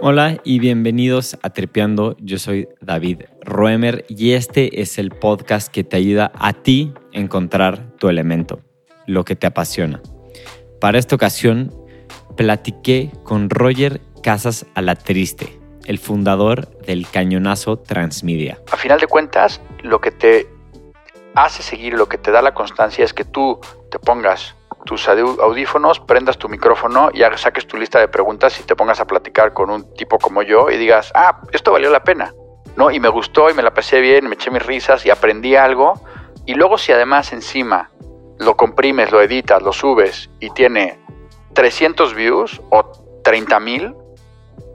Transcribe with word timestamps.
Hola 0.00 0.38
y 0.44 0.58
bienvenidos 0.58 1.38
a 1.42 1.50
Tripeando. 1.50 2.16
Yo 2.18 2.38
soy 2.38 2.68
David 2.80 3.22
Roemer 3.42 4.04
y 4.08 4.32
este 4.32 4.80
es 4.80 4.98
el 4.98 5.10
podcast 5.10 5.72
que 5.72 5.84
te 5.84 5.96
ayuda 5.96 6.32
a 6.34 6.52
ti 6.52 6.92
a 7.14 7.18
encontrar 7.18 7.96
tu 7.98 8.08
elemento, 8.08 8.60
lo 9.06 9.24
que 9.24 9.36
te 9.36 9.46
apasiona. 9.46 10.00
Para 10.80 10.98
esta 10.98 11.14
ocasión, 11.14 11.72
platiqué 12.36 13.12
con 13.22 13.48
Roger 13.48 14.00
Casas 14.22 14.66
Alatriste, 14.74 15.60
el 15.86 15.98
fundador 15.98 16.68
del 16.80 17.08
Cañonazo 17.08 17.78
Transmedia. 17.78 18.60
A 18.72 18.76
final 18.76 18.98
de 18.98 19.06
cuentas, 19.06 19.60
lo 19.82 20.00
que 20.00 20.10
te 20.10 20.48
hace 21.34 21.62
seguir, 21.62 21.94
lo 21.94 22.08
que 22.08 22.18
te 22.18 22.30
da 22.30 22.42
la 22.42 22.54
constancia 22.54 23.04
es 23.04 23.14
que 23.14 23.24
tú 23.24 23.60
te 23.90 23.98
pongas 23.98 24.56
tus 24.84 25.08
audífonos, 25.08 26.00
prendas 26.00 26.38
tu 26.38 26.48
micrófono 26.48 27.10
y 27.12 27.22
saques 27.36 27.66
tu 27.66 27.76
lista 27.76 28.00
de 28.00 28.08
preguntas 28.08 28.58
y 28.60 28.64
te 28.64 28.76
pongas 28.76 29.00
a 29.00 29.06
platicar 29.06 29.52
con 29.52 29.70
un 29.70 29.94
tipo 29.94 30.18
como 30.18 30.42
yo 30.42 30.70
y 30.70 30.76
digas, 30.76 31.12
ah, 31.14 31.40
esto 31.52 31.72
valió 31.72 31.90
la 31.90 32.02
pena, 32.02 32.34
¿no? 32.76 32.90
Y 32.90 33.00
me 33.00 33.08
gustó 33.08 33.50
y 33.50 33.54
me 33.54 33.62
la 33.62 33.72
pasé 33.72 34.00
bien, 34.00 34.28
me 34.28 34.34
eché 34.34 34.50
mis 34.50 34.64
risas 34.64 35.06
y 35.06 35.10
aprendí 35.10 35.56
algo. 35.56 35.94
Y 36.46 36.54
luego 36.54 36.78
si 36.78 36.92
además 36.92 37.32
encima 37.32 37.90
lo 38.38 38.56
comprimes, 38.56 39.12
lo 39.12 39.22
editas, 39.22 39.62
lo 39.62 39.72
subes 39.72 40.30
y 40.40 40.50
tiene 40.50 40.98
300 41.54 42.14
views 42.14 42.60
o 42.70 42.84
30 43.22 43.60
mil, 43.60 43.94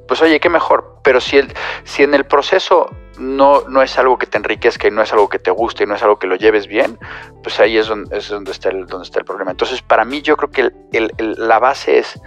pues 0.08 0.22
oye, 0.22 0.40
qué 0.40 0.50
mejor. 0.50 1.00
Pero 1.04 1.20
si, 1.20 1.38
el, 1.38 1.54
si 1.84 2.04
en 2.04 2.14
el 2.14 2.26
proceso 2.26 2.90
no, 3.18 3.68
no 3.68 3.82
es 3.82 3.98
algo 3.98 4.18
que 4.18 4.28
te 4.28 4.38
enriquezca 4.38 4.88
y 4.88 4.92
no 4.92 5.02
es 5.02 5.12
algo 5.12 5.30
que 5.30 5.40
te 5.40 5.52
guste 5.52 5.84
y 5.84 5.88
no 5.88 5.96
es 5.96 6.04
algo 6.04 6.20
que 6.20 6.28
lo 6.28 6.36
lleves 6.36 6.68
bien, 6.68 7.00
pues 7.44 7.60
ahí 7.60 7.78
es 7.78 7.88
donde, 7.88 8.18
es 8.18 8.30
donde, 8.30 8.52
está, 8.52 8.70
el, 8.70 8.86
donde 8.88 9.06
está 9.06 9.20
el 9.20 9.26
problema. 9.26 9.52
Entonces, 9.52 9.82
para 9.82 10.06
mí 10.06 10.22
yo 10.22 10.38
creo 10.38 10.52
que 10.52 10.72
la 11.20 11.60
base 11.60 12.00
es 12.00 12.20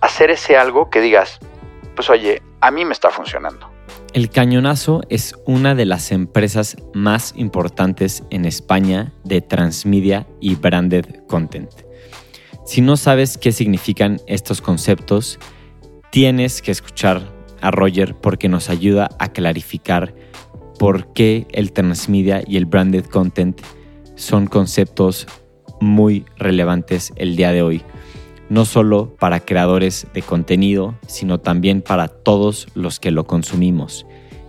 hacer 0.00 0.30
ese 0.30 0.56
algo 0.56 0.90
que 0.90 1.00
digas, 1.00 1.38
pues 1.94 2.10
oye, 2.10 2.42
a 2.60 2.70
mí 2.70 2.84
me 2.84 2.92
está 2.92 3.10
funcionando. 3.10 3.70
El 4.14 4.30
Cañonazo 4.30 5.02
es 5.10 5.34
una 5.44 5.74
de 5.74 5.84
las 5.84 6.12
empresas 6.12 6.76
más 6.94 7.34
importantes 7.36 8.22
en 8.30 8.46
España 8.46 9.12
de 9.24 9.42
transmedia 9.42 10.26
y 10.40 10.54
branded 10.54 11.26
content. 11.26 11.70
Si 12.64 12.80
no 12.80 12.96
sabes 12.96 13.38
qué 13.38 13.52
significan 13.52 14.20
estos 14.26 14.60
conceptos, 14.60 15.38
tienes 16.10 16.62
que 16.62 16.70
escuchar 16.70 17.22
a 17.60 17.70
Roger 17.70 18.14
porque 18.14 18.48
nos 18.48 18.70
ayuda 18.70 19.08
a 19.18 19.32
clarificar 19.32 20.14
por 20.78 21.12
qué 21.12 21.46
el 21.52 21.72
transmedia 21.72 22.42
y 22.46 22.56
el 22.56 22.66
branded 22.66 23.04
content 23.06 23.60
son 24.14 24.46
conceptos 24.46 25.26
muy 25.80 26.24
relevantes 26.36 27.12
el 27.16 27.36
día 27.36 27.52
de 27.52 27.62
hoy, 27.62 27.82
no 28.48 28.64
solo 28.64 29.14
para 29.18 29.40
creadores 29.40 30.06
de 30.14 30.22
contenido, 30.22 30.96
sino 31.06 31.38
también 31.38 31.82
para 31.82 32.08
todos 32.08 32.68
los 32.74 33.00
que 33.00 33.10
lo 33.10 33.26
consumimos. 33.26 34.06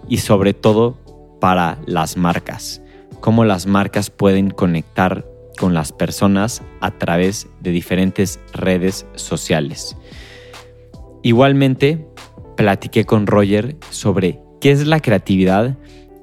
Y 0.08 0.18
sobre 0.18 0.54
todo 0.54 0.98
para 1.40 1.80
las 1.86 2.18
marcas, 2.18 2.82
cómo 3.20 3.46
las 3.46 3.68
marcas 3.68 4.10
pueden 4.10 4.50
conectar 4.50 5.26
con 5.60 5.74
las 5.74 5.92
personas 5.92 6.64
a 6.80 6.92
través 6.92 7.48
de 7.60 7.72
diferentes 7.72 8.40
redes 8.54 9.06
sociales. 9.16 9.98
Igualmente, 11.22 12.08
platiqué 12.56 13.06
con 13.06 13.28
Roger 13.28 13.76
sobre 13.90 14.40
qué 14.62 14.72
es 14.72 14.88
la 14.88 15.02
creatividad 15.02 15.78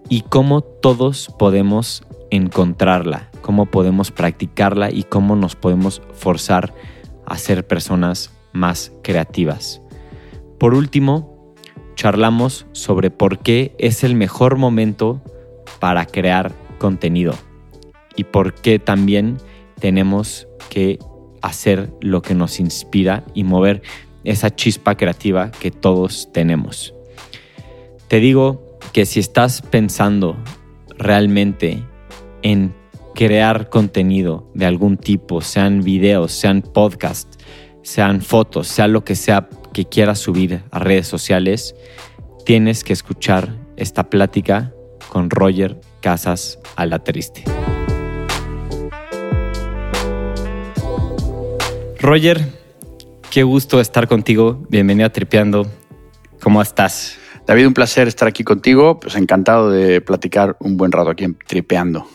y 0.08 0.22
cómo 0.22 0.60
todos 0.60 1.32
podemos 1.38 2.04
encontrarla, 2.30 3.30
cómo 3.42 3.66
podemos 3.66 4.10
practicarla 4.10 4.90
y 4.90 5.04
cómo 5.04 5.36
nos 5.36 5.56
podemos 5.56 6.02
forzar 6.12 6.74
a 7.24 7.38
ser 7.38 7.66
personas 7.66 8.32
más 8.52 8.92
creativas. 9.02 9.80
Por 10.58 10.74
último, 10.74 11.54
charlamos 11.94 12.66
sobre 12.72 13.10
por 13.10 13.38
qué 13.38 13.74
es 13.78 14.04
el 14.04 14.14
mejor 14.14 14.56
momento 14.56 15.22
para 15.78 16.06
crear 16.06 16.52
contenido 16.78 17.34
y 18.16 18.24
por 18.24 18.54
qué 18.54 18.78
también 18.78 19.38
tenemos 19.80 20.48
que 20.70 20.98
hacer 21.42 21.92
lo 22.00 22.22
que 22.22 22.34
nos 22.34 22.60
inspira 22.60 23.24
y 23.34 23.44
mover 23.44 23.82
esa 24.24 24.54
chispa 24.54 24.96
creativa 24.96 25.50
que 25.50 25.70
todos 25.70 26.30
tenemos. 26.32 26.94
Te 28.08 28.20
digo 28.20 28.65
que 28.92 29.06
si 29.06 29.20
estás 29.20 29.62
pensando 29.62 30.36
realmente 30.98 31.84
en 32.42 32.74
crear 33.14 33.68
contenido 33.70 34.50
de 34.54 34.66
algún 34.66 34.98
tipo, 34.98 35.40
sean 35.40 35.82
videos, 35.82 36.32
sean 36.32 36.62
podcasts, 36.62 37.38
sean 37.82 38.20
fotos, 38.20 38.68
sea 38.68 38.88
lo 38.88 39.04
que 39.04 39.14
sea 39.14 39.48
que 39.72 39.86
quieras 39.86 40.18
subir 40.18 40.62
a 40.70 40.78
redes 40.78 41.06
sociales, 41.06 41.74
tienes 42.44 42.84
que 42.84 42.92
escuchar 42.92 43.56
esta 43.76 44.10
plática 44.10 44.72
con 45.08 45.30
Roger 45.30 45.80
Casas 46.00 46.58
a 46.76 46.86
la 46.86 47.02
Triste. 47.02 47.44
Roger, 51.98 52.52
qué 53.30 53.42
gusto 53.42 53.80
estar 53.80 54.06
contigo. 54.06 54.64
Bienvenido 54.68 55.06
a 55.06 55.10
Tripeando. 55.10 55.66
¿Cómo 56.40 56.62
estás? 56.62 57.18
David, 57.46 57.68
un 57.68 57.74
placer 57.74 58.08
estar 58.08 58.26
aquí 58.26 58.42
contigo. 58.42 58.98
Pues 58.98 59.14
encantado 59.14 59.70
de 59.70 60.00
platicar 60.00 60.56
un 60.58 60.76
buen 60.76 60.90
rato 60.90 61.10
aquí 61.10 61.24
en 61.24 61.38
Tripeando. 61.46 62.08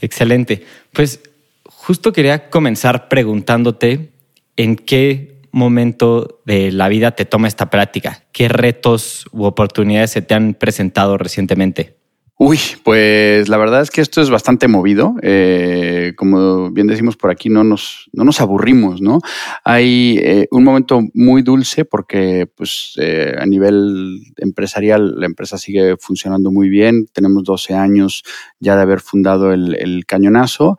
Excelente. 0.00 0.64
Pues 0.92 1.20
justo 1.64 2.12
quería 2.12 2.50
comenzar 2.50 3.08
preguntándote 3.08 4.12
en 4.56 4.76
qué 4.76 5.40
momento 5.52 6.42
de 6.44 6.72
la 6.72 6.88
vida 6.88 7.12
te 7.12 7.24
toma 7.24 7.48
esta 7.48 7.70
práctica. 7.70 8.24
¿Qué 8.32 8.48
retos 8.48 9.26
u 9.30 9.44
oportunidades 9.44 10.10
se 10.10 10.22
te 10.22 10.34
han 10.34 10.54
presentado 10.54 11.16
recientemente? 11.16 11.95
Uy, 12.38 12.58
pues 12.84 13.48
la 13.48 13.56
verdad 13.56 13.80
es 13.80 13.90
que 13.90 14.02
esto 14.02 14.20
es 14.20 14.28
bastante 14.28 14.68
movido. 14.68 15.14
Eh, 15.22 16.12
como 16.16 16.70
bien 16.70 16.86
decimos 16.86 17.16
por 17.16 17.30
aquí, 17.30 17.48
no 17.48 17.64
nos, 17.64 18.10
no 18.12 18.24
nos 18.24 18.42
aburrimos, 18.42 19.00
¿no? 19.00 19.20
Hay 19.64 20.18
eh, 20.22 20.46
un 20.50 20.62
momento 20.62 21.00
muy 21.14 21.40
dulce 21.40 21.86
porque 21.86 22.46
pues, 22.54 22.92
eh, 22.98 23.34
a 23.38 23.46
nivel 23.46 24.20
empresarial 24.36 25.18
la 25.18 25.24
empresa 25.24 25.56
sigue 25.56 25.96
funcionando 25.98 26.50
muy 26.52 26.68
bien. 26.68 27.06
Tenemos 27.10 27.42
12 27.42 27.72
años 27.72 28.22
ya 28.60 28.76
de 28.76 28.82
haber 28.82 29.00
fundado 29.00 29.54
el, 29.54 29.74
el 29.74 30.04
Cañonazo 30.04 30.76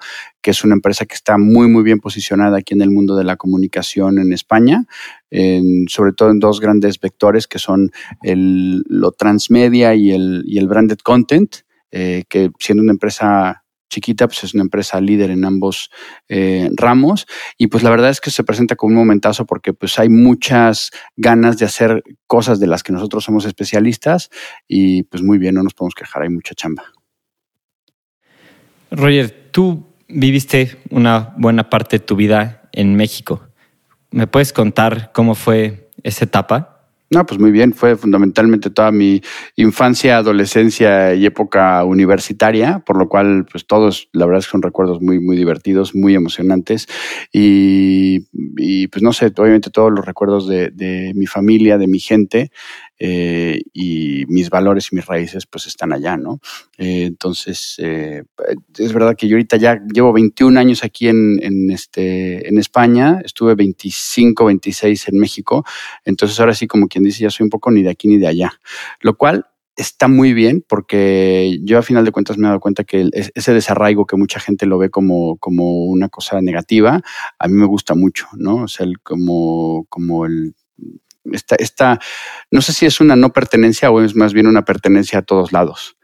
que 0.47 0.51
es 0.51 0.63
una 0.63 0.75
empresa 0.75 1.05
que 1.05 1.15
está 1.15 1.37
muy, 1.37 1.67
muy 1.67 1.83
bien 1.83 1.99
posicionada 1.99 2.59
aquí 2.59 2.73
en 2.73 2.81
el 2.81 2.89
mundo 2.89 3.17
de 3.17 3.25
la 3.25 3.35
comunicación 3.35 4.17
en 4.17 4.31
España, 4.31 4.85
sobre 5.87 6.13
todo 6.13 6.31
en 6.31 6.39
dos 6.39 6.59
grandes 6.59 6.99
vectores 6.99 7.47
que 7.47 7.59
son 7.59 7.91
el, 8.23 8.83
lo 8.87 9.11
transmedia 9.11 9.93
y 9.95 10.11
el, 10.11 10.43
y 10.45 10.57
el 10.57 10.67
branded 10.67 10.99
content, 10.99 11.57
eh, 11.91 12.23
que 12.29 12.51
siendo 12.59 12.83
una 12.83 12.93
empresa 12.93 13.63
chiquita, 13.89 14.27
pues 14.27 14.43
es 14.43 14.53
una 14.53 14.63
empresa 14.63 14.99
líder 14.99 15.31
en 15.31 15.45
ambos 15.45 15.89
eh, 16.27 16.69
ramos 16.75 17.25
y 17.57 17.67
pues 17.67 17.83
la 17.83 17.89
verdad 17.89 18.09
es 18.09 18.19
que 18.19 18.31
se 18.31 18.43
presenta 18.43 18.75
como 18.75 18.91
un 18.91 18.97
momentazo 18.97 19.45
porque 19.45 19.73
pues 19.73 19.97
hay 19.99 20.09
muchas 20.09 20.91
ganas 21.15 21.57
de 21.57 21.65
hacer 21.65 22.03
cosas 22.27 22.59
de 22.59 22.67
las 22.67 22.83
que 22.83 22.93
nosotros 22.93 23.23
somos 23.23 23.45
especialistas 23.45 24.29
y 24.67 25.03
pues 25.03 25.23
muy 25.23 25.37
bien, 25.37 25.55
no 25.55 25.63
nos 25.63 25.73
podemos 25.73 25.95
quejar, 25.95 26.23
hay 26.23 26.29
mucha 26.29 26.53
chamba. 26.53 26.83
Roger, 28.91 29.49
tú 29.51 29.85
viviste 30.07 30.77
una 30.89 31.33
buena 31.37 31.69
parte 31.69 31.99
de 31.99 32.05
tu 32.05 32.15
vida 32.15 32.69
en 32.71 32.95
México. 32.95 33.46
¿Me 34.11 34.25
puedes 34.25 34.53
contar 34.53 35.11
cómo 35.13 35.35
fue 35.35 35.89
esa 36.03 36.25
etapa? 36.25 36.73
No, 37.09 37.25
pues 37.25 37.39
muy 37.39 37.51
bien, 37.51 37.73
fue 37.73 37.95
fundamentalmente 37.95 38.69
toda 38.69 38.91
mi 38.91 39.21
infancia, 39.55 40.17
adolescencia 40.17 41.15
y 41.15 41.25
época 41.25 41.85
universitaria, 41.85 42.79
por 42.79 42.97
lo 42.97 43.07
cual, 43.07 43.45
pues 43.49 43.65
todos, 43.65 44.09
la 44.11 44.25
verdad 44.25 44.39
es 44.39 44.45
que 44.47 44.51
son 44.51 44.61
recuerdos 44.61 45.01
muy, 45.01 45.19
muy 45.19 45.37
divertidos, 45.37 45.95
muy 45.95 46.15
emocionantes 46.15 46.87
y, 47.31 48.19
pues 48.87 49.01
no 49.01 49.13
sé, 49.13 49.31
obviamente 49.37 49.69
todos 49.69 49.89
los 49.89 50.05
recuerdos 50.05 50.49
de 50.49 51.13
mi 51.15 51.27
familia, 51.27 51.77
de 51.77 51.87
mi 51.87 51.99
gente, 51.99 52.51
eh, 52.99 53.61
y 53.73 54.25
mis 54.27 54.49
valores 54.49 54.89
y 54.91 54.95
mis 54.95 55.05
raíces 55.05 55.45
pues 55.45 55.67
están 55.67 55.93
allá, 55.93 56.17
¿no? 56.17 56.39
Eh, 56.77 57.03
entonces, 57.03 57.75
eh, 57.79 58.23
es 58.77 58.93
verdad 58.93 59.15
que 59.15 59.27
yo 59.27 59.35
ahorita 59.35 59.57
ya 59.57 59.79
llevo 59.93 60.13
21 60.13 60.59
años 60.59 60.83
aquí 60.83 61.07
en, 61.07 61.37
en, 61.41 61.71
este, 61.71 62.47
en 62.47 62.57
España, 62.57 63.21
estuve 63.23 63.55
25, 63.55 64.45
26 64.45 65.09
en 65.09 65.19
México, 65.19 65.63
entonces 66.05 66.39
ahora 66.39 66.53
sí 66.53 66.67
como 66.67 66.87
quien 66.87 67.03
dice, 67.03 67.23
ya 67.23 67.29
soy 67.29 67.43
un 67.43 67.49
poco 67.49 67.71
ni 67.71 67.83
de 67.83 67.89
aquí 67.89 68.07
ni 68.07 68.17
de 68.17 68.27
allá, 68.27 68.53
lo 69.01 69.15
cual 69.15 69.45
está 69.77 70.07
muy 70.07 70.33
bien 70.33 70.65
porque 70.67 71.59
yo 71.63 71.77
a 71.77 71.83
final 71.83 72.03
de 72.03 72.11
cuentas 72.11 72.37
me 72.37 72.47
he 72.47 72.49
dado 72.49 72.59
cuenta 72.59 72.83
que 72.83 73.09
ese 73.13 73.53
desarraigo 73.53 74.07
que 74.07 74.17
mucha 74.17 74.39
gente 74.39 74.65
lo 74.65 74.79
ve 74.79 74.89
como, 74.89 75.37
como 75.37 75.85
una 75.85 76.09
cosa 76.09 76.41
negativa, 76.41 77.01
a 77.37 77.47
mí 77.47 77.53
me 77.53 77.67
gusta 77.67 77.93
mucho, 77.93 78.27
¿no? 78.33 78.63
O 78.63 78.67
sea, 78.67 78.87
el, 78.87 78.99
como, 78.99 79.85
como 79.87 80.25
el 80.25 80.55
esta, 81.31 81.99
no 82.51 82.61
sé 82.61 82.73
si 82.73 82.85
es 82.85 82.99
una 82.99 83.15
no 83.15 83.33
pertenencia 83.33 83.91
o 83.91 84.01
es 84.01 84.15
más 84.15 84.33
bien 84.33 84.47
una 84.47 84.65
pertenencia 84.65 85.19
a 85.19 85.23
todos 85.23 85.51
lados. 85.51 85.97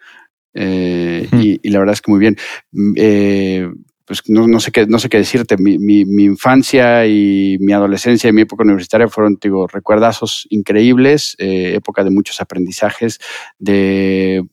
Eh, 0.53 1.27
y, 1.31 1.69
la 1.69 1.79
verdad 1.79 1.93
es 1.93 2.01
que 2.01 2.11
muy 2.11 2.19
bien. 2.19 2.37
Mm, 2.71 2.93
eh, 2.97 3.69
pues 4.05 4.21
no, 4.27 4.47
no, 4.47 4.59
sé 4.59 4.71
qué, 4.71 4.85
no 4.85 4.99
sé 4.99 5.07
qué 5.07 5.17
decirte. 5.17 5.55
Mi, 5.57 5.77
mi, 5.77 6.23
infancia 6.23 7.05
y 7.07 7.57
mi 7.59 7.71
adolescencia 7.71 8.29
y 8.29 8.33
mi 8.33 8.41
época 8.41 8.63
universitaria 8.63 9.07
fueron, 9.07 9.37
digo, 9.41 9.67
recuerdazos 9.67 10.45
increíbles, 10.49 11.35
eh, 11.37 11.73
época 11.75 12.03
de 12.03 12.09
muchos 12.09 12.41
aprendizajes, 12.41 13.19
de, 13.59 14.43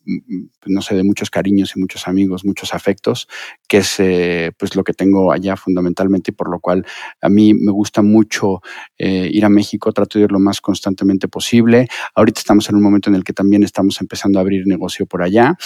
no 0.67 0.83
sé, 0.83 0.95
de 0.95 1.03
muchos 1.03 1.31
cariños 1.31 1.73
y 1.75 1.81
muchos 1.81 2.07
amigos, 2.07 2.45
muchos 2.45 2.75
afectos, 2.75 3.29
que 3.67 3.79
es 3.79 3.99
eh, 3.99 4.53
pues 4.57 4.77
lo 4.77 4.85
que 4.85 4.93
tengo 4.93 5.33
allá 5.33 5.57
fundamentalmente 5.57 6.31
y 6.31 6.35
por 6.35 6.49
lo 6.49 6.61
cual 6.61 6.87
a 7.21 7.29
mí 7.29 7.53
me 7.55 7.73
gusta 7.73 8.03
mucho 8.03 8.61
eh, 8.99 9.29
ir 9.33 9.45
a 9.45 9.49
México, 9.49 9.93
trato 9.93 10.19
de 10.19 10.27
ir 10.27 10.33
lo 10.33 10.39
más 10.39 10.61
constantemente 10.61 11.27
posible. 11.27 11.89
Ahorita 12.15 12.39
estamos 12.39 12.69
en 12.69 12.77
un 12.77 12.83
momento 12.83 13.11
en 13.11 13.17
el 13.17 13.25
que 13.25 13.33
también 13.33 13.65
estamos 13.65 14.01
empezando 14.01 14.39
a 14.39 14.43
abrir 14.43 14.67
negocio 14.67 15.07
por 15.07 15.23
allá, 15.23 15.57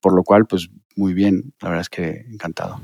por 0.00 0.14
lo 0.14 0.22
cual 0.22 0.46
pues 0.46 0.70
muy 0.96 1.14
bien, 1.14 1.52
la 1.60 1.68
verdad 1.68 1.82
es 1.82 1.88
que 1.88 2.26
encantado. 2.30 2.80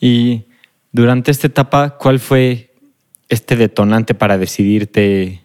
Y 0.00 0.44
durante 0.92 1.30
esta 1.30 1.46
etapa, 1.46 1.96
¿cuál 1.98 2.18
fue 2.18 2.74
este 3.28 3.56
detonante 3.56 4.14
para 4.14 4.38
decidirte 4.38 5.42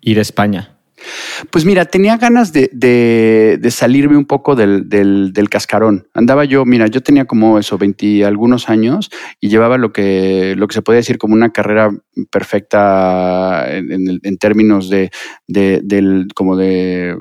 ir 0.00 0.18
a 0.18 0.22
España? 0.22 0.76
Pues 1.50 1.64
mira, 1.64 1.84
tenía 1.84 2.16
ganas 2.16 2.52
de, 2.52 2.70
de, 2.72 3.70
salirme 3.70 4.16
un 4.16 4.24
poco 4.24 4.56
del, 4.56 4.88
del, 4.88 5.48
cascarón. 5.50 6.08
Andaba 6.14 6.44
yo, 6.44 6.64
mira, 6.64 6.86
yo 6.86 7.02
tenía 7.02 7.26
como 7.26 7.58
eso, 7.58 7.78
20 7.78 8.24
algunos 8.24 8.68
años 8.68 9.10
y 9.40 9.48
llevaba 9.48 9.76
lo 9.78 9.92
que, 9.92 10.54
lo 10.56 10.66
que 10.66 10.74
se 10.74 10.82
puede 10.82 10.98
decir 10.98 11.18
como 11.18 11.34
una 11.34 11.52
carrera 11.52 11.90
perfecta 12.30 13.66
en, 13.70 14.20
en 14.22 14.38
términos 14.38 14.88
de, 14.88 15.10
de, 15.46 15.80
del, 15.84 16.28
como 16.34 16.56
de 16.56 17.16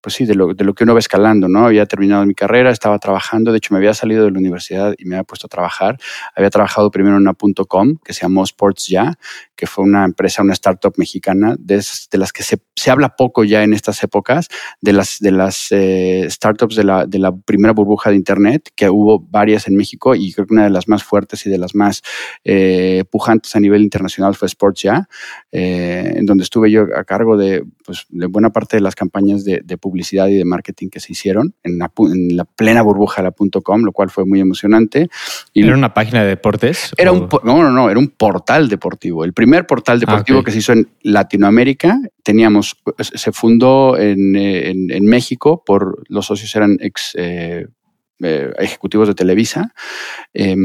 pues 0.00 0.14
sí, 0.14 0.24
de 0.24 0.34
lo, 0.34 0.54
de 0.54 0.64
lo, 0.64 0.74
que 0.74 0.84
uno 0.84 0.94
va 0.94 1.00
escalando, 1.00 1.48
¿no? 1.48 1.66
Había 1.66 1.86
terminado 1.86 2.24
mi 2.24 2.34
carrera, 2.34 2.70
estaba 2.70 2.98
trabajando, 2.98 3.52
de 3.52 3.58
hecho 3.58 3.74
me 3.74 3.78
había 3.78 3.92
salido 3.92 4.24
de 4.24 4.30
la 4.30 4.38
universidad 4.38 4.94
y 4.96 5.04
me 5.04 5.16
había 5.16 5.24
puesto 5.24 5.46
a 5.46 5.50
trabajar. 5.50 5.98
Había 6.34 6.50
trabajado 6.50 6.90
primero 6.90 7.16
en 7.16 7.22
una 7.22 7.34
.com 7.68 7.96
que 8.04 8.12
se 8.12 8.22
llamó 8.22 8.44
Sports 8.44 8.86
Ya, 8.86 9.18
que 9.56 9.66
fue 9.66 9.84
una 9.84 10.04
empresa, 10.06 10.42
una 10.42 10.54
startup 10.54 10.94
mexicana, 10.96 11.54
de, 11.58 11.84
de 12.10 12.18
las 12.18 12.32
que 12.32 12.42
se, 12.42 12.58
se, 12.74 12.90
habla 12.90 13.14
poco 13.16 13.44
ya 13.44 13.62
en 13.62 13.74
estas 13.74 14.02
épocas, 14.02 14.48
de 14.80 14.94
las, 14.94 15.18
de 15.20 15.32
las 15.32 15.66
eh, 15.70 16.26
startups 16.30 16.76
de 16.76 16.84
la, 16.84 17.04
de 17.06 17.18
la 17.18 17.36
primera 17.36 17.74
burbuja 17.74 18.08
de 18.08 18.16
Internet, 18.16 18.70
que 18.74 18.88
hubo 18.88 19.20
varias 19.20 19.68
en 19.68 19.76
México 19.76 20.14
y 20.14 20.32
creo 20.32 20.46
que 20.46 20.54
una 20.54 20.64
de 20.64 20.70
las 20.70 20.88
más 20.88 21.04
fuertes 21.04 21.44
y 21.44 21.50
de 21.50 21.58
las 21.58 21.74
más 21.74 22.02
eh, 22.44 23.04
pujantes 23.10 23.54
a 23.54 23.60
nivel 23.60 23.82
internacional 23.82 24.34
fue 24.34 24.46
Sports 24.46 24.80
Ya, 24.82 25.08
eh, 25.52 26.14
en 26.16 26.24
donde 26.24 26.44
estuve 26.44 26.70
yo 26.70 26.86
a 26.96 27.04
cargo 27.04 27.36
de, 27.36 27.62
pues, 27.84 28.06
de 28.08 28.26
buena 28.26 28.50
parte 28.50 28.78
de 28.78 28.80
las 28.80 28.94
campañas 28.94 29.44
de, 29.44 29.60
de 29.62 29.76
publicidad 29.76 29.89
y 29.94 30.34
de 30.36 30.44
marketing 30.44 30.88
que 30.88 31.00
se 31.00 31.12
hicieron 31.12 31.54
en 31.62 31.78
la, 31.78 31.92
en 31.98 32.36
la 32.36 32.44
plena 32.44 32.82
burbuja 32.82 33.22
de 33.22 33.28
la 33.28 33.60
.com, 33.62 33.82
lo 33.82 33.92
cual 33.92 34.10
fue 34.10 34.24
muy 34.24 34.40
emocionante. 34.40 35.08
Y 35.52 35.64
¿Era 35.64 35.74
una 35.74 35.94
página 35.94 36.22
de 36.22 36.28
deportes? 36.28 36.92
Era 36.96 37.12
un, 37.12 37.28
no, 37.44 37.62
no, 37.62 37.70
no, 37.70 37.90
era 37.90 37.98
un 37.98 38.08
portal 38.08 38.68
deportivo. 38.68 39.24
El 39.24 39.32
primer 39.32 39.66
portal 39.66 39.96
ah, 39.96 40.00
deportivo 40.00 40.42
que 40.42 40.50
se 40.50 40.58
hizo 40.58 40.72
en 40.72 40.88
Latinoamérica, 41.02 41.98
teníamos, 42.22 42.76
se 42.98 43.32
fundó 43.32 43.98
en, 43.98 44.36
en, 44.36 44.90
en 44.90 45.04
México 45.04 45.62
por, 45.64 46.04
los 46.08 46.26
socios 46.26 46.54
eran 46.56 46.76
ex 46.80 47.12
eh, 47.16 47.66
eh, 48.22 48.50
ejecutivos 48.58 49.08
de 49.08 49.14
Televisa. 49.14 49.72
Eh, 50.34 50.56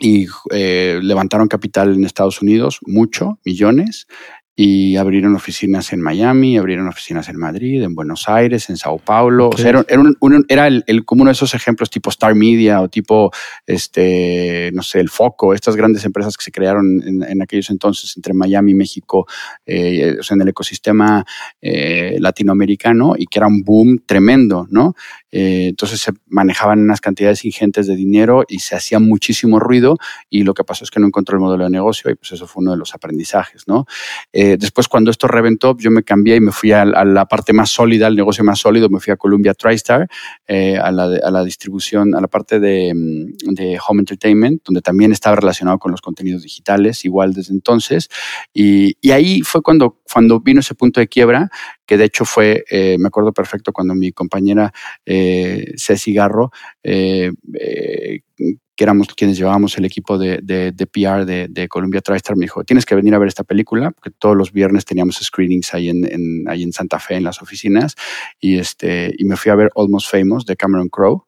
y 0.00 0.26
eh, 0.50 0.98
levantaron 1.02 1.48
capital 1.48 1.94
en 1.94 2.04
Estados 2.04 2.42
Unidos, 2.42 2.80
mucho, 2.84 3.38
millones, 3.44 4.06
y 4.56 4.96
abrieron 4.96 5.34
oficinas 5.34 5.92
en 5.92 6.00
Miami, 6.00 6.56
abrieron 6.56 6.86
oficinas 6.86 7.28
en 7.28 7.36
Madrid, 7.36 7.82
en 7.82 7.94
Buenos 7.94 8.28
Aires, 8.28 8.70
en 8.70 8.76
Sao 8.76 8.98
Paulo. 8.98 9.48
O 9.48 9.56
sea, 9.56 9.70
era, 9.70 9.84
era, 9.88 10.00
un, 10.00 10.46
era 10.48 10.68
el, 10.68 10.84
el, 10.86 11.04
como 11.04 11.22
uno 11.22 11.30
de 11.30 11.32
esos 11.32 11.54
ejemplos 11.54 11.90
tipo 11.90 12.10
Star 12.10 12.36
Media 12.36 12.80
o 12.80 12.88
tipo, 12.88 13.32
este, 13.66 14.70
no 14.72 14.82
sé, 14.82 15.00
el 15.00 15.08
Foco, 15.08 15.54
estas 15.54 15.74
grandes 15.74 16.04
empresas 16.04 16.36
que 16.36 16.44
se 16.44 16.52
crearon 16.52 17.02
en, 17.04 17.22
en 17.24 17.42
aquellos 17.42 17.68
entonces 17.70 18.16
entre 18.16 18.32
Miami 18.32 18.72
y 18.72 18.74
México, 18.74 19.26
eh, 19.66 20.16
o 20.20 20.22
sea, 20.22 20.36
en 20.36 20.42
el 20.42 20.48
ecosistema 20.48 21.24
eh, 21.60 22.16
latinoamericano 22.20 23.14
y 23.18 23.26
que 23.26 23.40
era 23.40 23.48
un 23.48 23.62
boom 23.62 24.02
tremendo, 24.06 24.68
¿no? 24.70 24.94
Eh, 25.36 25.66
entonces 25.70 26.00
se 26.00 26.12
manejaban 26.28 26.78
unas 26.78 27.00
cantidades 27.00 27.44
ingentes 27.44 27.88
de 27.88 27.96
dinero 27.96 28.44
y 28.46 28.60
se 28.60 28.76
hacía 28.76 29.00
muchísimo 29.00 29.58
ruido 29.58 29.98
y 30.30 30.44
lo 30.44 30.54
que 30.54 30.62
pasó 30.62 30.84
es 30.84 30.92
que 30.92 31.00
no 31.00 31.08
encontró 31.08 31.36
el 31.36 31.42
modelo 31.42 31.64
de 31.64 31.70
negocio 31.70 32.08
y 32.08 32.14
pues 32.14 32.30
eso 32.30 32.46
fue 32.46 32.62
uno 32.62 32.70
de 32.70 32.76
los 32.76 32.94
aprendizajes, 32.94 33.66
¿no? 33.66 33.84
Eh, 34.32 34.56
después 34.56 34.86
cuando 34.86 35.10
esto 35.10 35.26
reventó, 35.26 35.76
yo 35.76 35.90
me 35.90 36.04
cambié 36.04 36.36
y 36.36 36.40
me 36.40 36.52
fui 36.52 36.70
a, 36.70 36.84
la 36.84 37.26
parte 37.26 37.52
más 37.52 37.70
sólida, 37.70 38.06
al 38.06 38.14
negocio 38.14 38.44
más 38.44 38.60
sólido, 38.60 38.88
me 38.88 39.00
fui 39.00 39.12
a 39.12 39.16
Columbia 39.16 39.54
TriStar, 39.54 40.08
eh, 40.46 40.78
a, 40.78 40.92
la, 40.92 41.44
distribución, 41.44 42.14
a 42.14 42.20
la 42.20 42.28
parte 42.28 42.60
de, 42.60 42.92
mm, 42.94 43.54
de, 43.54 43.78
Home 43.88 44.02
Entertainment, 44.02 44.62
donde 44.64 44.82
también 44.82 45.10
estaba 45.10 45.34
relacionado 45.34 45.80
con 45.80 45.90
los 45.90 46.00
contenidos 46.00 46.42
digitales, 46.42 47.04
igual 47.04 47.32
desde 47.32 47.52
entonces. 47.52 48.08
Y, 48.52 48.96
y 49.00 49.10
ahí 49.10 49.42
fue 49.42 49.62
cuando, 49.62 49.98
cuando 50.12 50.38
vino 50.38 50.60
ese 50.60 50.76
punto 50.76 51.00
de 51.00 51.08
quiebra 51.08 51.50
que 51.86 51.96
de 51.96 52.04
hecho 52.04 52.24
fue, 52.24 52.64
eh, 52.70 52.96
me 52.98 53.08
acuerdo 53.08 53.32
perfecto 53.32 53.72
cuando 53.72 53.94
mi 53.94 54.12
compañera 54.12 54.72
eh, 55.04 55.72
Ceci 55.76 56.12
Garro, 56.12 56.50
eh, 56.82 57.30
eh, 57.54 58.20
que 58.76 58.84
éramos 58.84 59.08
quienes 59.08 59.36
llevábamos 59.36 59.78
el 59.78 59.84
equipo 59.84 60.18
de, 60.18 60.40
de, 60.42 60.86
PR 60.86 61.24
de, 61.24 61.46
de, 61.48 61.68
Columbia 61.68 62.00
TriStar, 62.00 62.36
me 62.36 62.44
dijo, 62.44 62.64
tienes 62.64 62.84
que 62.84 62.94
venir 62.94 63.14
a 63.14 63.18
ver 63.18 63.28
esta 63.28 63.44
película, 63.44 63.92
porque 63.92 64.10
todos 64.10 64.36
los 64.36 64.52
viernes 64.52 64.84
teníamos 64.84 65.16
screenings 65.16 65.74
ahí 65.74 65.90
en, 65.90 66.04
en, 66.04 66.48
ahí 66.48 66.62
en 66.62 66.72
Santa 66.72 66.98
Fe, 66.98 67.14
en 67.14 67.24
las 67.24 67.40
oficinas, 67.40 67.94
y, 68.40 68.58
este, 68.58 69.14
y 69.16 69.24
me 69.24 69.36
fui 69.36 69.52
a 69.52 69.54
ver 69.54 69.70
Almost 69.76 70.10
Famous 70.10 70.44
de 70.44 70.56
Cameron 70.56 70.88
Crowe, 70.88 71.26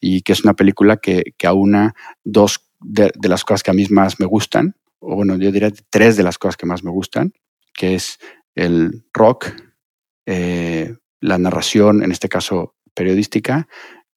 y 0.00 0.22
que 0.22 0.32
es 0.32 0.42
una 0.42 0.54
película 0.54 0.96
que, 0.96 1.34
que 1.36 1.46
aúna 1.46 1.94
dos 2.24 2.60
de, 2.80 3.10
de 3.14 3.28
las 3.28 3.44
cosas 3.44 3.62
que 3.62 3.70
a 3.70 3.74
mí 3.74 3.86
más 3.90 4.18
me 4.18 4.26
gustan, 4.26 4.74
o 4.98 5.16
bueno, 5.16 5.36
yo 5.36 5.52
diría 5.52 5.70
tres 5.90 6.16
de 6.16 6.22
las 6.22 6.38
cosas 6.38 6.56
que 6.56 6.66
más 6.66 6.82
me 6.82 6.90
gustan, 6.90 7.32
que 7.74 7.94
es 7.94 8.18
el 8.54 9.04
rock, 9.12 9.50
eh, 10.26 10.96
la 11.20 11.38
narración, 11.38 12.02
en 12.02 12.12
este 12.12 12.28
caso 12.28 12.74
periodística, 12.94 13.68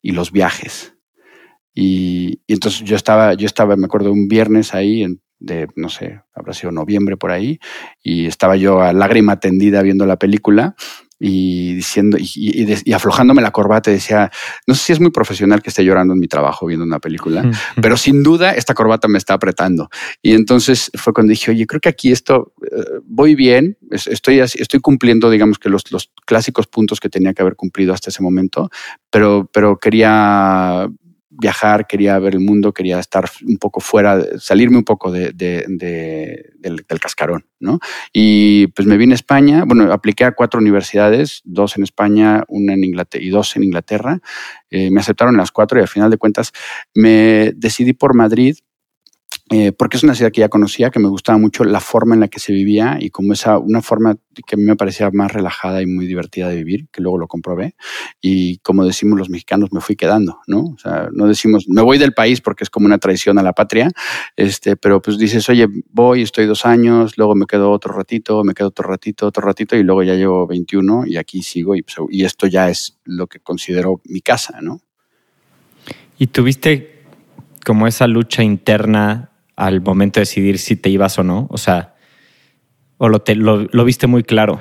y 0.01 0.11
los 0.11 0.31
viajes. 0.31 0.95
Y, 1.73 2.41
entonces 2.47 2.81
yo 2.81 2.95
estaba, 2.95 3.33
yo 3.33 3.45
estaba, 3.45 3.75
me 3.75 3.85
acuerdo, 3.85 4.11
un 4.11 4.27
viernes 4.27 4.73
ahí, 4.73 5.06
de, 5.39 5.67
no 5.75 5.89
sé, 5.89 6.21
habrá 6.33 6.53
sido 6.53 6.71
noviembre 6.71 7.15
por 7.15 7.31
ahí, 7.31 7.59
y 8.03 8.25
estaba 8.25 8.57
yo 8.57 8.81
a 8.81 8.91
lágrima 8.91 9.39
tendida 9.39 9.81
viendo 9.81 10.06
la 10.06 10.17
película 10.17 10.75
y 11.19 11.75
diciendo 11.75 12.18
y, 12.18 12.25
y, 12.36 12.81
y, 12.86 12.94
aflojándome 12.94 13.42
la 13.42 13.51
corbata 13.51 13.92
decía, 13.92 14.31
no 14.66 14.74
sé 14.74 14.86
si 14.86 14.94
es 14.94 15.00
muy 15.01 15.12
profesional 15.12 15.62
que 15.62 15.69
esté 15.69 15.83
llorando 15.83 16.13
en 16.13 16.19
mi 16.19 16.27
trabajo 16.27 16.66
viendo 16.66 16.86
una 16.86 17.00
película, 17.00 17.44
mm. 17.44 17.51
pero 17.81 17.98
sin 17.98 18.24
duda 18.24 18.51
esta 18.51 18.74
corbata 18.74 19.07
me 19.07 19.18
está 19.18 19.33
apretando. 19.33 19.89
Y 20.21 20.33
entonces 20.33 20.89
fue 20.95 21.13
cuando 21.13 21.31
dije, 21.31 21.51
oye, 21.51 21.68
creo 21.68 21.81
que 21.81 21.89
aquí 21.89 22.12
esto 22.12 22.54
uh, 22.62 23.01
voy 23.04 23.36
bien, 23.36 23.77
estoy, 23.91 24.39
estoy 24.39 24.79
cumpliendo, 24.79 25.29
digamos 25.29 25.60
que 25.60 25.70
los, 25.70 25.91
los 25.91 26.12
clásicos 26.25 26.67
puntos 26.67 27.00
que 27.00 27.10
tenía 27.10 27.34
que 27.34 27.41
haber 27.41 27.55
cumplido 27.55 27.93
hasta 27.93 28.10
ese 28.10 28.24
momento, 28.24 28.70
pero, 29.10 29.50
pero 29.51 29.77
quería 29.77 30.88
viajar, 31.39 31.88
quería 31.88 32.19
ver 32.19 32.34
el 32.34 32.41
mundo, 32.41 32.74
quería 32.74 33.00
estar 33.00 33.29
un 33.46 33.58
poco 33.58 33.79
fuera, 33.79 34.19
salirme 34.38 34.77
un 34.77 34.84
poco 34.84 35.12
de, 35.12 35.31
de, 35.31 35.65
de, 35.67 36.51
del, 36.58 36.86
del, 36.88 37.00
cascarón, 37.00 37.46
¿no? 37.60 37.79
Y 38.13 38.67
pues 38.67 38.88
me 38.88 38.98
vine 38.98 39.13
a 39.13 39.15
España, 39.15 39.63
bueno, 39.65 39.91
apliqué 39.91 40.25
a 40.25 40.34
cuatro 40.34 40.60
universidades, 40.60 41.41
dos 41.46 41.77
en 41.77 41.84
España, 41.84 42.43
una 42.48 42.74
en 42.74 42.84
Inglaterra 42.84 43.24
y 43.24 43.29
dos 43.29 43.55
en 43.55 43.63
Inglaterra. 43.63 44.19
Eh, 44.69 44.91
me 44.91 45.00
aceptaron 45.00 45.38
las 45.38 45.51
cuatro 45.51 45.79
y 45.79 45.81
al 45.81 45.88
final 45.88 46.12
de 46.12 46.17
cuentas 46.17 46.51
me 46.93 47.53
decidí 47.55 47.93
por 47.93 48.15
Madrid 48.15 48.58
eh, 49.51 49.72
porque 49.72 49.98
es 49.98 50.03
una 50.03 50.13
ciudad 50.13 50.32
que 50.32 50.41
ya 50.41 50.50
conocía, 50.50 50.91
que 50.91 51.00
me 51.00 51.08
gustaba 51.08 51.39
mucho 51.39 51.63
la 51.63 51.79
forma 51.79 52.13
en 52.13 52.20
la 52.20 52.27
que 52.27 52.39
se 52.39 52.53
vivía 52.53 52.98
y 53.00 53.10
como 53.10 53.34
esa, 53.34 53.58
una 53.58 53.82
forma 53.82 54.15
que 54.46 54.56
a 54.56 54.58
mí 54.58 54.63
me 54.63 54.75
parecía 54.75 55.10
más 55.12 55.32
relajada 55.32 55.82
y 55.82 55.88
muy 55.88 56.06
divertida 56.06 56.50
de 56.50 56.58
vivir, 56.58 56.88
que 56.91 57.01
luego 57.01 57.18
lo 57.18 57.27
comprobé. 57.27 57.75
Y 58.22 58.60
como 58.60 58.86
decimos 58.86 59.18
los 59.18 59.29
mexicanos, 59.29 59.72
me 59.72 59.82
fui 59.82 59.96
quedando, 59.96 60.39
¿no? 60.46 60.65
O 60.65 60.77
sea, 60.77 61.10
no 61.12 61.25
decimos, 61.25 61.65
me 61.68 61.82
voy 61.82 61.98
del 61.98 62.13
país 62.13 62.41
porque 62.41 62.63
es 62.63 62.70
como 62.70 62.86
una 62.86 63.00
traición 63.00 63.39
a 63.39 63.44
la 63.44 63.53
patria, 63.53 63.89
este, 64.36 64.75
pero 64.75 65.01
pues 65.01 65.18
dices, 65.18 65.50
oye, 65.50 65.68
voy, 65.89 66.22
estoy 66.22 66.46
dos 66.46 66.68
años, 66.68 67.18
luego 67.18 67.34
me 67.34 67.48
quedo 67.48 67.72
otro 67.72 67.94
ratito, 67.94 68.44
me 68.44 68.53
quedo 68.53 68.68
otro 68.68 68.88
ratito, 68.88 69.25
otro 69.25 69.44
ratito, 69.46 69.75
y 69.75 69.82
luego 69.82 70.03
ya 70.03 70.13
llevo 70.13 70.46
21 70.46 71.08
y 71.08 71.18
aquí 71.18 71.41
sigo 71.41 71.75
y, 71.75 71.82
pues, 71.82 71.98
y 72.12 72.24
esto 72.24 72.46
ya 72.46 72.70
es 72.70 73.00
lo 73.03 73.25
que 73.25 73.39
considero 73.39 74.00
mi 74.06 74.22
casa, 74.22 74.60
¿no? 74.62 74.82
¿Y 76.20 76.27
tuviste 76.27 77.03
como 77.65 77.88
esa 77.88 78.06
lucha 78.08 78.44
interna 78.44 79.28
al 79.60 79.82
momento 79.82 80.20
de 80.20 80.22
decidir 80.22 80.58
si 80.58 80.75
te 80.75 80.89
ibas 80.89 81.20
o 81.20 81.24
no? 81.24 81.48
O 81.51 81.58
sea, 81.58 81.96
¿o 82.98 83.10
lo, 83.10 83.20
te, 83.20 83.36
lo, 83.36 83.68
viste 83.84 84.08
muy 84.08 84.24
claro? 84.24 84.60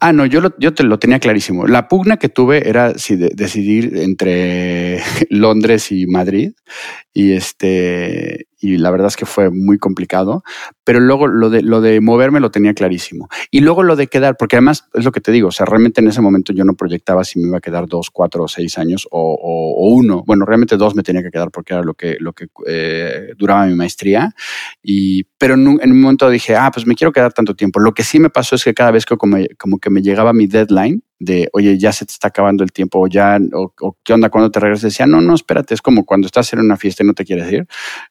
Ah, 0.00 0.12
no, 0.12 0.26
yo, 0.26 0.40
lo, 0.40 0.54
yo 0.58 0.74
te 0.74 0.82
lo 0.82 0.98
tenía 0.98 1.20
clarísimo. 1.20 1.66
La 1.66 1.88
pugna 1.88 2.16
que 2.16 2.28
tuve 2.28 2.68
era 2.68 2.94
si 2.98 3.16
de, 3.16 3.30
decidir 3.34 3.96
entre 3.96 5.00
Londres 5.30 5.92
y 5.92 6.06
Madrid. 6.06 6.52
Y 7.14 7.32
este 7.32 8.48
y 8.60 8.76
la 8.76 8.90
verdad 8.90 9.08
es 9.08 9.16
que 9.16 9.26
fue 9.26 9.50
muy 9.50 9.78
complicado, 9.78 10.44
pero 10.84 11.00
luego 11.00 11.26
lo 11.26 11.50
de, 11.50 11.62
lo 11.62 11.80
de 11.80 12.00
moverme 12.00 12.40
lo 12.40 12.50
tenía 12.50 12.74
clarísimo. 12.74 13.28
Y 13.50 13.60
luego 13.60 13.82
lo 13.82 13.96
de 13.96 14.06
quedar, 14.06 14.36
porque 14.36 14.56
además 14.56 14.88
es 14.94 15.04
lo 15.04 15.12
que 15.12 15.20
te 15.20 15.32
digo, 15.32 15.48
o 15.48 15.52
sea, 15.52 15.66
realmente 15.66 16.00
en 16.00 16.08
ese 16.08 16.20
momento 16.20 16.52
yo 16.52 16.64
no 16.64 16.74
proyectaba 16.74 17.24
si 17.24 17.38
me 17.38 17.48
iba 17.48 17.58
a 17.58 17.60
quedar 17.60 17.86
dos, 17.86 18.10
cuatro 18.10 18.44
o 18.44 18.48
seis 18.48 18.76
años 18.78 19.08
o, 19.10 19.88
uno. 19.92 20.22
Bueno, 20.26 20.44
realmente 20.44 20.76
dos 20.76 20.94
me 20.94 21.02
tenía 21.02 21.22
que 21.22 21.30
quedar 21.30 21.50
porque 21.50 21.74
era 21.74 21.82
lo 21.82 21.94
que, 21.94 22.16
lo 22.20 22.32
que 22.32 22.46
eh, 22.66 23.32
duraba 23.36 23.66
mi 23.66 23.74
maestría. 23.74 24.34
Y, 24.82 25.24
pero 25.38 25.54
en 25.54 25.66
un, 25.66 25.80
en 25.82 25.92
un, 25.92 26.00
momento 26.00 26.28
dije, 26.28 26.54
ah, 26.54 26.70
pues 26.72 26.86
me 26.86 26.94
quiero 26.94 27.12
quedar 27.12 27.32
tanto 27.32 27.54
tiempo. 27.54 27.80
Lo 27.80 27.92
que 27.92 28.04
sí 28.04 28.20
me 28.20 28.30
pasó 28.30 28.56
es 28.56 28.64
que 28.64 28.74
cada 28.74 28.90
vez 28.90 29.06
que 29.06 29.16
como, 29.16 29.38
como 29.58 29.78
que 29.78 29.90
me 29.90 30.02
llegaba 30.02 30.32
mi 30.32 30.46
deadline, 30.46 31.02
de, 31.20 31.50
oye, 31.52 31.78
ya 31.78 31.92
se 31.92 32.06
te 32.06 32.12
está 32.12 32.28
acabando 32.28 32.64
el 32.64 32.72
tiempo, 32.72 32.98
o 32.98 33.06
ya, 33.06 33.38
o, 33.52 33.74
qué 34.02 34.14
onda 34.14 34.30
cuando 34.30 34.50
te 34.50 34.58
regresas, 34.58 34.90
decía, 34.90 35.06
no, 35.06 35.20
no, 35.20 35.34
espérate, 35.34 35.74
es 35.74 35.82
como 35.82 36.06
cuando 36.06 36.26
estás 36.26 36.50
en 36.54 36.60
una 36.60 36.78
fiesta 36.78 37.04
y 37.04 37.06
no 37.06 37.12
te 37.12 37.26
quieres 37.26 37.52
ir, 37.52 37.66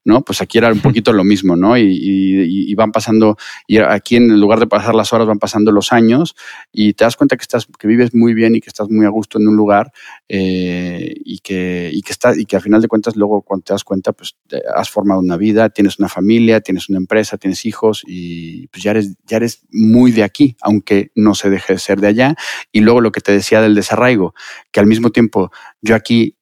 ¿no? 0.06 0.22
Pues 0.22 0.42
aquí 0.42 0.60
era 0.60 0.72
un 0.72 0.80
poquito 0.80 1.12
lo 1.12 1.24
mismo, 1.24 1.56
¿no? 1.56 1.76
Y, 1.78 2.74
van 2.76 2.92
pasando, 2.94 3.36
y 3.68 3.80
aquí 3.80 4.16
en 4.16 4.40
lugar 4.40 4.60
de 4.60 4.68
pasar 4.68 4.96
las 4.96 5.12
horas, 5.12 5.28
van 5.28 5.40
pasando 5.40 5.72
los 5.72 5.92
años, 5.92 6.36
y 6.72 6.94
te 6.94 7.04
das 7.04 7.18
cuenta 7.18 7.36
que 7.36 7.42
estás, 7.42 7.68
que 7.78 7.88
vives 7.88 8.14
muy 8.14 8.34
bien 8.34 8.56
y 8.56 8.62
que 8.62 8.70
estás 8.70 8.90
muy 8.90 9.06
a 9.06 9.10
gusto 9.10 9.40
en 9.40 9.48
un 9.48 9.58
lugar, 9.58 9.92
eh, 10.30 11.14
y 11.26 11.40
que, 11.40 11.90
y 11.92 12.02
que 12.04 12.14
estás, 12.14 12.38
y 12.38 12.46
que 12.46 12.56
al 12.56 12.62
final 12.62 12.82
de 12.82 12.88
cuentas, 12.88 13.16
luego 13.16 13.42
cuando 13.42 13.64
te 13.64 13.74
das 13.74 13.84
cuenta, 13.84 14.14
pues 14.14 14.36
has 14.76 14.90
formado 14.90 15.20
una 15.20 15.36
vida, 15.36 15.70
tienes 15.70 15.98
una 15.98 16.08
familia, 16.08 16.62
tienes 16.62 16.88
una 16.90 17.00
empresa, 17.00 17.38
tienes 17.38 17.66
hijos, 17.66 18.04
y 18.06 18.68
pues 18.68 18.84
ya 18.84 18.92
eres, 18.92 19.18
ya 19.26 19.38
eres 19.38 19.64
muy 19.72 20.12
de 20.12 20.24
aquí, 20.24 20.56
aunque 20.62 21.12
no 21.16 21.34
se 21.34 21.50
deje 21.50 21.74
de 21.74 21.80
ser 21.80 22.00
de 22.00 22.08
allá, 22.08 22.36
y 22.72 22.82
luego 22.82 22.99
lo 23.02 23.12
que 23.12 23.22
te 23.22 23.32
decía 23.32 23.62
del 23.62 23.76
desarraigo, 23.76 24.34
que 24.72 24.80
al 24.80 24.88
mismo 24.88 25.10
tiempo 25.12 25.52
yo 25.82 25.96
aquí 25.96 26.36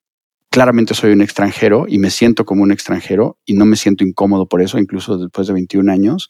claramente 0.49 0.93
soy 0.93 1.11
un 1.11 1.21
extranjero 1.21 1.85
y 1.87 1.99
me 1.99 2.09
siento 2.09 2.45
como 2.45 2.63
un 2.63 2.71
extranjero 2.71 3.37
y 3.45 3.53
no 3.53 3.65
me 3.65 3.75
siento 3.75 4.03
incómodo 4.03 4.47
por 4.47 4.61
eso, 4.61 4.79
incluso 4.79 5.17
después 5.17 5.47
de 5.47 5.53
21 5.53 5.91
años. 5.91 6.29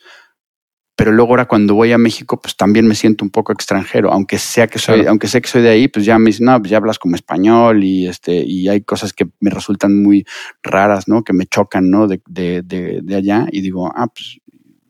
Pero 0.97 1.11
luego 1.11 1.29
ahora 1.29 1.47
cuando 1.47 1.75
voy 1.75 1.91
a 1.91 1.99
México, 1.99 2.41
pues 2.41 2.57
también 2.57 2.87
me 2.87 2.95
siento 2.95 3.23
un 3.23 3.29
poco 3.29 3.53
extranjero, 3.53 4.11
aunque 4.11 4.39
sea 4.39 4.65
que 4.65 4.79
soy, 4.79 5.05
aunque 5.05 5.27
sé 5.27 5.41
que 5.41 5.47
soy 5.47 5.61
de 5.61 5.69
ahí, 5.69 5.87
pues 5.87 6.05
ya 6.05 6.17
me 6.17 6.31
dicen, 6.31 6.47
no, 6.47 6.59
pues 6.59 6.71
ya 6.71 6.77
hablas 6.77 6.97
como 6.97 7.15
español 7.15 7.83
y 7.83 8.07
este, 8.07 8.43
y 8.43 8.67
hay 8.67 8.81
cosas 8.81 9.13
que 9.13 9.27
me 9.39 9.51
resultan 9.51 10.01
muy 10.01 10.25
raras, 10.63 11.07
¿no? 11.07 11.23
Que 11.23 11.33
me 11.33 11.45
chocan, 11.45 11.91
¿no? 11.91 12.07
De, 12.07 12.19
de, 12.27 12.63
de, 12.63 13.01
de 13.03 13.15
allá 13.15 13.45
y 13.51 13.61
digo, 13.61 13.91
ah, 13.95 14.07
pues 14.07 14.39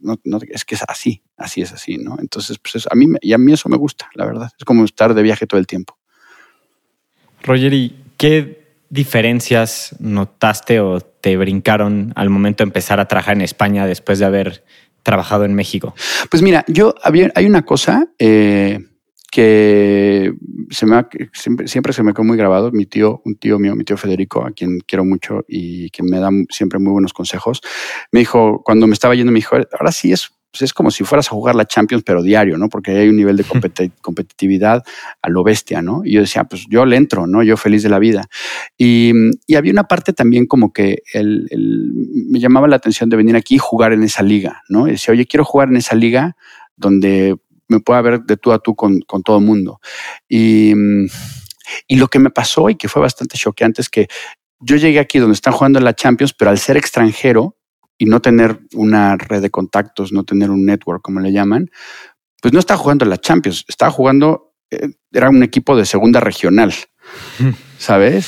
no, 0.08 0.20
no, 0.24 0.40
es 0.50 0.66
que 0.66 0.76
es 0.76 0.84
así, 0.88 1.22
así 1.36 1.62
es 1.62 1.74
así, 1.74 1.98
¿no? 1.98 2.18
Entonces, 2.20 2.58
pues 2.60 2.88
a 2.90 2.96
mí, 2.96 3.08
y 3.22 3.34
a 3.34 3.38
mí 3.38 3.54
eso 3.54 3.70
me 3.70 3.78
gusta, 3.78 4.10
la 4.14 4.26
verdad. 4.26 4.50
Es 4.58 4.66
como 4.66 4.86
estar 4.86 5.14
de 5.14 5.22
viaje 5.22 5.46
todo 5.46 5.60
el 5.60 5.68
tiempo. 5.68 5.98
Roger, 7.44 7.74
¿y 7.74 8.04
qué 8.18 8.76
diferencias 8.90 9.96
notaste 10.00 10.80
o 10.80 11.02
te 11.02 11.36
brincaron 11.38 12.14
al 12.16 12.30
momento 12.30 12.64
de 12.64 12.70
empezar 12.70 13.00
a 13.00 13.08
trabajar 13.08 13.36
en 13.36 13.42
España 13.42 13.86
después 13.86 14.18
de 14.20 14.26
haber 14.26 14.64
trabajado 15.04 15.46
en 15.46 15.54
México? 15.54 15.94
Pues 16.32 16.42
mira, 16.42 16.64
yo 16.68 16.96
había, 17.04 17.32
hay 17.36 17.46
una 17.46 17.64
cosa 17.64 18.08
eh, 18.18 18.80
que 19.38 20.34
se 20.72 20.88
me 20.88 21.06
siempre, 21.32 21.68
siempre, 21.68 21.94
se 21.94 22.02
me 22.02 22.12
quedó 22.12 22.24
muy 22.24 22.38
grabado. 22.38 22.72
Mi 22.72 22.88
tío, 22.88 23.22
un 23.24 23.36
tío 23.36 23.60
mío, 23.60 23.76
mi 23.76 23.84
tío 23.84 23.96
Federico, 23.96 24.44
a 24.44 24.50
quien 24.50 24.80
quiero 24.80 25.06
mucho 25.06 25.46
y 25.48 25.92
que 25.92 26.02
me 26.02 26.20
da 26.20 26.32
siempre 26.50 26.80
muy 26.80 26.92
buenos 26.92 27.14
consejos, 27.14 27.62
me 28.12 28.22
dijo, 28.22 28.64
cuando 28.66 28.88
me 28.88 28.94
estaba 28.94 29.14
yendo, 29.14 29.32
me 29.32 29.38
dijo, 29.38 29.56
ahora 29.56 29.92
sí 29.92 30.12
es, 30.12 30.32
pues 30.50 30.64
es 30.64 30.74
como 30.74 30.90
si 30.90 31.04
fueras 31.04 31.28
a 31.28 31.36
jugar 31.36 31.54
la 31.54 31.66
Champions, 31.66 32.04
pero 32.04 32.24
diario, 32.24 32.58
¿no? 32.58 32.68
Porque 32.68 32.90
hay 32.90 33.10
un 33.10 33.16
nivel 33.16 33.38
de 33.38 33.44
competitividad 34.02 34.84
a 35.22 35.30
lo 35.30 35.44
bestia, 35.44 35.84
¿no? 35.84 36.02
Y 36.04 36.14
yo 36.14 36.22
decía, 36.22 36.46
pues 36.46 36.66
yo 36.68 36.88
le 36.88 36.96
entro, 36.96 37.28
¿no? 37.28 37.44
Yo 37.44 37.58
feliz 37.58 37.84
de 37.84 37.90
la 37.90 38.00
vida. 38.00 38.26
Y, 38.76 39.12
y 39.46 39.54
había 39.54 39.72
una 39.72 39.84
parte 39.84 40.14
también 40.14 40.48
como 40.48 40.74
que 40.74 41.04
el, 41.14 41.48
me 42.28 42.40
llamaba 42.40 42.68
la 42.68 42.78
atención 42.78 43.08
de 43.12 43.18
venir 43.18 43.36
aquí 43.36 43.54
y 43.54 43.60
jugar 43.60 43.94
en 43.94 44.02
esa 44.02 44.24
liga, 44.24 44.64
¿no? 44.68 44.88
Y 44.88 44.94
decía, 44.94 45.12
oye, 45.12 45.28
quiero 45.28 45.46
jugar 45.46 45.70
en 45.70 45.78
esa 45.78 45.96
liga 45.96 46.36
donde 46.76 47.36
me 47.68 47.80
pueda 47.80 48.02
ver 48.02 48.22
de 48.22 48.38
tú 48.38 48.52
a 48.52 48.60
tú 48.60 48.76
con, 48.76 49.02
con 49.02 49.24
todo 49.24 49.38
el 49.38 49.46
mundo. 49.46 49.80
Y, 50.28 50.74
y 51.88 51.96
lo 51.96 52.08
que 52.08 52.20
me 52.20 52.30
pasó 52.30 52.70
y 52.70 52.76
que 52.76 52.88
fue 52.88 53.02
bastante 53.02 53.38
choqueante 53.38 53.82
es 53.82 53.90
que 53.90 54.08
yo 54.60 54.76
llegué 54.76 55.00
aquí 55.00 55.20
donde 55.20 55.36
están 55.36 55.54
jugando 55.54 55.80
la 55.80 55.94
Champions, 55.94 56.34
pero 56.34 56.52
al 56.52 56.58
ser 56.58 56.78
extranjero 56.78 57.58
y 57.98 58.06
no 58.06 58.22
tener 58.22 58.60
una 58.74 59.16
red 59.18 59.42
de 59.42 59.50
contactos, 59.50 60.12
no 60.12 60.24
tener 60.24 60.50
un 60.50 60.66
network, 60.66 61.02
como 61.02 61.20
le 61.20 61.32
llaman, 61.32 61.70
pues 62.42 62.54
no 62.54 62.60
estaba 62.60 62.80
jugando 62.80 63.06
la 63.06 63.18
Champions, 63.18 63.66
estaba 63.68 63.92
jugando, 63.92 64.54
eh, 64.70 64.90
era 65.12 65.30
un 65.30 65.44
equipo 65.44 65.76
de 65.76 65.86
segunda 65.86 66.20
regional. 66.20 66.74
¿Sabes? 67.78 68.28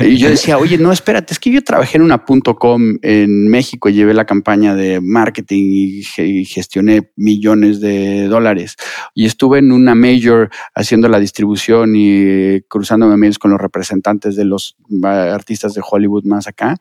Y 0.00 0.16
yo 0.16 0.28
decía, 0.28 0.58
oye, 0.58 0.78
no, 0.78 0.92
espérate, 0.92 1.32
es 1.32 1.38
que 1.38 1.50
yo 1.50 1.62
trabajé 1.62 1.96
en 1.96 2.02
una 2.02 2.24
.com 2.24 2.98
en 3.02 3.48
México 3.48 3.88
y 3.88 3.94
llevé 3.94 4.14
la 4.14 4.26
campaña 4.26 4.74
de 4.74 5.00
marketing 5.00 6.02
y, 6.16 6.44
gestioné 6.44 7.12
millones 7.16 7.80
de 7.80 8.26
dólares. 8.28 8.76
Y 9.14 9.26
estuve 9.26 9.58
en 9.58 9.72
una 9.72 9.94
major 9.94 10.50
haciendo 10.74 11.08
la 11.08 11.20
distribución 11.20 11.94
y 11.96 12.60
cruzándome 12.68 13.16
mails 13.16 13.38
con 13.38 13.50
los 13.50 13.60
representantes 13.60 14.36
de 14.36 14.44
los 14.44 14.76
artistas 15.02 15.74
de 15.74 15.82
Hollywood 15.88 16.24
más 16.24 16.46
acá. 16.46 16.76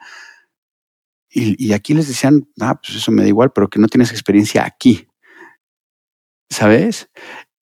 Y, 1.30 1.56
y 1.64 1.74
aquí 1.74 1.94
les 1.94 2.08
decían, 2.08 2.48
ah, 2.60 2.80
pues 2.82 2.98
eso 2.98 3.12
me 3.12 3.24
da 3.24 3.28
igual, 3.28 3.52
pero 3.54 3.68
que 3.68 3.80
no 3.80 3.88
tienes 3.88 4.12
experiencia 4.12 4.66
aquí. 4.66 5.08
¿Sabes? 6.50 7.10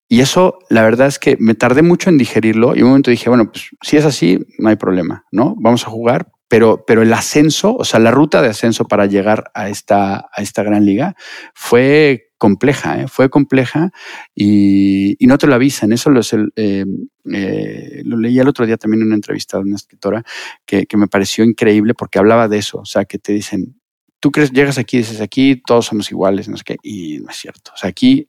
Y 0.09 0.21
eso, 0.21 0.59
la 0.71 0.83
verdad 0.83 1.07
es 1.07 1.19
que 1.19 1.37
me 1.39 1.55
tardé 1.55 1.83
mucho 1.83 2.09
en 2.09 2.17
digerirlo 2.17 2.75
y 2.75 2.83
un 2.83 2.89
momento 2.89 3.11
dije, 3.11 3.29
bueno, 3.29 3.51
pues 3.53 3.71
si 3.83 3.99
es 3.99 4.07
así, 4.07 4.39
no 4.59 4.71
hay 4.71 4.77
problema, 4.77 5.27
¿no? 5.31 5.55
Vamos 5.59 5.87
a 5.87 5.91
jugar, 5.91 6.33
pero, 6.49 6.85
pero 6.87 7.03
el 7.03 7.13
ascenso, 7.13 7.77
o 7.77 7.85
sea, 7.85 8.01
la 8.01 8.11
ruta 8.11 8.41
de 8.41 8.49
ascenso 8.49 8.87
para 8.87 9.05
llegar 9.05 9.51
a 9.53 9.69
esta, 9.69 10.29
a 10.33 10.43
esta 10.43 10.63
gran 10.63 10.87
liga 10.87 11.15
fue 11.55 12.31
compleja, 12.39 13.03
¿eh? 13.03 13.09
fue 13.09 13.29
compleja 13.29 13.91
y, 14.35 15.23
y, 15.23 15.27
no 15.27 15.37
te 15.37 15.47
lo 15.47 15.55
avisan. 15.55 15.93
Eso 15.93 16.09
lo, 16.09 16.21
eh, 16.57 16.87
eh, 17.33 18.03
lo 18.05 18.17
leí 18.17 18.39
el 18.39 18.49
otro 18.49 18.65
día 18.65 18.79
también 18.79 19.03
en 19.03 19.09
una 19.09 19.17
entrevista 19.17 19.59
de 19.59 19.65
una 19.65 19.77
escritora 19.77 20.23
que, 20.65 20.87
que 20.87 20.97
me 20.97 21.09
pareció 21.09 21.45
increíble 21.45 21.93
porque 21.93 22.19
hablaba 22.19 22.49
de 22.49 22.59
eso, 22.59 22.79
o 22.79 22.87
sea, 22.87 23.05
que 23.05 23.19
te 23.19 23.33
dicen, 23.33 23.79
tú 24.21 24.31
crees, 24.31 24.53
llegas 24.53 24.79
aquí, 24.79 24.99
dices 24.99 25.21
aquí 25.21 25.61
todos 25.67 25.87
somos 25.87 26.11
iguales, 26.11 26.49
no 26.49 26.57
sé 26.57 26.65
qué, 26.65 26.77
y 26.83 27.19
no 27.19 27.31
es 27.31 27.37
cierto. 27.37 27.73
O 27.75 27.77
sea, 27.77 27.91
aquí 27.91 28.29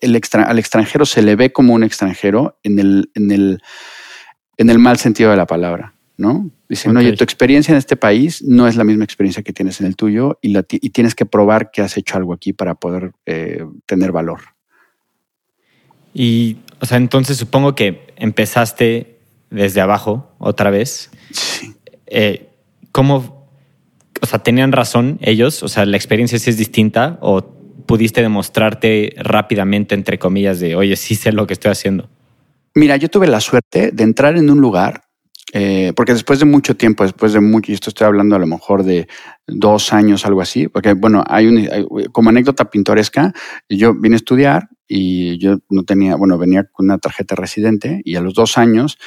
el 0.00 0.20
al 0.32 0.58
extranjero 0.58 1.06
se 1.06 1.22
le 1.22 1.36
ve 1.36 1.52
como 1.52 1.74
un 1.74 1.84
extranjero 1.84 2.58
en 2.62 2.78
el, 2.78 3.10
en 3.14 3.30
el, 3.30 3.62
en 4.56 4.70
el 4.70 4.78
mal 4.78 4.98
sentido 4.98 5.30
de 5.30 5.36
la 5.36 5.46
palabra, 5.46 5.94
¿no? 6.16 6.50
Dicen, 6.68 6.96
oye, 6.96 7.12
tu 7.12 7.24
experiencia 7.24 7.72
en 7.72 7.78
este 7.78 7.96
país 7.96 8.42
no 8.42 8.66
es 8.66 8.76
la 8.76 8.84
misma 8.84 9.04
experiencia 9.04 9.42
que 9.42 9.52
tienes 9.52 9.80
en 9.80 9.86
el 9.86 9.96
tuyo 9.96 10.38
y, 10.42 10.56
y 10.56 10.90
tienes 10.90 11.14
que 11.14 11.26
probar 11.26 11.70
que 11.70 11.82
has 11.82 11.96
hecho 11.96 12.16
algo 12.16 12.32
aquí 12.32 12.52
para 12.52 12.74
poder 12.74 13.12
eh, 13.26 13.64
tener 13.86 14.12
valor. 14.12 14.40
Y, 16.12 16.58
o 16.80 16.86
sea, 16.86 16.96
entonces 16.96 17.36
supongo 17.36 17.74
que 17.74 18.06
empezaste 18.16 19.18
desde 19.50 19.80
abajo 19.80 20.32
otra 20.38 20.70
vez. 20.70 21.10
Sí. 21.32 21.74
Eh, 22.06 22.48
¿Cómo, 22.92 23.48
o 24.20 24.26
sea, 24.26 24.38
tenían 24.40 24.72
razón 24.72 25.18
ellos? 25.20 25.62
O 25.62 25.68
sea, 25.68 25.84
la 25.84 25.96
experiencia 25.96 26.38
sí 26.38 26.50
es 26.50 26.56
distinta 26.56 27.18
o 27.20 27.42
pudiste 27.86 28.22
demostrarte 28.22 29.14
rápidamente, 29.16 29.94
entre 29.94 30.18
comillas, 30.18 30.60
de, 30.60 30.76
oye, 30.76 30.96
sí 30.96 31.14
sé 31.14 31.32
lo 31.32 31.46
que 31.46 31.54
estoy 31.54 31.72
haciendo? 31.72 32.10
Mira, 32.74 32.96
yo 32.96 33.08
tuve 33.08 33.26
la 33.26 33.40
suerte 33.40 33.90
de 33.92 34.02
entrar 34.02 34.36
en 34.36 34.50
un 34.50 34.60
lugar, 34.60 35.02
eh, 35.52 35.92
porque 35.94 36.12
después 36.12 36.40
de 36.40 36.44
mucho 36.44 36.76
tiempo, 36.76 37.04
después 37.04 37.32
de 37.32 37.40
mucho, 37.40 37.70
y 37.70 37.74
esto 37.74 37.90
estoy 37.90 38.06
hablando 38.06 38.34
a 38.34 38.40
lo 38.40 38.46
mejor 38.46 38.82
de 38.82 39.06
dos 39.46 39.92
años, 39.92 40.26
algo 40.26 40.40
así, 40.40 40.66
porque 40.66 40.94
bueno, 40.94 41.22
hay 41.28 41.46
un, 41.46 42.08
como 42.10 42.30
anécdota 42.30 42.70
pintoresca, 42.70 43.32
yo 43.68 43.94
vine 43.94 44.16
a 44.16 44.16
estudiar 44.16 44.68
y 44.88 45.38
yo 45.38 45.58
no 45.70 45.84
tenía, 45.84 46.16
bueno, 46.16 46.36
venía 46.38 46.64
con 46.64 46.86
una 46.86 46.98
tarjeta 46.98 47.34
residente 47.36 48.00
y 48.04 48.16
a 48.16 48.20
los 48.20 48.34
dos 48.34 48.58
años 48.58 48.98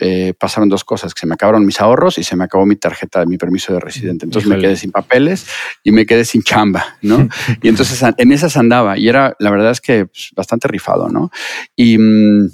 eh, 0.00 0.32
pasaron 0.38 0.68
dos 0.68 0.84
cosas, 0.84 1.12
que 1.12 1.20
se 1.20 1.26
me 1.26 1.34
acabaron 1.34 1.66
mis 1.66 1.80
ahorros 1.80 2.18
y 2.18 2.24
se 2.24 2.34
me 2.34 2.44
acabó 2.44 2.64
mi 2.64 2.76
tarjeta, 2.76 3.20
de 3.20 3.26
mi 3.26 3.36
permiso 3.36 3.72
de 3.74 3.80
residente. 3.80 4.24
Entonces 4.24 4.48
me 4.48 4.58
quedé 4.58 4.76
sin 4.76 4.90
papeles 4.90 5.46
y 5.84 5.92
me 5.92 6.06
quedé 6.06 6.24
sin 6.24 6.42
chamba, 6.42 6.96
¿no? 7.02 7.28
y 7.62 7.68
entonces 7.68 8.02
en 8.16 8.32
esas 8.32 8.56
andaba 8.56 8.98
y 8.98 9.08
era, 9.08 9.36
la 9.38 9.50
verdad 9.50 9.70
es 9.70 9.80
que 9.80 10.06
pues, 10.06 10.30
bastante 10.34 10.68
rifado, 10.68 11.08
¿no? 11.08 11.30
Y, 11.76 11.98
mm, 11.98 12.50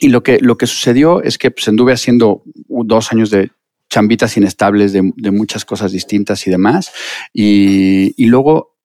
y 0.00 0.08
lo, 0.08 0.22
que, 0.22 0.38
lo 0.40 0.56
que 0.56 0.66
sucedió 0.66 1.22
es 1.22 1.38
que 1.38 1.50
pues, 1.50 1.68
anduve 1.68 1.92
haciendo 1.92 2.42
dos 2.68 3.12
años 3.12 3.30
de 3.30 3.50
chambitas 3.88 4.36
inestables 4.36 4.92
de, 4.92 5.12
de 5.16 5.30
muchas 5.30 5.64
cosas 5.64 5.92
distintas 5.92 6.46
y 6.46 6.50
demás. 6.50 6.90
Y, 7.32 8.14
y 8.16 8.26
luego 8.26 8.76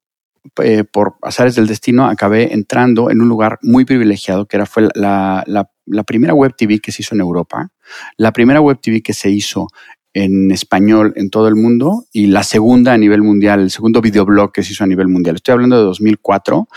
eh, 0.64 0.84
por 0.84 1.16
azares 1.22 1.56
del 1.56 1.68
destino, 1.68 2.08
acabé 2.08 2.52
entrando 2.54 3.12
en 3.12 3.22
un 3.22 3.30
lugar 3.30 3.60
muy 3.62 3.86
privilegiado, 3.86 4.48
que 4.48 4.58
era, 4.58 4.66
fue 4.66 4.90
la, 4.96 5.44
la, 5.46 5.70
primera 6.04 6.34
web 6.34 6.54
TV 6.56 6.80
que 6.80 6.92
se 6.92 7.02
hizo 7.02 7.16
en 7.16 7.22
Europa, 7.22 7.70
la 8.18 8.32
primera 8.32 8.62
web 8.62 8.80
TV 8.82 9.02
que 9.02 9.14
se 9.14 9.30
hizo 9.30 9.68
en 10.14 10.52
español 10.52 11.14
en 11.16 11.30
todo 11.30 11.48
el 11.48 11.56
mundo 11.56 12.06
y 12.12 12.28
la 12.28 12.44
segunda 12.44 12.94
a 12.94 12.98
nivel 12.98 13.22
mundial, 13.22 13.62
el 13.62 13.72
segundo 13.72 14.02
videoblog 14.02 14.52
que 14.52 14.64
se 14.64 14.74
hizo 14.74 14.84
a 14.84 14.88
nivel 14.88 15.08
mundial. 15.08 15.36
Estoy 15.36 15.54
hablando 15.54 15.78
de 15.78 15.84
2004, 15.84 16.68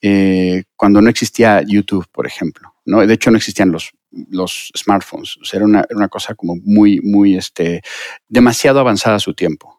eh, 0.00 0.64
cuando 0.76 1.00
no 1.00 1.10
existía 1.10 1.62
YouTube, 1.66 2.06
por 2.12 2.26
ejemplo. 2.26 2.74
¿no? 2.84 3.04
De 3.04 3.14
hecho, 3.14 3.30
no 3.30 3.36
existían 3.36 3.72
los, 3.72 3.92
los 4.30 4.70
smartphones. 4.76 5.36
O 5.38 5.44
sea, 5.44 5.58
era 5.58 5.66
una, 5.66 5.80
era 5.80 5.96
una 5.96 6.08
cosa 6.08 6.34
como 6.34 6.56
muy, 6.64 7.00
muy, 7.00 7.36
este, 7.36 7.82
demasiado 8.28 8.78
avanzada 8.80 9.16
a 9.16 9.20
su 9.20 9.34
tiempo. 9.34 9.73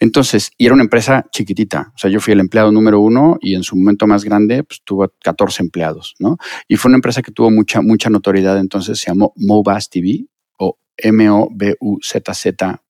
Entonces, 0.00 0.50
y 0.58 0.66
era 0.66 0.74
una 0.74 0.84
empresa 0.84 1.24
chiquitita. 1.30 1.92
O 1.94 1.98
sea, 1.98 2.10
yo 2.10 2.20
fui 2.20 2.32
el 2.32 2.40
empleado 2.40 2.72
número 2.72 3.00
uno 3.00 3.38
y 3.40 3.54
en 3.54 3.62
su 3.62 3.76
momento 3.76 4.06
más 4.06 4.24
grande, 4.24 4.64
pues 4.64 4.80
tuvo 4.84 5.12
14 5.22 5.62
empleados, 5.62 6.14
¿no? 6.18 6.36
Y 6.68 6.76
fue 6.76 6.88
una 6.88 6.96
empresa 6.96 7.22
que 7.22 7.32
tuvo 7.32 7.50
mucha, 7.50 7.80
mucha 7.82 8.10
notoriedad. 8.10 8.58
Entonces 8.58 8.98
se 8.98 9.10
llamó 9.10 9.32
Mobaz 9.36 9.88
TV 9.90 10.26
o 10.58 10.78
M-O-B-U-Z-Z 10.96 12.82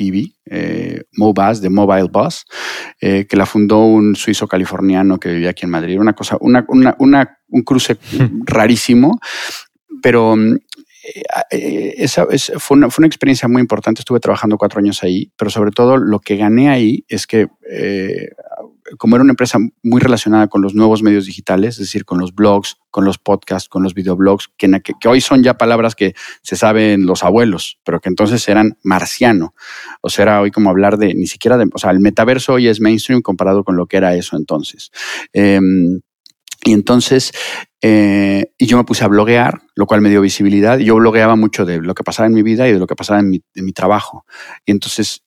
TV, 0.00 0.32
eh, 0.46 1.02
Mobaz, 1.12 1.60
de 1.60 1.68
Mobile 1.68 2.08
Bus, 2.10 2.44
eh, 3.00 3.26
que 3.28 3.36
la 3.36 3.44
fundó 3.44 3.84
un 3.84 4.16
suizo 4.16 4.48
californiano 4.48 5.18
que 5.18 5.30
vivía 5.30 5.50
aquí 5.50 5.66
en 5.66 5.70
Madrid. 5.70 5.98
Una 5.98 6.14
cosa, 6.14 6.38
una, 6.40 6.64
una, 6.68 6.96
una 6.98 7.38
un 7.48 7.62
cruce 7.62 7.98
rarísimo, 8.46 9.20
pero 10.02 10.36
mm, 11.04 11.40
eh, 11.50 11.94
esa, 11.98 12.26
fue, 12.58 12.76
una, 12.76 12.90
fue, 12.90 13.02
una, 13.02 13.06
experiencia 13.06 13.48
muy 13.48 13.60
importante. 13.60 14.00
Estuve 14.00 14.20
trabajando 14.20 14.58
cuatro 14.58 14.80
años 14.80 15.02
ahí, 15.02 15.32
pero 15.36 15.50
sobre 15.50 15.70
todo 15.70 15.96
lo 15.96 16.20
que 16.20 16.36
gané 16.36 16.68
ahí 16.68 17.04
es 17.08 17.26
que 17.26 17.48
eh, 17.70 18.30
como 18.98 19.16
era 19.16 19.22
una 19.22 19.32
empresa 19.32 19.58
muy 19.82 20.00
relacionada 20.00 20.48
con 20.48 20.62
los 20.62 20.74
nuevos 20.74 21.02
medios 21.02 21.26
digitales, 21.26 21.74
es 21.74 21.86
decir, 21.86 22.04
con 22.04 22.18
los 22.18 22.34
blogs, 22.34 22.76
con 22.90 23.04
los 23.04 23.18
podcasts, 23.18 23.68
con 23.68 23.82
los 23.82 23.94
videoblogs, 23.94 24.48
que, 24.56 24.68
que, 25.00 25.08
hoy 25.08 25.20
son 25.20 25.42
ya 25.42 25.54
palabras 25.54 25.94
que 25.94 26.14
se 26.42 26.56
saben 26.56 27.06
los 27.06 27.22
abuelos, 27.22 27.78
pero 27.84 28.00
que 28.00 28.08
entonces 28.08 28.48
eran 28.48 28.78
marciano. 28.82 29.54
O 30.00 30.10
sea, 30.10 30.24
era 30.24 30.40
hoy 30.40 30.50
como 30.50 30.70
hablar 30.70 30.98
de, 30.98 31.14
ni 31.14 31.26
siquiera 31.26 31.56
de, 31.56 31.68
o 31.72 31.78
sea, 31.78 31.90
el 31.90 32.00
metaverso 32.00 32.54
hoy 32.54 32.68
es 32.68 32.80
mainstream 32.80 33.22
comparado 33.22 33.64
con 33.64 33.76
lo 33.76 33.86
que 33.86 33.96
era 33.96 34.14
eso 34.14 34.36
entonces. 34.36 34.90
Em, 35.32 36.00
y 36.64 36.72
entonces, 36.72 37.32
eh, 37.80 38.52
y 38.58 38.66
yo 38.66 38.76
me 38.76 38.84
puse 38.84 39.04
a 39.04 39.08
bloguear, 39.08 39.62
lo 39.74 39.86
cual 39.86 40.00
me 40.00 40.10
dio 40.10 40.20
visibilidad. 40.20 40.78
Yo 40.78 40.96
blogueaba 40.96 41.36
mucho 41.36 41.64
de 41.64 41.80
lo 41.80 41.94
que 41.94 42.04
pasaba 42.04 42.26
en 42.26 42.34
mi 42.34 42.42
vida 42.42 42.68
y 42.68 42.72
de 42.72 42.78
lo 42.78 42.86
que 42.86 42.96
pasaba 42.96 43.20
en 43.20 43.30
mi, 43.30 43.72
trabajo. 43.72 44.24
Y 44.66 44.72
entonces 44.72 45.24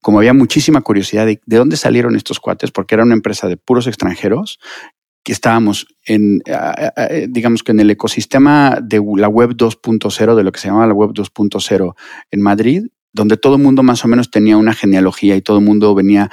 como 0.00 0.18
había 0.18 0.34
muchísima 0.34 0.80
curiosidad 0.80 1.26
de, 1.26 1.40
de 1.46 1.56
dónde 1.56 1.76
salieron 1.76 2.16
estos 2.16 2.40
cuates, 2.40 2.72
porque 2.72 2.96
era 2.96 3.04
una 3.04 3.14
empresa 3.14 3.46
de 3.46 3.56
puros 3.56 3.86
extranjeros, 3.86 4.58
que 5.24 5.32
estábamos 5.32 5.86
en, 6.04 6.42
digamos 7.28 7.62
que 7.62 7.72
en 7.72 7.80
el 7.80 7.90
ecosistema 7.90 8.78
de 8.82 9.00
la 9.16 9.28
web 9.28 9.50
2.0, 9.50 10.34
de 10.34 10.42
lo 10.42 10.52
que 10.52 10.60
se 10.60 10.68
llamaba 10.68 10.88
la 10.88 10.94
web 10.94 11.10
2.0 11.10 11.94
en 12.30 12.42
Madrid, 12.42 12.86
donde 13.12 13.36
todo 13.36 13.56
el 13.56 13.62
mundo 13.62 13.82
más 13.82 14.04
o 14.04 14.08
menos 14.08 14.30
tenía 14.30 14.56
una 14.56 14.74
genealogía 14.74 15.36
y 15.36 15.42
todo 15.42 15.58
el 15.58 15.64
mundo 15.64 15.94
venía 15.94 16.30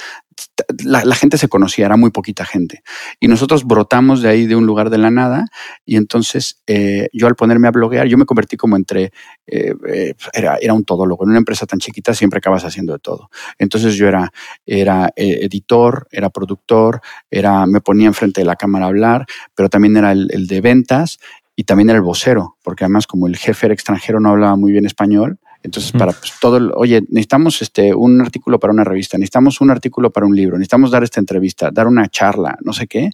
la, 0.84 1.16
gente 1.16 1.38
se 1.38 1.48
conocía, 1.48 1.86
era 1.86 1.98
muy 1.98 2.12
poquita 2.12 2.46
gente. 2.46 2.84
Y 3.20 3.28
nosotros 3.28 3.66
brotamos 3.66 4.22
de 4.22 4.30
ahí 4.30 4.46
de 4.46 4.56
un 4.56 4.66
lugar 4.66 4.90
de 4.90 4.98
la 4.98 5.12
nada 5.12 5.46
y 5.86 5.96
entonces 5.96 6.62
eh, 6.68 7.10
yo 7.14 7.28
al 7.28 7.36
ponerme 7.36 7.68
a 7.68 7.72
bloguear, 7.72 8.08
yo 8.08 8.18
me 8.18 8.26
convertí 8.26 8.58
como 8.58 8.76
entre, 8.76 9.12
eh, 9.48 9.74
eh, 9.88 10.14
era, 10.34 10.58
era 10.62 10.74
un 10.74 10.84
todólogo. 10.84 11.24
En 11.24 11.32
una 11.32 11.40
empresa 11.40 11.66
tan 11.66 11.80
chiquita 11.80 12.14
siempre 12.14 12.38
acabas 12.38 12.66
haciendo 12.66 12.94
de 12.94 13.00
todo. 13.00 13.30
Entonces 13.58 13.96
yo 13.96 14.08
era, 14.08 14.32
era 14.66 15.12
editor, 15.16 16.08
era 16.12 16.30
productor, 16.30 17.02
era, 17.30 17.66
me 17.66 17.82
ponía 17.82 18.08
enfrente 18.08 18.42
de 18.42 18.46
la 18.46 18.56
cámara 18.56 18.86
a 18.86 18.90
hablar, 18.90 19.26
pero 19.56 19.70
también 19.70 19.98
era 19.98 20.12
el, 20.12 20.30
el 20.32 20.48
de 20.48 20.62
ventas 20.62 21.20
y 21.56 21.64
también 21.66 21.90
era 21.90 21.98
el 21.98 22.04
vocero, 22.04 22.58
porque 22.64 22.86
además 22.86 23.06
como 23.08 23.28
el 23.28 23.36
jefe 23.36 23.68
era 23.68 23.74
extranjero 23.74 24.20
no 24.20 24.30
hablaba 24.30 24.56
muy 24.56 24.72
bien 24.72 24.86
español, 24.86 25.40
entonces, 25.62 25.92
para 25.92 26.14
pues, 26.14 26.34
todo, 26.40 26.72
oye, 26.76 27.02
necesitamos 27.10 27.62
este, 27.62 27.94
un 27.94 28.22
artículo 28.22 28.60
para 28.60 28.72
una 28.72 28.84
revista, 28.84 29.18
necesitamos 29.18 29.60
un 29.60 29.72
artículo 29.72 30.10
para 30.12 30.26
un 30.26 30.36
libro, 30.36 30.58
necesitamos 30.58 30.92
dar 30.92 31.04
esta 31.04 31.20
entrevista, 31.20 31.70
dar 31.72 31.88
una 31.88 32.08
charla, 32.08 32.58
no 32.64 32.72
sé 32.72 32.88
qué. 32.88 33.10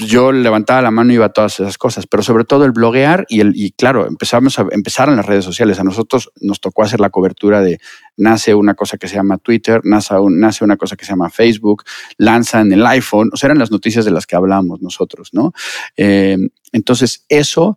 Yo 0.00 0.30
levantaba 0.30 0.80
la 0.80 0.92
mano 0.92 1.10
y 1.10 1.16
iba 1.16 1.24
a 1.24 1.32
todas 1.32 1.58
esas 1.58 1.76
cosas, 1.76 2.06
pero 2.06 2.22
sobre 2.22 2.44
todo 2.44 2.64
el 2.64 2.70
bloguear 2.70 3.26
y, 3.28 3.40
el, 3.40 3.52
y 3.56 3.72
claro, 3.72 4.06
empezamos 4.06 4.56
a 4.60 4.66
empezar 4.70 5.08
en 5.08 5.16
las 5.16 5.26
redes 5.26 5.44
sociales. 5.44 5.80
A 5.80 5.84
nosotros 5.84 6.30
nos 6.40 6.60
tocó 6.60 6.84
hacer 6.84 7.00
la 7.00 7.10
cobertura 7.10 7.62
de 7.62 7.80
nace 8.16 8.54
una 8.54 8.74
cosa 8.74 8.96
que 8.96 9.08
se 9.08 9.16
llama 9.16 9.38
Twitter, 9.38 9.80
nace, 9.82 10.14
nace 10.30 10.62
una 10.62 10.76
cosa 10.76 10.94
que 10.94 11.04
se 11.04 11.10
llama 11.10 11.30
Facebook, 11.30 11.82
lanzan 12.16 12.70
el 12.70 12.86
iPhone, 12.86 13.30
o 13.32 13.36
sea, 13.36 13.48
eran 13.48 13.58
las 13.58 13.72
noticias 13.72 14.04
de 14.04 14.12
las 14.12 14.24
que 14.24 14.36
hablamos 14.36 14.80
nosotros, 14.82 15.30
¿no? 15.32 15.52
Eh, 15.96 16.36
entonces, 16.72 17.24
eso 17.28 17.76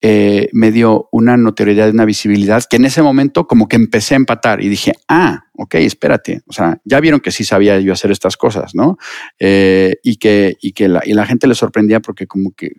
eh, 0.00 0.48
me 0.52 0.70
dio 0.70 1.08
una 1.10 1.36
notoriedad, 1.36 1.90
una 1.90 2.04
visibilidad 2.04 2.62
que 2.68 2.76
en 2.76 2.84
ese 2.84 3.02
momento 3.02 3.46
como 3.46 3.66
que 3.66 3.76
empecé 3.76 4.14
a 4.14 4.18
empatar 4.18 4.62
y 4.62 4.68
dije, 4.68 4.92
ah, 5.08 5.46
ok, 5.54 5.74
espérate, 5.76 6.42
o 6.46 6.52
sea, 6.52 6.80
ya 6.84 7.00
vieron 7.00 7.20
que 7.20 7.32
sí 7.32 7.44
sabía 7.44 7.80
yo 7.80 7.92
hacer 7.92 8.12
estas 8.12 8.36
cosas, 8.36 8.74
¿no? 8.74 8.96
Eh, 9.40 9.96
y 10.04 10.16
que, 10.16 10.56
y 10.60 10.72
que 10.72 10.88
la, 10.88 11.02
y 11.04 11.14
la 11.14 11.26
gente 11.26 11.48
le 11.48 11.54
sorprendía 11.54 12.00
porque 12.00 12.26
como 12.26 12.52
que 12.52 12.72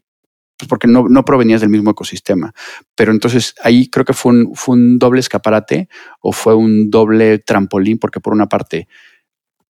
pues 0.58 0.68
porque 0.68 0.88
no, 0.88 1.08
no, 1.08 1.24
provenías 1.24 1.62
del 1.62 1.70
mismo 1.70 1.92
ecosistema. 1.92 2.54
Pero 2.94 3.14
entonces 3.14 3.56
ahí 3.64 3.90
creo 3.90 4.04
que 4.04 4.12
fue 4.12 4.34
un, 4.34 4.56
fue 4.56 4.76
un 4.76 5.00
doble 5.00 5.22
escaparate 5.22 5.88
o 6.20 6.34
fue 6.34 6.54
un 6.54 6.90
doble 6.90 7.40
trampolín, 7.40 7.98
porque 7.98 8.20
por 8.20 8.34
una 8.34 8.50
parte 8.50 8.90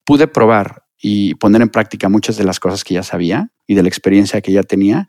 pude 0.04 0.26
probar 0.26 0.82
y 1.00 1.34
poner 1.36 1.62
en 1.62 1.68
práctica 1.68 2.08
muchas 2.08 2.36
de 2.36 2.44
las 2.44 2.58
cosas 2.58 2.82
que 2.82 2.94
ya 2.94 3.04
sabía 3.04 3.52
y 3.68 3.76
de 3.76 3.82
la 3.82 3.88
experiencia 3.88 4.40
que 4.40 4.50
ya 4.50 4.64
tenía, 4.64 5.08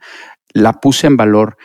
la 0.54 0.74
puse 0.74 1.08
en 1.08 1.18
valor 1.18 1.58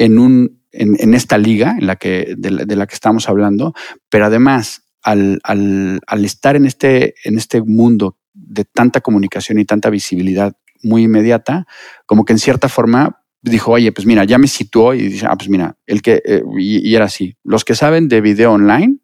en, 0.00 0.18
un, 0.18 0.62
en, 0.72 1.14
esta 1.14 1.36
liga 1.36 1.76
en 1.78 1.86
la 1.86 1.96
que, 1.96 2.34
de, 2.36 2.50
la, 2.50 2.86
que 2.86 2.94
estamos 2.94 3.28
hablando, 3.28 3.74
pero 4.08 4.24
además 4.24 4.82
al, 5.02 5.40
al, 5.42 6.00
al, 6.06 6.24
estar 6.24 6.56
en 6.56 6.64
este, 6.64 7.14
en 7.24 7.36
este 7.36 7.60
mundo 7.60 8.16
de 8.32 8.64
tanta 8.64 9.02
comunicación 9.02 9.58
y 9.58 9.66
tanta 9.66 9.90
visibilidad 9.90 10.54
muy 10.82 11.02
inmediata, 11.02 11.66
como 12.06 12.24
que 12.24 12.32
en 12.32 12.38
cierta 12.38 12.70
forma 12.70 13.22
dijo, 13.42 13.72
oye, 13.72 13.92
pues 13.92 14.06
mira, 14.06 14.24
ya 14.24 14.38
me 14.38 14.46
situó 14.46 14.94
y 14.94 15.08
dice, 15.08 15.26
ah, 15.28 15.36
pues 15.36 15.50
mira, 15.50 15.76
el 15.86 16.00
que, 16.00 16.22
eh, 16.24 16.42
y, 16.58 16.94
era 16.94 17.04
así, 17.04 17.36
los 17.44 17.66
que 17.66 17.74
saben 17.74 18.08
de 18.08 18.22
video 18.22 18.52
online 18.52 19.00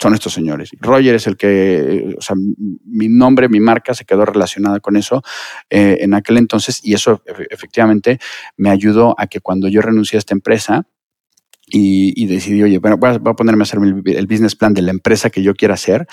son 0.00 0.14
estos 0.14 0.32
señores. 0.32 0.70
Roger 0.80 1.14
es 1.14 1.26
el 1.26 1.36
que, 1.36 2.14
o 2.18 2.20
sea, 2.20 2.36
mi 2.36 3.08
nombre, 3.08 3.48
mi 3.48 3.60
marca 3.60 3.94
se 3.94 4.04
quedó 4.04 4.24
relacionada 4.24 4.80
con 4.80 4.96
eso 4.96 5.22
eh, 5.70 5.98
en 6.00 6.14
aquel 6.14 6.38
entonces 6.38 6.80
y 6.82 6.94
eso 6.94 7.22
efectivamente 7.50 8.18
me 8.56 8.70
ayudó 8.70 9.14
a 9.18 9.26
que 9.26 9.40
cuando 9.40 9.68
yo 9.68 9.80
renuncié 9.80 10.16
a 10.16 10.18
esta 10.18 10.34
empresa, 10.34 10.86
y, 11.66 12.26
decidí, 12.26 12.62
oye, 12.62 12.78
bueno, 12.78 12.98
voy 12.98 13.10
a, 13.10 13.18
ponerme 13.18 13.62
a 13.62 13.64
hacer 13.64 13.80
el, 13.80 14.26
business 14.26 14.54
plan 14.54 14.74
de 14.74 14.82
la 14.82 14.90
empresa 14.90 15.30
que 15.30 15.42
yo 15.42 15.54
quiera 15.54 15.74
hacer. 15.74 16.06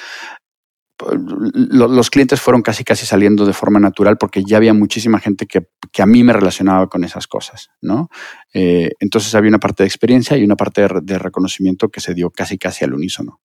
Los 1.54 2.10
clientes 2.10 2.40
fueron 2.40 2.62
casi 2.62 2.84
casi 2.84 3.06
saliendo 3.06 3.46
de 3.46 3.54
forma 3.54 3.80
natural 3.80 4.18
porque 4.18 4.44
ya 4.44 4.58
había 4.58 4.74
muchísima 4.74 5.20
gente 5.20 5.48
que, 5.48 5.68
a 6.02 6.06
mí 6.06 6.24
me 6.24 6.32
relacionaba 6.32 6.88
con 6.88 7.04
esas 7.04 7.28
cosas, 7.28 7.70
¿no? 7.82 8.10
Eh, 8.54 8.92
entonces 9.00 9.34
había 9.36 9.50
una 9.50 9.60
parte 9.60 9.84
de 9.84 9.88
experiencia 9.88 10.38
y 10.38 10.44
una 10.44 10.56
parte 10.56 10.88
de 11.02 11.20
reconocimiento 11.20 11.90
que 11.90 12.00
se 12.00 12.14
dio 12.14 12.30
casi 12.30 12.58
casi 12.58 12.86
al 12.86 12.94
unísono. 12.94 13.42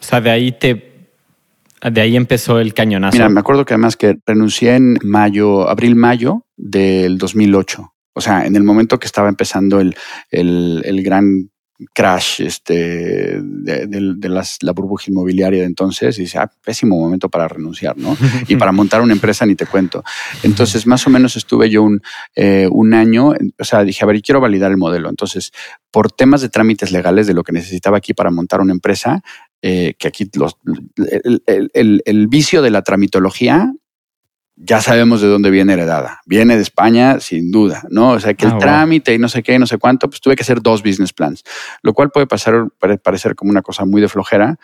O 0.00 0.02
sea, 0.02 0.20
de 0.20 0.30
ahí 0.30 0.52
te. 0.52 0.88
De 1.82 2.00
ahí 2.00 2.14
empezó 2.14 2.58
el 2.58 2.74
cañonazo. 2.74 3.16
Mira, 3.16 3.30
me 3.30 3.40
acuerdo 3.40 3.64
que 3.64 3.72
además 3.72 3.96
que 3.96 4.18
renuncié 4.26 4.76
en 4.76 4.98
mayo, 5.02 5.66
abril-mayo 5.68 6.44
del 6.56 7.16
2008. 7.16 7.94
O 8.12 8.20
sea, 8.20 8.44
en 8.44 8.54
el 8.54 8.64
momento 8.64 8.98
que 8.98 9.06
estaba 9.06 9.30
empezando 9.30 9.80
el, 9.80 9.96
el, 10.30 10.82
el 10.84 11.02
gran 11.02 11.50
crash 11.94 12.42
este, 12.42 13.40
de, 13.40 14.28
la 14.60 14.72
burbuja 14.72 15.04
inmobiliaria 15.08 15.60
de 15.60 15.66
entonces 15.66 16.18
y 16.18 16.22
dice, 16.22 16.38
ah, 16.38 16.50
pésimo 16.64 16.98
momento 16.98 17.28
para 17.28 17.48
renunciar, 17.48 17.96
¿no? 17.96 18.16
y 18.48 18.56
para 18.56 18.72
montar 18.72 19.00
una 19.00 19.12
empresa 19.12 19.46
ni 19.46 19.54
te 19.54 19.66
cuento. 19.66 20.04
Entonces, 20.42 20.86
más 20.86 21.06
o 21.06 21.10
menos 21.10 21.36
estuve 21.36 21.70
yo 21.70 21.82
un, 21.82 22.00
eh, 22.34 22.68
un 22.70 22.94
año, 22.94 23.30
o 23.58 23.64
sea, 23.64 23.84
dije, 23.84 24.04
a 24.04 24.06
ver, 24.06 24.20
quiero 24.20 24.40
validar 24.40 24.70
el 24.70 24.76
modelo. 24.76 25.08
Entonces, 25.08 25.52
por 25.90 26.12
temas 26.12 26.42
de 26.42 26.48
trámites 26.48 26.92
legales 26.92 27.26
de 27.26 27.34
lo 27.34 27.42
que 27.42 27.52
necesitaba 27.52 27.98
aquí 27.98 28.14
para 28.14 28.30
montar 28.30 28.60
una 28.60 28.72
empresa, 28.72 29.22
eh, 29.62 29.94
que 29.98 30.08
aquí 30.08 30.28
los, 30.34 30.56
el, 30.96 31.42
el, 31.74 32.02
el, 32.04 32.26
vicio 32.28 32.62
de 32.62 32.70
la 32.70 32.82
tramitología 32.82 33.72
ya 34.62 34.80
sabemos 34.82 35.22
de 35.22 35.28
dónde 35.28 35.50
viene 35.50 35.72
heredada. 35.72 36.20
Viene 36.26 36.56
de 36.56 36.62
España, 36.62 37.18
sin 37.20 37.50
duda, 37.50 37.82
¿no? 37.88 38.10
O 38.10 38.20
sea, 38.20 38.34
que 38.34 38.44
el 38.44 38.52
ah, 38.52 38.58
trámite 38.58 39.14
y 39.14 39.18
no 39.18 39.28
sé 39.28 39.42
qué, 39.42 39.58
no 39.58 39.66
sé 39.66 39.78
cuánto, 39.78 40.08
pues 40.08 40.20
tuve 40.20 40.36
que 40.36 40.42
hacer 40.42 40.60
dos 40.60 40.82
business 40.82 41.14
plans, 41.14 41.42
lo 41.82 41.94
cual 41.94 42.10
puede 42.10 42.26
pasar, 42.26 42.66
parecer 43.02 43.34
como 43.34 43.50
una 43.50 43.62
cosa 43.62 43.86
muy 43.86 44.02
de 44.02 44.08
flojera, 44.08 44.58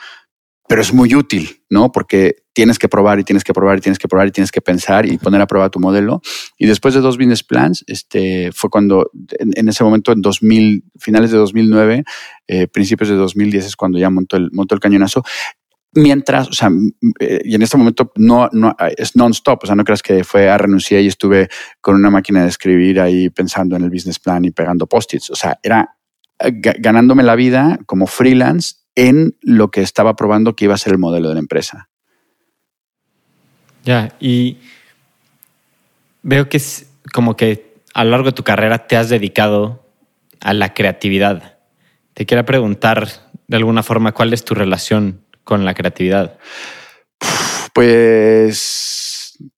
pero 0.69 0.81
es 0.81 0.93
muy 0.93 1.15
útil, 1.15 1.63
¿no? 1.71 1.93
Porque 1.93 2.37
tienes 2.53 2.79
que 2.79 2.89
probar 2.89 3.21
y 3.21 3.25
tienes 3.25 3.45
que 3.45 3.53
probar 3.53 3.79
y 3.79 3.81
tienes 3.81 3.99
que 3.99 4.09
probar 4.09 4.29
y 4.29 4.31
tienes 4.31 4.51
que 4.51 4.61
pensar 4.61 5.07
y 5.07 5.19
poner 5.19 5.41
a 5.41 5.47
prueba 5.47 5.71
tu 5.71 5.79
modelo. 5.79 6.21
Y 6.59 6.67
después 6.67 6.95
de 6.95 7.01
dos 7.01 7.19
business 7.19 7.43
plans, 7.43 7.85
este, 7.87 8.51
fue 8.53 8.71
cuando, 8.71 9.11
en, 9.39 9.69
ese 9.69 9.85
momento, 9.85 10.13
en 10.13 10.23
2000, 10.23 10.85
finales 10.99 11.31
de 11.31 11.39
2009, 11.39 12.05
eh, 12.49 12.67
principios 12.67 13.11
de 13.11 13.17
2010 13.17 13.67
es 13.67 13.77
cuando 13.77 13.99
ya 13.99 14.11
montó 14.11 14.37
el, 14.37 14.51
montó 14.53 14.75
el 14.75 14.81
cañonazo 14.81 15.23
mientras, 15.93 16.49
o 16.49 16.53
sea, 16.53 16.71
eh, 17.21 17.41
y 17.45 17.55
en 17.55 17.63
este 17.63 17.77
momento 17.77 18.13
no, 18.17 18.49
no 18.53 18.77
es 18.97 19.17
non-stop, 19.17 19.65
o 19.65 19.67
sea, 19.67 19.75
no 19.75 19.85
creas 19.85 20.03
que 20.03 20.25
fue 20.25 20.49
a 20.49 20.59
renunciar 20.59 21.01
y 21.01 21.07
estuve 21.07 21.49
con 21.81 21.97
una 21.97 22.11
máquina 22.11 22.43
de 22.43 22.49
escribir 22.49 23.01
ahí 23.01 23.31
pensando 23.31 23.77
en 23.77 23.83
el 23.83 23.91
business 23.91 24.19
plan 24.19 24.45
y 24.45 24.51
pegando 24.51 24.87
post-its, 24.87 25.31
o 25.31 25.35
sea, 25.35 25.59
era 25.63 25.97
eh, 26.39 26.53
ganándome 26.55 27.23
la 27.23 27.35
vida 27.35 27.79
como 27.87 28.07
freelance 28.07 28.86
en 28.97 29.37
lo 29.41 29.71
que 29.71 29.83
estaba 29.83 30.17
probando 30.17 30.57
que 30.57 30.65
iba 30.65 30.75
a 30.75 30.79
ser 30.79 30.95
el 30.95 30.99
modelo 30.99 31.29
de 31.29 31.35
la 31.35 31.41
empresa. 31.41 31.89
Ya, 33.85 34.17
y 34.19 34.57
veo 36.23 36.49
que 36.49 36.57
es 36.57 36.91
como 37.13 37.37
que 37.37 37.77
a 37.95 38.03
lo 38.05 38.11
largo 38.11 38.27
de 38.27 38.33
tu 38.33 38.43
carrera 38.43 38.89
te 38.89 38.97
has 38.97 39.09
dedicado 39.09 39.87
a 40.41 40.53
la 40.53 40.75
creatividad. 40.75 41.59
Te 42.15 42.27
quiero 42.27 42.45
preguntar 42.45 43.09
de 43.47 43.57
alguna 43.57 43.83
forma 43.83 44.13
cuál 44.13 44.33
es 44.33 44.45
tu 44.45 44.55
relación 44.55 45.25
con 45.47 45.65
la 45.65 45.75
creatividad? 45.75 46.39
Pues 47.73 49.16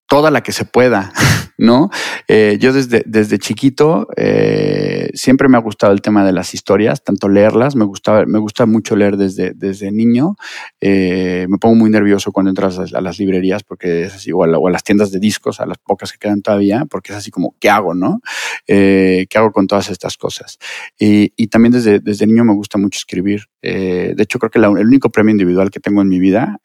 toda 0.09 0.31
la 0.31 0.43
que 0.43 0.53
se 0.53 0.65
pueda. 0.65 1.13
¿no? 1.59 1.91
Eh, 2.29 2.57
yo 2.61 2.73
desde, 2.73 3.03
desde 3.05 3.39
chiquito 3.39 4.07
eh, 4.17 5.11
siempre 5.13 5.49
me 5.49 5.57
ha 5.57 5.61
gustado 5.61 5.93
el 5.93 6.01
tema 6.01 6.25
de 6.25 6.33
las 6.33 6.55
historias, 6.55 7.03
tanto 7.03 7.29
leerlas, 7.29 7.75
me, 7.75 7.85
gustaba, 7.85 8.25
me 8.27 8.39
gusta 8.39 8.65
mucho 8.65 8.95
leer 8.95 9.17
desde, 9.17 9.53
desde 9.55 9.91
niño. 9.91 10.37
Eh, 10.81 11.47
me 11.49 11.59
pongo 11.59 11.75
muy 11.75 11.91
nervioso 11.91 12.31
cuando 12.31 12.51
entras 12.51 12.79
a, 12.79 13.01
las 13.01 13.19
librerías 13.19 13.65
porque 13.65 14.05
es 14.05 14.15
así, 14.15 14.31
o 14.33 14.45
a, 14.45 14.71
las 14.71 14.85
tiendas 14.85 15.11
de 15.11 15.19
discos, 15.19 15.61
a 15.61 15.67
las 15.67 15.79
pocas 15.79 16.13
que 16.13 16.19
quedan 16.19 16.43
todavía, 16.43 16.85
porque 16.89 17.13
es 17.13 17.19
así 17.19 17.33
como, 17.33 17.57
¿qué 17.59 17.69
hago, 17.69 17.95
no? 17.95 18.21
¿Qué 18.67 19.27
hago 19.35 19.51
con 19.51 19.67
todas 19.67 19.91
estas 19.91 20.17
cosas? 20.17 20.59
Y, 20.99 21.33
y 21.37 21.49
también 21.49 21.73
desde, 21.73 21.99
desde 21.99 22.27
niño 22.27 22.45
me 22.45 22.55
gusta 22.55 22.79
mucho 22.79 22.99
escribir. 22.99 23.47
de 23.61 24.15
hecho, 24.17 24.39
creo 24.39 24.51
que 24.51 24.59
el 24.59 24.87
único 24.87 25.11
premio 25.11 25.33
individual 25.33 25.71
que 25.71 25.81
tengo 25.81 26.03
en 26.03 26.09
mi 26.09 26.21
vida 26.21 26.61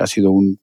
ha 0.00 0.06
sido 0.06 0.30
un 0.30 0.58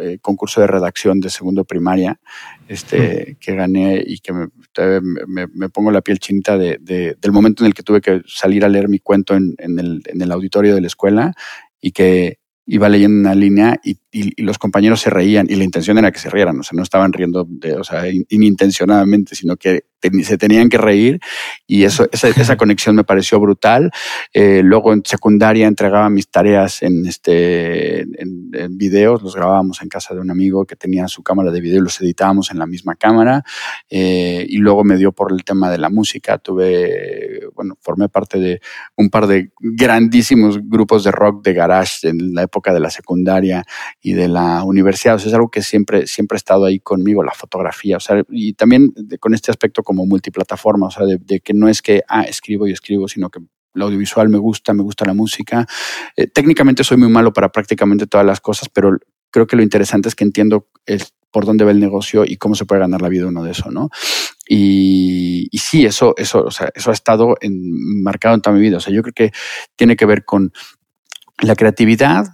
eh, 0.00 0.18
concurso 0.20 0.60
de 0.60 0.66
redacción 0.66 1.20
de 1.20 1.30
segundo 1.30 1.64
primaria 1.64 2.20
este, 2.68 3.36
que 3.40 3.54
gané 3.54 4.02
y 4.04 4.18
que 4.18 4.32
me, 4.32 5.68
pongo 5.68 5.90
la 5.90 6.00
piel 6.00 6.18
chinita 6.18 6.58
de, 6.58 6.78
del 6.78 7.32
momento 7.32 7.62
en 7.62 7.68
el 7.68 7.74
que 7.74 7.82
tuve 7.82 8.00
que 8.00 8.22
salir 8.26 8.64
a 8.64 8.68
leer 8.68 8.88
mi 8.88 8.98
cuento 8.98 9.34
en, 9.34 9.54
el, 9.58 10.02
en 10.06 10.22
el 10.22 10.32
auditorio 10.32 10.74
de 10.74 10.80
la 10.80 10.86
escuela 10.86 11.32
y 11.80 11.92
que 11.92 12.38
iba 12.66 12.88
leyendo 12.88 13.20
una 13.20 13.34
línea 13.34 13.78
y, 13.84 13.98
los 14.42 14.58
compañeros 14.58 15.00
se 15.00 15.10
reían 15.10 15.46
y 15.50 15.56
la 15.56 15.64
intención 15.64 15.98
era 15.98 16.12
que 16.12 16.20
se 16.20 16.30
rieran, 16.30 16.58
o 16.60 16.62
sea, 16.62 16.76
no 16.76 16.84
estaban 16.84 17.12
riendo 17.12 17.44
de, 17.48 17.74
o 17.74 17.82
sea, 17.82 18.04
inintencionadamente, 18.08 19.34
sino 19.34 19.56
que 19.56 19.86
se 20.22 20.38
tenían 20.38 20.68
que 20.68 20.78
reír 20.78 21.20
y 21.66 21.84
eso, 21.84 22.08
esa, 22.12 22.28
esa 22.28 22.56
conexión 22.56 22.96
me 22.96 23.04
pareció 23.04 23.40
brutal. 23.40 23.90
Eh, 24.32 24.62
luego 24.62 24.92
en 24.92 25.02
secundaria 25.04 25.66
entregaba 25.66 26.08
mis 26.10 26.28
tareas 26.28 26.82
en, 26.82 27.06
este, 27.06 28.00
en, 28.00 28.76
videos, 28.76 29.22
los 29.22 29.36
grabábamos 29.36 29.82
en 29.82 29.88
casa 29.88 30.14
de 30.14 30.20
un 30.20 30.30
amigo 30.30 30.64
que 30.64 30.76
tenía 30.76 31.08
su 31.08 31.22
cámara 31.22 31.50
de 31.50 31.60
video 31.60 31.78
y 31.78 31.84
los 31.84 32.00
editábamos 32.00 32.50
en 32.50 32.58
la 32.58 32.66
misma 32.66 32.96
cámara 32.96 33.44
eh, 33.88 34.44
y 34.48 34.58
luego 34.58 34.84
me 34.84 34.96
dio 34.96 35.12
por 35.12 35.32
el 35.32 35.44
tema 35.44 35.70
de 35.70 35.78
la 35.78 35.90
música, 35.90 36.38
tuve, 36.38 37.40
bueno, 37.54 37.76
formé 37.80 38.08
parte 38.08 38.38
de 38.38 38.60
un 38.96 39.10
par 39.10 39.26
de 39.26 39.52
grandísimos 39.60 40.58
grupos 40.62 41.04
de 41.04 41.12
rock 41.12 41.44
de 41.44 41.54
garage 41.54 42.08
en 42.08 42.34
la 42.34 42.42
época 42.42 42.72
de 42.72 42.80
la 42.80 42.90
secundaria 42.90 43.64
y 44.00 44.12
de 44.12 44.28
la 44.28 44.62
universidad. 44.64 45.16
O 45.16 45.18
sea, 45.18 45.28
es 45.28 45.34
algo 45.34 45.50
que 45.50 45.62
siempre, 45.62 46.06
siempre 46.06 46.36
ha 46.36 46.38
estado 46.38 46.64
ahí 46.64 46.80
conmigo, 46.80 47.22
la 47.22 47.32
fotografía. 47.32 47.96
O 47.96 48.00
sea, 48.00 48.22
y 48.28 48.54
también 48.54 48.92
con 49.20 49.34
este 49.34 49.50
aspecto 49.50 49.82
como 49.82 49.93
multiplataforma, 49.94 50.86
o 50.86 50.90
sea, 50.90 51.06
de, 51.06 51.40
que 51.40 51.54
no 51.54 51.68
es 51.68 51.82
que, 51.82 52.02
ah, 52.08 52.22
escribo 52.22 52.66
y 52.66 52.72
escribo, 52.72 53.08
sino 53.08 53.30
que 53.30 53.40
lo 53.74 53.86
audiovisual 53.86 54.28
me 54.28 54.38
gusta, 54.38 54.72
me 54.72 54.82
gusta 54.82 55.04
la 55.04 55.14
música. 55.14 55.66
Eh, 56.16 56.26
técnicamente 56.26 56.84
soy 56.84 56.96
muy 56.96 57.08
malo 57.08 57.32
para 57.32 57.50
prácticamente 57.50 58.06
todas 58.06 58.26
las 58.26 58.40
cosas, 58.40 58.68
pero 58.68 58.98
creo 59.30 59.46
que 59.46 59.56
lo 59.56 59.62
interesante 59.62 60.08
es 60.08 60.14
que 60.14 60.24
entiendo 60.24 60.68
por 61.30 61.44
dónde 61.44 61.64
va 61.64 61.72
el 61.72 61.80
negocio 61.80 62.24
y 62.24 62.36
cómo 62.36 62.54
se 62.54 62.64
puede 62.64 62.80
ganar 62.80 63.02
la 63.02 63.08
vida 63.08 63.26
uno 63.26 63.42
de 63.42 63.50
eso, 63.50 63.70
¿no? 63.72 63.90
Y, 64.48 65.48
y 65.50 65.58
sí, 65.58 65.84
eso, 65.84 66.14
eso, 66.16 66.44
o 66.44 66.50
sea, 66.52 66.70
eso 66.74 66.90
ha 66.90 66.94
estado 66.94 67.34
marcado 67.50 68.36
en 68.36 68.40
toda 68.40 68.54
mi 68.54 68.62
vida. 68.62 68.76
O 68.76 68.80
sea, 68.80 68.94
yo 68.94 69.02
creo 69.02 69.14
que 69.14 69.32
tiene 69.74 69.96
que 69.96 70.06
ver 70.06 70.24
con 70.24 70.52
la 71.42 71.56
creatividad, 71.56 72.33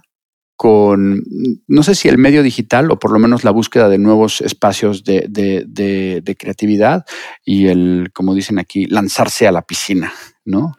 con, 0.61 1.23
no 1.67 1.81
sé 1.81 1.95
si 1.95 2.07
el 2.07 2.19
medio 2.19 2.43
digital 2.43 2.91
o 2.91 2.99
por 2.99 3.11
lo 3.11 3.17
menos 3.17 3.43
la 3.43 3.49
búsqueda 3.49 3.89
de 3.89 3.97
nuevos 3.97 4.41
espacios 4.41 5.03
de, 5.03 5.25
de, 5.27 6.35
creatividad 6.37 7.03
y 7.43 7.65
el, 7.65 8.11
como 8.13 8.35
dicen 8.35 8.59
aquí, 8.59 8.85
lanzarse 8.85 9.47
a 9.47 9.51
la 9.51 9.63
piscina, 9.63 10.13
¿no? 10.45 10.77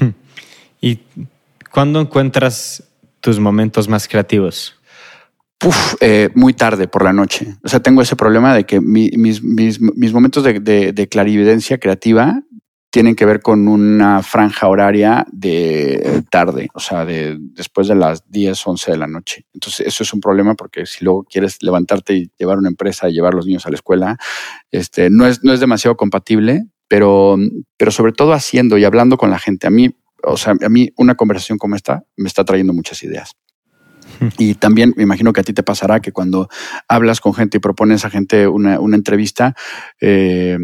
¿Y 0.80 1.00
cuándo 1.70 2.00
encuentras 2.00 2.82
tus 3.20 3.38
momentos 3.38 3.90
más 3.90 4.08
creativos? 4.08 4.80
Eh, 6.00 6.30
muy 6.34 6.54
tarde 6.54 6.88
por 6.88 7.04
la 7.04 7.12
noche. 7.12 7.56
O 7.62 7.68
sea, 7.68 7.80
tengo 7.80 8.00
ese 8.00 8.16
problema 8.16 8.54
de 8.54 8.64
que 8.64 8.80
mis, 8.80 9.42
mis, 9.42 10.12
momentos 10.14 10.44
de, 10.44 10.60
de, 10.94 11.08
clarividencia 11.10 11.76
creativa 11.76 12.40
tienen 12.90 13.14
que 13.14 13.24
ver 13.24 13.40
con 13.40 13.68
una 13.68 14.22
franja 14.22 14.66
horaria 14.66 15.24
de 15.30 16.24
tarde, 16.28 16.68
o 16.74 16.80
sea, 16.80 17.04
de 17.04 17.36
después 17.38 17.86
de 17.86 17.94
las 17.94 18.28
10, 18.30 18.66
11 18.66 18.90
de 18.90 18.96
la 18.96 19.06
noche. 19.06 19.46
Entonces, 19.54 19.86
eso 19.86 20.02
es 20.02 20.12
un 20.12 20.20
problema 20.20 20.54
porque 20.54 20.86
si 20.86 21.04
luego 21.04 21.24
quieres 21.24 21.62
levantarte 21.62 22.14
y 22.14 22.30
llevar 22.36 22.58
una 22.58 22.68
empresa 22.68 23.08
y 23.08 23.12
llevar 23.12 23.32
a 23.32 23.36
los 23.36 23.46
niños 23.46 23.64
a 23.66 23.70
la 23.70 23.76
escuela, 23.76 24.18
este, 24.72 25.08
no, 25.08 25.26
es, 25.26 25.44
no 25.44 25.52
es 25.52 25.60
demasiado 25.60 25.96
compatible, 25.96 26.66
pero, 26.88 27.36
pero 27.76 27.92
sobre 27.92 28.12
todo 28.12 28.32
haciendo 28.32 28.76
y 28.76 28.84
hablando 28.84 29.16
con 29.16 29.30
la 29.30 29.38
gente. 29.38 29.68
A 29.68 29.70
mí, 29.70 29.94
o 30.24 30.36
sea, 30.36 30.54
a 30.60 30.68
mí 30.68 30.90
una 30.96 31.14
conversación 31.14 31.58
como 31.58 31.76
esta 31.76 32.02
me 32.16 32.26
está 32.26 32.44
trayendo 32.44 32.72
muchas 32.72 33.04
ideas. 33.04 33.36
Hmm. 34.18 34.28
Y 34.36 34.54
también 34.54 34.94
me 34.96 35.04
imagino 35.04 35.32
que 35.32 35.40
a 35.40 35.44
ti 35.44 35.52
te 35.52 35.62
pasará 35.62 36.00
que 36.00 36.10
cuando 36.10 36.48
hablas 36.88 37.20
con 37.20 37.34
gente 37.34 37.58
y 37.58 37.60
propones 37.60 38.04
a 38.04 38.10
gente 38.10 38.48
una, 38.48 38.80
una 38.80 38.96
entrevista, 38.96 39.54
eh, 40.00 40.58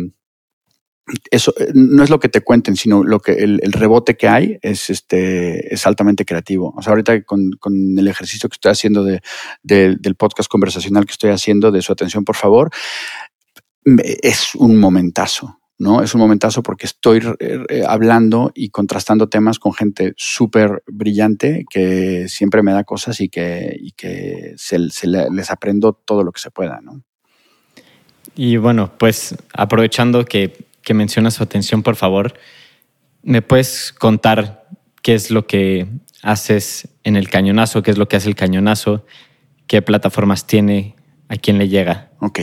eso 1.31 1.55
eh, 1.59 1.71
no 1.75 2.03
es 2.03 2.11
lo 2.11 2.19
que 2.19 2.29
te 2.29 2.41
cuenten, 2.41 2.77
sino 2.77 3.05
lo 3.05 3.21
que 3.21 3.33
el, 3.33 3.61
rebote 3.73 4.17
que 4.17 4.29
hay 4.29 4.59
es 4.63 4.91
este 4.91 5.73
es 5.73 5.87
altamente 5.87 6.25
creativo. 6.25 6.75
O 6.77 6.83
sea, 6.83 6.93
ahorita 6.93 7.23
con, 7.23 7.53
con 7.61 7.99
el 7.99 8.09
ejercicio 8.09 8.49
que 8.49 8.55
estoy 8.55 8.73
haciendo 8.73 9.05
de, 9.05 9.21
del 9.63 10.15
podcast 10.17 10.51
conversacional 10.51 11.07
que 11.07 11.13
estoy 11.13 11.31
haciendo 11.31 11.71
de 11.71 11.83
su 11.83 11.93
atención, 11.93 12.25
por 12.25 12.37
favor, 12.37 12.71
es 13.85 14.55
un 14.55 14.79
momentazo. 14.79 15.59
¿no? 15.79 16.03
Es 16.03 16.15
un 16.15 16.21
momentazo 16.21 16.63
porque 16.63 16.87
estoy 16.87 17.21
eh, 17.39 17.85
hablando 17.87 18.51
y 18.55 18.71
contrastando 18.71 19.29
temas 19.29 19.59
con 19.59 19.75
gente 19.75 20.15
súper 20.17 20.83
brillante 20.87 21.65
que 21.69 22.29
siempre 22.29 22.63
me 22.63 22.73
da 22.73 22.85
cosas 22.85 23.21
y 23.21 23.29
que, 23.29 23.77
y 23.79 23.93
que 23.93 24.55
se, 24.57 24.79
les 24.79 25.51
aprendo 25.51 25.93
todo 25.93 26.23
lo 26.25 26.33
que 26.33 26.41
se 26.41 26.51
pueda, 26.51 26.81
¿no? 26.81 27.03
Y 28.39 28.59
bueno, 28.59 28.93
pues 28.99 29.35
aprovechando 29.55 30.25
que 30.27 30.66
que 30.87 30.95
menciona 30.95 31.33
su 31.33 31.43
atención, 31.43 31.83
por 31.83 31.97
favor, 31.97 32.39
¿me 33.25 33.43
puedes 33.43 33.93
contar 33.93 34.69
qué 35.03 35.17
es 35.17 35.33
lo 35.33 35.45
que 35.49 35.89
haces 36.23 36.89
en 37.03 37.17
el 37.17 37.29
cañonazo, 37.29 37.83
qué 37.83 37.91
es 37.91 37.99
lo 37.99 38.07
que 38.07 38.15
hace 38.15 38.29
el 38.29 38.37
cañonazo, 38.37 39.05
qué 39.67 39.83
plataformas 39.83 40.47
tiene, 40.47 40.95
a 41.29 41.35
quién 41.39 41.59
le 41.59 41.69
llega? 41.69 42.13
Ok. 42.21 42.39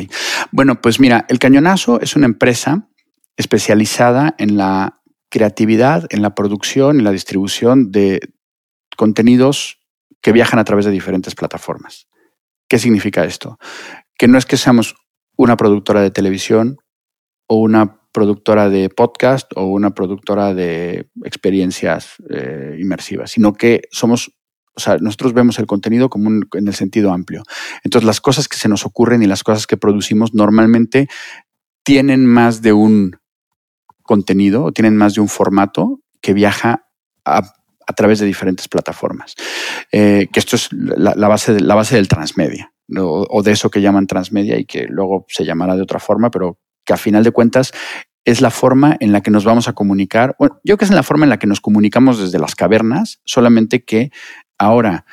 Bueno, 0.52 0.82
pues 0.82 1.00
mira, 1.00 1.26
el 1.30 1.40
cañonazo 1.40 2.02
es 2.02 2.18
una 2.18 2.26
empresa 2.26 2.90
especializada 3.38 4.36
en 4.38 4.58
la 4.58 5.00
creatividad, 5.30 6.06
en 6.10 6.22
la 6.22 6.36
producción 6.36 7.00
y 7.00 7.04
la 7.04 7.12
distribución 7.12 7.94
de 7.94 8.20
contenidos 8.98 9.80
que 10.22 10.34
viajan 10.34 10.60
a 10.60 10.66
través 10.66 10.84
de 10.84 10.92
diferentes 10.92 11.34
plataformas. 11.34 12.10
¿Qué 12.68 12.78
significa 12.78 13.24
esto? 13.24 13.58
Que 14.18 14.28
no 14.28 14.38
es 14.38 14.46
que 14.46 14.58
seamos 14.58 14.96
una 15.38 15.56
productora 15.56 16.02
de 16.02 16.12
televisión 16.12 16.76
o 17.48 17.56
una 17.56 18.03
productora 18.14 18.70
de 18.70 18.90
podcast 18.90 19.52
o 19.56 19.66
una 19.66 19.94
productora 19.94 20.54
de 20.54 21.10
experiencias 21.26 22.16
eh, 22.30 22.78
inmersivas, 22.80 23.32
sino 23.32 23.54
que 23.54 23.82
somos, 23.92 24.32
o 24.76 24.80
sea, 24.80 24.98
nosotros 24.98 25.34
vemos 25.34 25.60
el 25.60 25.66
contenido 25.66 26.10
como 26.10 26.30
en 26.30 26.68
el 26.68 26.74
sentido 26.74 27.12
amplio. 27.12 27.44
Entonces, 27.84 28.06
las 28.06 28.22
cosas 28.22 28.48
que 28.48 28.58
se 28.58 28.70
nos 28.70 28.86
ocurren 28.86 29.24
y 29.24 29.28
las 29.28 29.44
cosas 29.44 29.68
que 29.68 29.78
producimos 29.78 30.34
normalmente 30.34 31.10
tienen 31.84 32.26
más 32.26 32.62
de 32.62 32.72
un 32.72 33.18
contenido 34.04 34.66
o 34.66 34.72
tienen 34.72 34.96
más 34.96 35.16
de 35.16 35.22
un 35.22 35.28
formato 35.28 36.00
que 36.22 36.34
viaja 36.34 36.88
a, 37.26 37.42
través 37.96 38.20
de 38.20 38.26
diferentes 38.26 38.68
plataformas. 38.68 39.36
Eh, 39.92 40.28
que 40.32 40.40
esto 40.40 40.56
es 40.56 40.70
la, 40.72 41.28
base 41.28 41.60
la 41.60 41.76
base 41.76 41.96
del 41.96 42.08
transmedia. 42.08 42.72
o 42.96 43.42
de 43.44 43.52
eso 43.52 43.70
que 43.70 43.82
llaman 43.82 44.08
transmedia 44.08 44.58
y 44.60 44.66
que 44.66 44.86
luego 44.88 45.26
se 45.28 45.46
llamará 45.46 45.76
de 45.76 45.82
otra 45.82 46.00
forma, 46.00 46.30
pero 46.30 46.60
que 46.86 46.94
a 46.94 46.98
final 46.98 47.24
de 47.24 47.32
cuentas 47.32 47.72
es 48.26 48.42
la 48.42 48.52
forma 48.52 48.96
en 49.00 49.12
la 49.12 49.22
que 49.22 49.32
nos 49.32 49.46
vamos 49.46 49.68
a 49.68 49.74
comunicar. 49.74 50.36
Bueno, 50.40 50.56
yo 50.64 50.78
creo 50.78 50.78
que 50.78 50.86
es 50.86 50.92
la 50.92 51.04
forma 51.04 51.26
en 51.26 51.30
la 51.30 51.40
que 51.40 51.48
nos 51.48 51.62
comunicamos 51.62 52.20
desde 52.20 52.40
las 52.40 52.56
cavernas, 52.56 53.20
solamente 53.26 53.84
que 53.84 54.12
ahora 54.58 55.06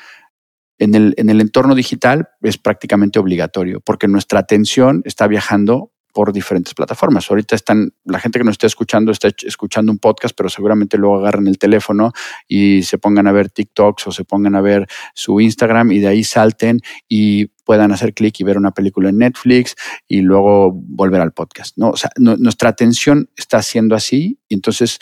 en 0.78 0.94
el, 0.94 1.14
en 1.16 1.28
el 1.28 1.40
entorno 1.40 1.74
digital 1.74 2.28
es 2.40 2.56
prácticamente 2.56 3.18
obligatorio, 3.18 3.80
porque 3.80 4.08
nuestra 4.08 4.40
atención 4.40 5.02
está 5.04 5.26
viajando 5.26 5.92
por 6.12 6.32
diferentes 6.32 6.74
plataformas. 6.74 7.30
Ahorita 7.30 7.54
están, 7.54 7.92
la 8.04 8.18
gente 8.18 8.38
que 8.38 8.44
nos 8.44 8.54
está 8.54 8.66
escuchando 8.66 9.12
está 9.12 9.28
escuchando 9.46 9.92
un 9.92 9.98
podcast, 9.98 10.34
pero 10.36 10.48
seguramente 10.48 10.98
luego 10.98 11.18
agarran 11.18 11.46
el 11.46 11.58
teléfono 11.58 12.12
y 12.48 12.82
se 12.82 12.98
pongan 12.98 13.26
a 13.26 13.32
ver 13.32 13.50
TikToks 13.50 14.06
o 14.08 14.12
se 14.12 14.24
pongan 14.24 14.54
a 14.54 14.60
ver 14.60 14.86
su 15.14 15.40
Instagram 15.40 15.92
y 15.92 16.00
de 16.00 16.08
ahí 16.08 16.24
salten 16.24 16.80
y 17.08 17.46
puedan 17.64 17.92
hacer 17.92 18.14
clic 18.14 18.40
y 18.40 18.44
ver 18.44 18.58
una 18.58 18.72
película 18.72 19.10
en 19.10 19.18
Netflix 19.18 19.76
y 20.08 20.22
luego 20.22 20.72
volver 20.72 21.20
al 21.20 21.32
podcast. 21.32 21.76
¿no? 21.76 21.92
Nuestra 22.16 22.70
atención 22.70 23.30
está 23.36 23.62
siendo 23.62 23.94
así 23.94 24.38
y 24.48 24.54
entonces 24.54 24.98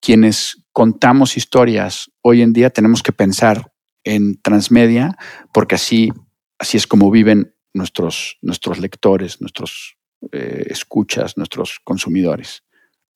quienes 0.00 0.64
contamos 0.72 1.36
historias 1.36 2.10
hoy 2.20 2.42
en 2.42 2.52
día 2.52 2.70
tenemos 2.70 3.02
que 3.02 3.12
pensar 3.12 3.72
en 4.04 4.40
transmedia 4.42 5.16
porque 5.52 5.76
así, 5.76 6.12
así 6.58 6.76
es 6.76 6.86
como 6.86 7.10
viven 7.10 7.54
nuestros, 7.72 8.38
nuestros 8.42 8.78
lectores, 8.78 9.40
nuestros 9.40 9.96
eh, 10.32 10.66
escuchas, 10.70 11.36
nuestros 11.36 11.80
consumidores. 11.84 12.64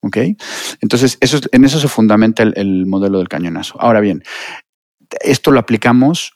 ¿Ok? 0.01 0.17
Entonces, 0.81 1.19
eso, 1.21 1.41
en 1.51 1.65
eso 1.65 1.81
se 1.81 1.89
fundamenta 1.89 2.43
el, 2.45 2.87
modelo 2.87 3.19
del 3.19 3.29
cañonazo. 3.29 3.81
Ahora 3.81 4.01
bien, 4.01 4.23
esto 5.21 5.51
lo 5.51 5.59
aplicamos 5.59 6.35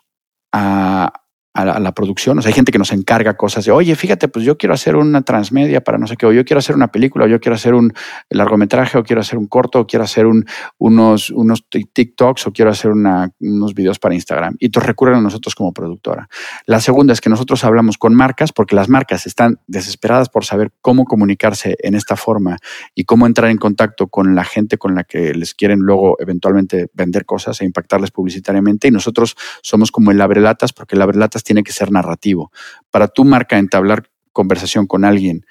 a, 0.53 1.22
a 1.55 1.81
la, 1.81 1.93
producción. 1.93 2.38
O 2.38 2.43
sea, 2.43 2.49
hay 2.49 2.55
gente 2.55 2.73
que 2.73 2.79
nos 2.79 2.93
encarga 2.93 3.37
cosas 3.37 3.65
de, 3.67 3.73
oye, 3.73 3.95
fíjate, 3.95 4.29
pues 4.29 4.45
yo 4.45 4.57
quiero 4.57 4.75
hacer 4.75 4.97
una 4.97 5.21
transmedia 5.23 5.83
para 5.83 5.99
no 5.99 6.07
sé 6.07 6.17
qué, 6.17 6.25
o 6.25 6.33
yo 6.33 6.45
quiero 6.45 6.61
hacer 6.61 6.75
una 6.75 6.88
película, 6.88 7.27
o 7.27 7.29
yo 7.29 7.41
quiero 7.41 7.57
hacer 7.57 7.75
un 7.75 7.93
largometraje, 8.31 8.97
o 8.97 9.05
quiero 9.05 9.21
hacer 9.21 9.38
un 9.38 9.47
corto, 9.47 9.81
o 9.81 9.87
quiero 9.87 10.05
hacer 10.05 10.27
un, 10.27 10.47
unos, 10.79 11.31
unos 11.31 11.67
TikToks, 11.69 12.47
o 12.47 12.53
quiero 12.53 12.71
hacer 12.71 12.91
unos 12.91 13.75
videos 13.75 13.99
para 13.99 14.15
Instagram. 14.15 14.57
Y 14.59 14.71
te 14.71 14.81
recurren 14.81 15.17
a 15.17 15.21
nosotros 15.21 15.55
como 15.55 15.73
productora. 15.73 16.29
La 16.65 16.81
segunda 16.81 17.12
es 17.12 17.21
que 17.21 17.29
nosotros 17.29 17.65
hablamos 17.65 17.99
con 17.99 18.15
marcas, 18.15 18.53
porque 18.53 18.75
las 18.75 18.88
marcas 18.88 19.27
están 19.27 19.59
desesperadas 19.67 20.31
por 20.31 20.47
saber 20.47 20.73
cómo 20.81 21.05
comunicarse 21.05 21.77
en 21.81 21.95
esta 21.95 22.17
forma 22.17 22.57
y 22.95 23.05
cómo 23.05 23.27
entrar 23.27 23.51
en 23.51 23.59
contacto 23.59 24.07
con 24.07 24.35
la 24.35 24.45
gente 24.45 24.79
con 24.79 24.95
la 24.95 25.05
que 25.05 25.35
les 25.35 25.55
quieren 25.55 25.81
luego 25.81 26.17
eventualmente 26.19 26.88
vender 26.95 27.27
cosas 27.27 27.61
e 27.61 27.67
impactarles 27.67 28.11
publicitariamente. 28.11 28.88
Y 28.88 28.91
nosotros 28.91 29.37
somos 29.62 29.91
como 29.91 30.11
el 30.11 30.21
abrelatas, 30.21 30.73
porque 30.73 30.97
el 30.97 31.03
abrelatas 31.03 31.41
tiene 31.44 31.62
que 31.62 31.72
ser 31.72 31.90
narrativo. 31.90 32.50
Para 32.90 33.09
tu 33.09 33.24
marca 33.24 33.59
entablar 33.59 34.09
conversación 34.33 34.87
con 34.87 35.05
alguien 35.05 35.44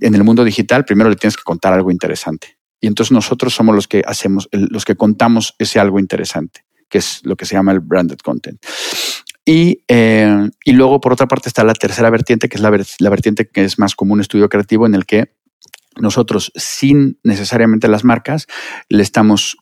en 0.00 0.14
el 0.14 0.24
mundo 0.24 0.44
digital, 0.44 0.84
primero 0.84 1.10
le 1.10 1.16
tienes 1.16 1.36
que 1.36 1.42
contar 1.42 1.72
algo 1.72 1.90
interesante. 1.90 2.58
Y 2.80 2.86
entonces 2.86 3.12
nosotros 3.12 3.54
somos 3.54 3.74
los 3.74 3.88
que 3.88 4.02
hacemos, 4.06 4.48
los 4.52 4.84
que 4.84 4.96
contamos 4.96 5.54
ese 5.58 5.80
algo 5.80 5.98
interesante, 5.98 6.64
que 6.88 6.98
es 6.98 7.20
lo 7.24 7.36
que 7.36 7.46
se 7.46 7.54
llama 7.54 7.72
el 7.72 7.80
branded 7.80 8.18
content. 8.18 8.64
Y, 9.44 9.82
eh, 9.88 10.50
y 10.64 10.72
luego, 10.72 11.00
por 11.00 11.12
otra 11.12 11.26
parte, 11.26 11.48
está 11.48 11.64
la 11.64 11.72
tercera 11.72 12.10
vertiente, 12.10 12.48
que 12.48 12.56
es 12.56 12.62
la, 12.62 12.70
la 12.98 13.10
vertiente 13.10 13.48
que 13.48 13.64
es 13.64 13.78
más 13.78 13.94
como 13.94 14.12
un 14.12 14.20
estudio 14.20 14.48
creativo 14.48 14.86
en 14.86 14.94
el 14.94 15.06
que 15.06 15.32
nosotros, 15.96 16.52
sin 16.54 17.18
necesariamente 17.24 17.88
las 17.88 18.04
marcas, 18.04 18.46
le 18.88 19.02
estamos 19.02 19.56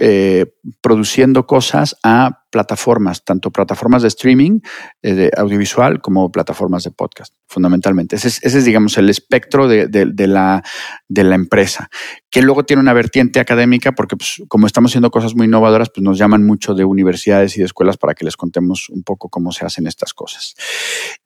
eh, 0.00 0.46
produciendo 0.80 1.46
cosas 1.46 1.96
a 2.02 2.42
plataformas, 2.50 3.24
tanto 3.24 3.50
plataformas 3.50 4.02
de 4.02 4.08
streaming, 4.08 4.60
eh, 5.02 5.14
de 5.14 5.30
audiovisual, 5.36 6.00
como 6.00 6.30
plataformas 6.30 6.84
de 6.84 6.90
podcast, 6.90 7.34
fundamentalmente. 7.46 8.16
Ese 8.16 8.28
es, 8.28 8.64
digamos, 8.64 8.96
el 8.98 9.10
espectro 9.10 9.68
de, 9.68 9.86
la, 10.26 10.62
de 11.08 11.24
la 11.24 11.34
empresa, 11.34 11.88
que 12.30 12.42
luego 12.42 12.64
tiene 12.64 12.80
una 12.80 12.92
vertiente 12.92 13.40
académica, 13.40 13.92
porque 13.92 14.16
pues, 14.16 14.42
como 14.48 14.66
estamos 14.66 14.92
haciendo 14.92 15.10
cosas 15.10 15.34
muy 15.34 15.46
innovadoras, 15.46 15.90
pues 15.94 16.04
nos 16.04 16.18
llaman 16.18 16.44
mucho 16.44 16.74
de 16.74 16.84
universidades 16.84 17.56
y 17.56 17.60
de 17.60 17.66
escuelas 17.66 17.96
para 17.96 18.14
que 18.14 18.24
les 18.24 18.36
contemos 18.36 18.88
un 18.90 19.02
poco 19.02 19.28
cómo 19.28 19.52
se 19.52 19.64
hacen 19.64 19.86
estas 19.86 20.14
cosas. 20.14 20.54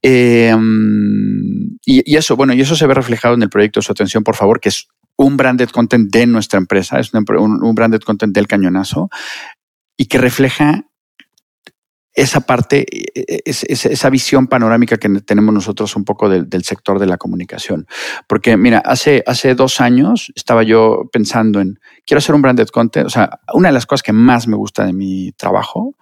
Em, 0.02 1.76
y, 1.84 2.02
y, 2.12 2.16
eso, 2.16 2.36
bueno, 2.36 2.52
y 2.52 2.60
eso 2.60 2.76
se 2.76 2.86
ve 2.86 2.94
reflejado 2.94 3.34
en 3.34 3.42
el 3.42 3.50
proyecto 3.50 3.82
su 3.82 3.92
atención, 3.92 4.22
por 4.22 4.36
favor, 4.36 4.60
que 4.60 4.70
es 4.70 4.88
un 5.16 5.36
branded 5.36 5.70
content 5.70 6.10
de 6.12 6.26
nuestra 6.26 6.58
empresa, 6.58 6.98
es 6.98 7.12
un, 7.12 7.74
branded 7.74 8.00
content 8.00 8.34
del 8.34 8.46
cañonazo 8.46 9.08
y 9.96 10.06
que 10.06 10.18
refleja 10.18 10.84
esa 12.12 12.40
parte, 12.40 12.86
e, 12.90 13.12
e, 13.24 13.42
esa 13.44 14.10
visión 14.10 14.46
panorámica 14.46 14.96
que 14.96 15.08
tenemos 15.20 15.54
nosotros 15.54 15.96
un 15.96 16.04
poco 16.04 16.28
del, 16.30 16.64
sector 16.64 16.98
de 16.98 17.06
la 17.06 17.18
comunicación. 17.18 17.86
Porque, 18.26 18.56
mira, 18.56 18.78
hace, 18.78 19.22
hace 19.26 19.54
dos 19.54 19.82
años 19.82 20.32
estaba 20.34 20.62
yo 20.62 21.10
pensando 21.12 21.60
en, 21.60 21.78
quiero 22.06 22.18
hacer 22.18 22.34
un 22.34 22.42
branded 22.42 22.68
content. 22.68 23.06
O 23.06 23.10
sea, 23.10 23.40
una 23.52 23.68
de 23.68 23.74
las 23.74 23.84
cosas 23.84 24.02
que 24.02 24.14
más 24.14 24.48
me 24.48 24.56
gusta 24.56 24.86
de 24.86 24.94
mi 24.94 25.32
trabajo 25.32 25.94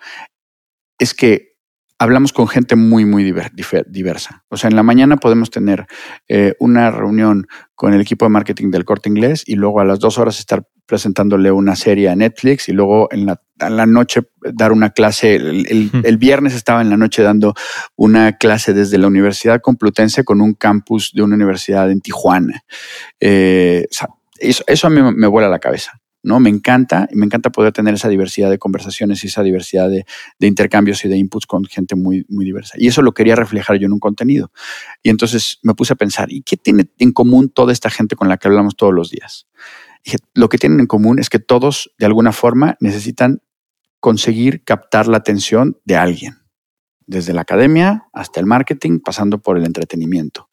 es 0.98 1.14
que 1.14 1.53
hablamos 1.98 2.32
con 2.32 2.48
gente 2.48 2.76
muy, 2.76 3.04
muy 3.04 3.24
diversa. 3.24 4.44
O 4.48 4.56
sea, 4.56 4.68
en 4.68 4.76
la 4.76 4.82
mañana 4.82 5.16
podemos 5.16 5.50
tener 5.50 5.86
eh, 6.28 6.54
una 6.58 6.90
reunión 6.90 7.46
con 7.74 7.94
el 7.94 8.00
equipo 8.00 8.24
de 8.24 8.30
marketing 8.30 8.70
del 8.70 8.84
corte 8.84 9.08
inglés 9.08 9.44
y 9.46 9.54
luego 9.54 9.80
a 9.80 9.84
las 9.84 9.98
dos 9.98 10.18
horas 10.18 10.38
estar 10.38 10.66
presentándole 10.86 11.50
una 11.50 11.76
serie 11.76 12.08
a 12.08 12.16
Netflix 12.16 12.68
y 12.68 12.72
luego 12.72 13.08
en 13.10 13.26
la, 13.26 13.86
noche 13.86 14.22
dar 14.52 14.72
una 14.72 14.90
clase. 14.90 15.36
El, 15.36 16.18
viernes 16.18 16.54
estaba 16.54 16.82
en 16.82 16.90
la 16.90 16.96
noche 16.96 17.22
dando 17.22 17.54
una 17.96 18.36
clase 18.36 18.74
desde 18.74 18.98
la 18.98 19.06
Universidad 19.06 19.60
Complutense 19.60 20.24
con 20.24 20.40
un 20.40 20.54
campus 20.54 21.12
de 21.14 21.22
una 21.22 21.36
universidad 21.36 21.90
en 21.90 22.00
Tijuana. 22.00 22.64
Eh, 23.20 23.86
eso, 24.38 24.64
eso 24.66 24.86
a 24.86 24.90
mí 24.90 25.00
me 25.00 25.26
vuela 25.26 25.48
la 25.48 25.58
cabeza. 25.58 25.92
¿No? 26.24 26.40
Me 26.40 26.50
encanta, 26.50 27.08
me 27.12 27.26
encanta 27.26 27.50
poder 27.50 27.72
tener 27.72 27.94
esa 27.94 28.08
diversidad 28.08 28.50
de 28.50 28.58
conversaciones 28.58 29.22
y 29.22 29.28
esa 29.28 29.42
diversidad 29.42 29.88
de, 29.88 30.04
intercambios 30.40 31.04
y 31.04 31.08
de 31.08 31.16
inputs 31.16 31.46
con 31.46 31.64
gente 31.64 31.94
muy, 31.94 32.26
muy 32.28 32.44
diversa. 32.44 32.74
Y 32.78 32.88
eso 32.88 33.02
lo 33.02 33.12
quería 33.12 33.36
reflejar 33.36 33.78
yo 33.78 33.86
en 33.86 33.92
un 33.92 34.00
contenido. 34.00 34.50
Y 35.02 35.10
entonces 35.10 35.58
me 35.62 35.74
puse 35.74 35.92
a 35.92 35.96
pensar, 35.96 36.32
¿y 36.32 36.42
qué 36.42 36.56
tiene 36.56 36.86
en 36.98 37.12
común 37.12 37.48
toda 37.48 37.72
esta 37.72 37.90
gente 37.90 38.16
con 38.16 38.28
la 38.28 38.38
que 38.38 38.48
hablamos 38.48 38.76
todos 38.76 38.92
los 38.92 39.10
días? 39.10 39.46
lo 40.34 40.50
que 40.50 40.58
tienen 40.58 40.80
en 40.80 40.86
común 40.86 41.18
es 41.18 41.30
que 41.30 41.38
todos, 41.38 41.94
de 41.98 42.04
alguna 42.04 42.32
forma, 42.32 42.76
necesitan 42.78 43.40
conseguir 44.00 44.62
captar 44.62 45.08
la 45.08 45.16
atención 45.16 45.78
de 45.86 45.96
alguien 45.96 46.43
desde 47.06 47.32
la 47.32 47.42
academia 47.42 48.06
hasta 48.12 48.40
el 48.40 48.46
marketing, 48.46 49.00
pasando 49.00 49.38
por 49.38 49.58
el 49.58 49.64
entretenimiento. 49.64 50.48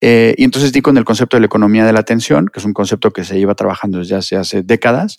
Eh, 0.00 0.34
y 0.36 0.44
entonces 0.44 0.72
di 0.72 0.80
con 0.80 0.96
el 0.96 1.04
concepto 1.04 1.36
de 1.36 1.40
la 1.40 1.46
economía 1.46 1.84
de 1.84 1.92
la 1.92 2.00
atención, 2.00 2.48
que 2.52 2.60
es 2.60 2.64
un 2.64 2.72
concepto 2.72 3.12
que 3.12 3.24
se 3.24 3.38
lleva 3.38 3.54
trabajando 3.54 3.98
desde 3.98 4.16
hace, 4.16 4.36
hace 4.36 4.62
décadas, 4.62 5.18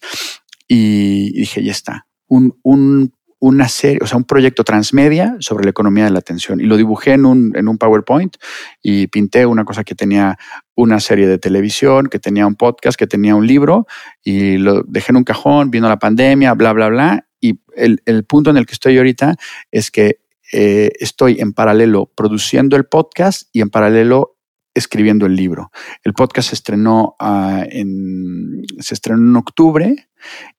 y, 0.68 1.32
dije, 1.34 1.64
ya 1.64 1.72
está, 1.72 2.06
un, 2.28 2.58
un, 2.62 3.12
una 3.40 3.70
serie, 3.70 4.00
o 4.02 4.08
sea, 4.08 4.18
un 4.18 4.26
proyecto 4.26 4.64
transmedia 4.64 5.36
sobre 5.40 5.64
la 5.64 5.72
economía 5.72 6.04
de 6.04 6.12
la 6.12 6.20
atención. 6.20 6.60
Y 6.60 6.66
lo 6.66 6.78
dibujé 6.78 7.14
en 7.14 7.26
un, 7.26 7.54
en 7.56 7.68
un 7.68 7.78
PowerPoint 7.78 8.36
y 8.84 9.08
pinté 9.08 9.46
una 9.46 9.64
cosa 9.64 9.84
que 9.84 9.96
tenía 9.96 10.38
una 10.76 11.00
serie 11.00 11.26
de 11.28 11.40
televisión, 11.40 12.08
que 12.08 12.20
tenía 12.20 12.46
un 12.46 12.56
podcast, 12.56 13.00
que 13.00 13.08
tenía 13.08 13.36
un 13.36 13.48
libro, 13.48 13.88
y 14.24 14.58
lo 14.58 14.84
dejé 14.84 15.12
en 15.12 15.18
un 15.18 15.24
cajón, 15.24 15.72
vino 15.72 15.88
la 15.88 16.00
pandemia, 16.00 16.54
bla, 16.54 16.74
bla, 16.74 16.90
bla. 16.90 17.26
Y 17.40 17.62
el, 17.76 18.02
el 18.06 18.26
punto 18.26 18.50
en 18.50 18.58
el 18.58 18.66
que 18.66 18.74
estoy 18.74 18.98
ahorita 18.98 19.36
es 19.72 19.90
que 19.90 20.20
eh, 20.52 20.92
estoy 21.00 21.40
en 21.40 21.54
paralelo 21.54 22.12
produciendo 22.16 22.76
el 22.76 22.86
podcast 22.86 23.50
y 23.54 23.62
en 23.62 23.70
paralelo 23.70 24.38
escribiendo 24.74 25.26
el 25.26 25.36
libro. 25.36 25.72
El 26.04 26.14
podcast 26.14 26.50
se 26.50 26.56
estrenó, 26.56 27.16
ah, 27.20 27.64
en, 27.70 28.64
se 28.80 28.94
estrenó 28.94 29.20
en 29.20 29.36
octubre 29.36 30.10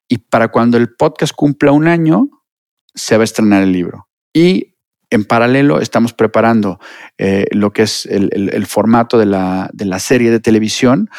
y 0.08 0.18
para 0.18 0.48
cuando 0.48 0.76
el 0.76 0.94
podcast 0.94 1.32
cumpla 1.34 1.72
un 1.72 1.88
año, 1.88 2.28
se 2.94 3.16
va 3.16 3.22
a 3.22 3.24
estrenar 3.24 3.62
el 3.62 3.72
libro. 3.72 4.08
Y 4.32 4.74
en 5.10 5.24
paralelo 5.24 5.80
estamos 5.80 6.12
preparando 6.12 6.78
eh, 7.18 7.46
lo 7.50 7.72
que 7.72 7.82
es 7.82 8.06
el, 8.06 8.66
formato 8.66 9.18
de 9.18 9.26
la, 9.26 9.70
de 9.72 9.84
la, 9.84 9.98
serie 9.98 10.30
de 10.30 10.40
televisión 10.40 11.10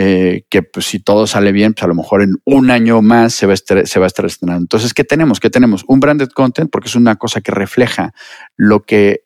eh, 0.00 0.44
que 0.48 0.62
pues, 0.62 0.86
si 0.86 1.00
todo 1.00 1.26
sale 1.26 1.50
bien, 1.50 1.74
pues 1.74 1.82
a 1.82 1.88
lo 1.88 1.94
mejor 1.96 2.22
en 2.22 2.36
un 2.44 2.70
año 2.70 3.02
más 3.02 3.34
se 3.34 3.46
va, 3.46 3.52
a 3.52 3.54
estar, 3.54 3.84
se 3.84 3.98
va 3.98 4.06
a 4.06 4.08
estar 4.08 4.24
estrenando. 4.24 4.62
Entonces, 4.62 4.94
¿qué 4.94 5.02
tenemos? 5.02 5.40
¿Qué 5.40 5.50
tenemos? 5.50 5.84
Un 5.88 5.98
branded 5.98 6.28
content, 6.28 6.70
porque 6.70 6.86
es 6.86 6.94
una 6.94 7.16
cosa 7.16 7.40
que 7.40 7.50
refleja 7.50 8.12
lo 8.56 8.84
que, 8.84 9.24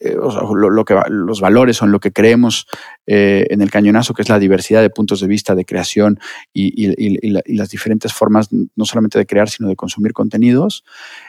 eh, 0.00 0.16
lo, 0.16 0.84
que 0.86 0.98
los 1.10 1.42
valores 1.42 1.82
en 1.82 1.92
lo 1.92 2.00
que 2.00 2.10
creemos 2.10 2.66
eh, 3.06 3.48
en 3.50 3.60
el 3.60 3.70
cañonazo, 3.70 4.14
que 4.14 4.22
es 4.22 4.30
la 4.30 4.38
diversidad 4.38 4.80
de 4.80 4.88
puntos 4.88 5.20
de 5.20 5.26
vista, 5.26 5.54
de 5.54 5.66
creación 5.66 6.18
y, 6.54 6.72
y, 6.74 7.54
las 7.54 7.68
diferentes 7.68 8.14
formas, 8.14 8.48
no 8.50 8.84
solamente 8.86 9.18
de 9.18 9.26
crear, 9.26 9.50
sino 9.50 9.68
de 9.68 9.76
consumir 9.76 10.14
contenidos, 10.14 10.84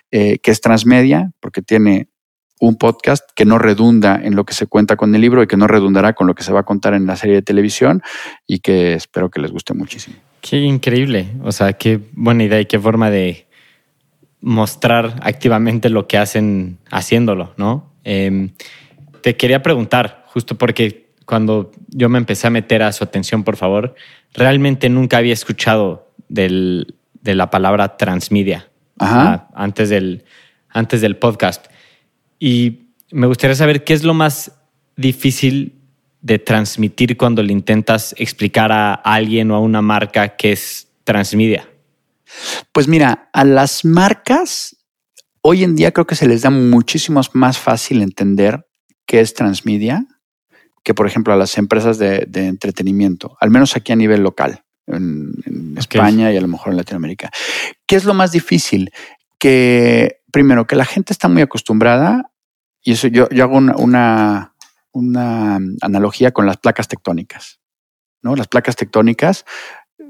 que 0.09 0.39
es 0.41 0.61
transmedia, 0.61 1.31
porque 1.41 1.61
tiene 1.61 2.08
un 2.59 2.75
podcast 2.75 3.29
que 3.35 3.45
no 3.45 3.57
redunda 3.57 4.19
en 4.21 4.35
lo 4.35 4.45
que 4.45 4.53
se 4.53 4.67
cuenta 4.67 4.97
con 4.97 5.15
el 5.15 5.21
libro 5.21 5.41
y 5.41 5.47
que 5.47 5.57
no 5.57 5.67
redundará 5.67 6.13
con 6.13 6.27
lo 6.27 6.35
que 6.35 6.43
se 6.43 6.51
va 6.51 6.61
a 6.61 6.63
contar 6.63 6.93
en 6.93 7.05
la 7.05 7.15
serie 7.15 7.35
de 7.35 7.41
televisión 7.41 8.01
y 8.45 8.59
que 8.59 8.93
espero 8.93 9.31
que 9.31 9.39
les 9.39 9.51
guste 9.51 9.73
muchísimo. 9.73 10.17
Qué 10.41 10.57
increíble, 10.57 11.29
o 11.43 11.51
sea, 11.51 11.73
qué 11.73 11.99
buena 12.13 12.43
idea 12.43 12.59
y 12.59 12.65
qué 12.65 12.79
forma 12.79 13.09
de 13.09 13.47
mostrar 14.41 15.15
activamente 15.21 15.89
lo 15.89 16.07
que 16.07 16.17
hacen 16.17 16.77
haciéndolo, 16.91 17.53
¿no? 17.57 17.91
Em, 18.03 18.51
te 19.21 19.35
quería 19.35 19.61
preguntar, 19.61 20.25
justo 20.27 20.57
porque 20.57 21.09
cuando 21.25 21.71
yo 21.89 22.09
me 22.09 22.17
empecé 22.17 22.47
a 22.47 22.49
meter 22.49 22.83
a 22.83 22.91
su 22.91 23.03
atención, 23.03 23.43
por 23.43 23.55
favor, 23.55 23.95
realmente 24.33 24.89
nunca 24.89 25.17
había 25.17 25.33
escuchado 25.33 26.09
de 26.27 26.85
la 27.23 27.49
palabra 27.49 27.97
transmedia 27.97 28.69
antes, 28.97 29.89
del, 29.89 30.23
antes 30.69 31.01
del 31.01 31.17
podcast. 31.17 31.67
Y 32.39 32.93
me 33.11 33.27
gustaría 33.27 33.55
saber 33.55 33.83
qué 33.83 33.93
es 33.93 34.03
lo 34.03 34.13
más 34.13 34.51
difícil 34.95 35.75
de 36.21 36.39
transmitir 36.39 37.17
cuando 37.17 37.43
le 37.43 37.53
intentas 37.53 38.15
explicar 38.17 38.71
a 38.71 38.93
alguien 38.93 39.51
o 39.51 39.55
a 39.55 39.59
una 39.59 39.81
marca 39.81 40.35
que 40.35 40.51
es 40.51 40.87
transmedia. 41.03 41.69
Pues 42.71 42.87
mira, 42.87 43.29
a 43.33 43.43
las 43.43 43.85
marcas 43.85 44.75
hoy 45.41 45.63
en 45.63 45.75
día 45.75 45.91
creo 45.91 46.05
que 46.05 46.15
se 46.15 46.27
les 46.27 46.41
da 46.41 46.49
muchísimo 46.49 47.21
más 47.33 47.57
fácil 47.57 48.01
entender 48.01 48.67
qué 49.05 49.21
es 49.21 49.33
transmedia 49.33 50.05
que, 50.83 50.93
por 50.93 51.07
ejemplo, 51.07 51.33
a 51.33 51.37
las 51.37 51.57
empresas 51.57 51.97
de, 51.97 52.27
entretenimiento, 52.33 53.37
al 53.39 53.49
menos 53.49 53.75
aquí 53.75 53.91
a 53.91 53.95
nivel 53.95 54.21
local, 54.21 54.63
en, 54.87 55.33
España 55.77 56.31
y 56.31 56.37
a 56.37 56.41
lo 56.41 56.47
mejor 56.47 56.71
en 56.71 56.77
Latinoamérica. 56.77 57.31
¿Qué 57.87 57.95
es 57.95 58.05
lo 58.05 58.13
más 58.13 58.31
difícil? 58.31 58.91
Que 59.39 60.21
primero, 60.31 60.67
que 60.67 60.75
la 60.75 60.85
gente 60.85 61.13
está 61.13 61.27
muy 61.27 61.41
acostumbrada, 61.41 62.31
y 62.81 62.93
eso 62.93 63.07
yo, 63.07 63.27
yo 63.29 63.43
hago 63.43 63.57
una, 63.57 64.53
una, 64.91 65.59
analogía 65.81 66.31
con 66.31 66.45
las 66.45 66.57
placas 66.57 66.87
tectónicas. 66.87 67.59
¿no? 68.21 68.35
Las 68.35 68.47
placas 68.47 68.75
tectónicas 68.75 69.45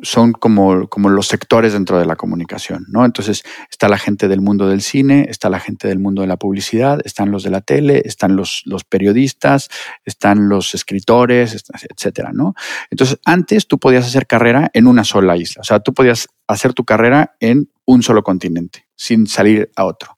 son 0.01 0.33
como, 0.33 0.87
como 0.87 1.09
los 1.09 1.27
sectores 1.27 1.73
dentro 1.73 1.99
de 1.99 2.05
la 2.05 2.15
comunicación, 2.15 2.85
¿no? 2.89 3.05
Entonces 3.05 3.43
está 3.69 3.89
la 3.89 3.97
gente 3.97 4.27
del 4.27 4.39
mundo 4.39 4.67
del 4.69 4.81
cine, 4.81 5.25
está 5.29 5.49
la 5.49 5.59
gente 5.59 5.87
del 5.87 5.99
mundo 5.99 6.21
de 6.21 6.27
la 6.27 6.37
publicidad, 6.37 6.99
están 7.03 7.31
los 7.31 7.43
de 7.43 7.49
la 7.49 7.61
tele, 7.61 8.03
están 8.05 8.35
los, 8.35 8.61
los 8.65 8.83
periodistas, 8.83 9.69
están 10.05 10.47
los 10.47 10.75
escritores, 10.75 11.65
etcétera, 11.89 12.31
¿no? 12.33 12.53
Entonces 12.89 13.19
antes 13.25 13.67
tú 13.67 13.79
podías 13.79 14.05
hacer 14.05 14.27
carrera 14.27 14.69
en 14.73 14.87
una 14.87 15.03
sola 15.03 15.35
isla, 15.37 15.61
o 15.61 15.65
sea, 15.65 15.79
tú 15.79 15.93
podías 15.93 16.29
hacer 16.47 16.73
tu 16.73 16.85
carrera 16.85 17.35
en 17.39 17.71
un 17.85 18.03
solo 18.03 18.23
continente, 18.23 18.85
sin 18.99 19.27
salir 19.27 19.71
a 19.77 19.85
otro. 19.85 20.17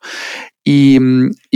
Y, 0.63 1.00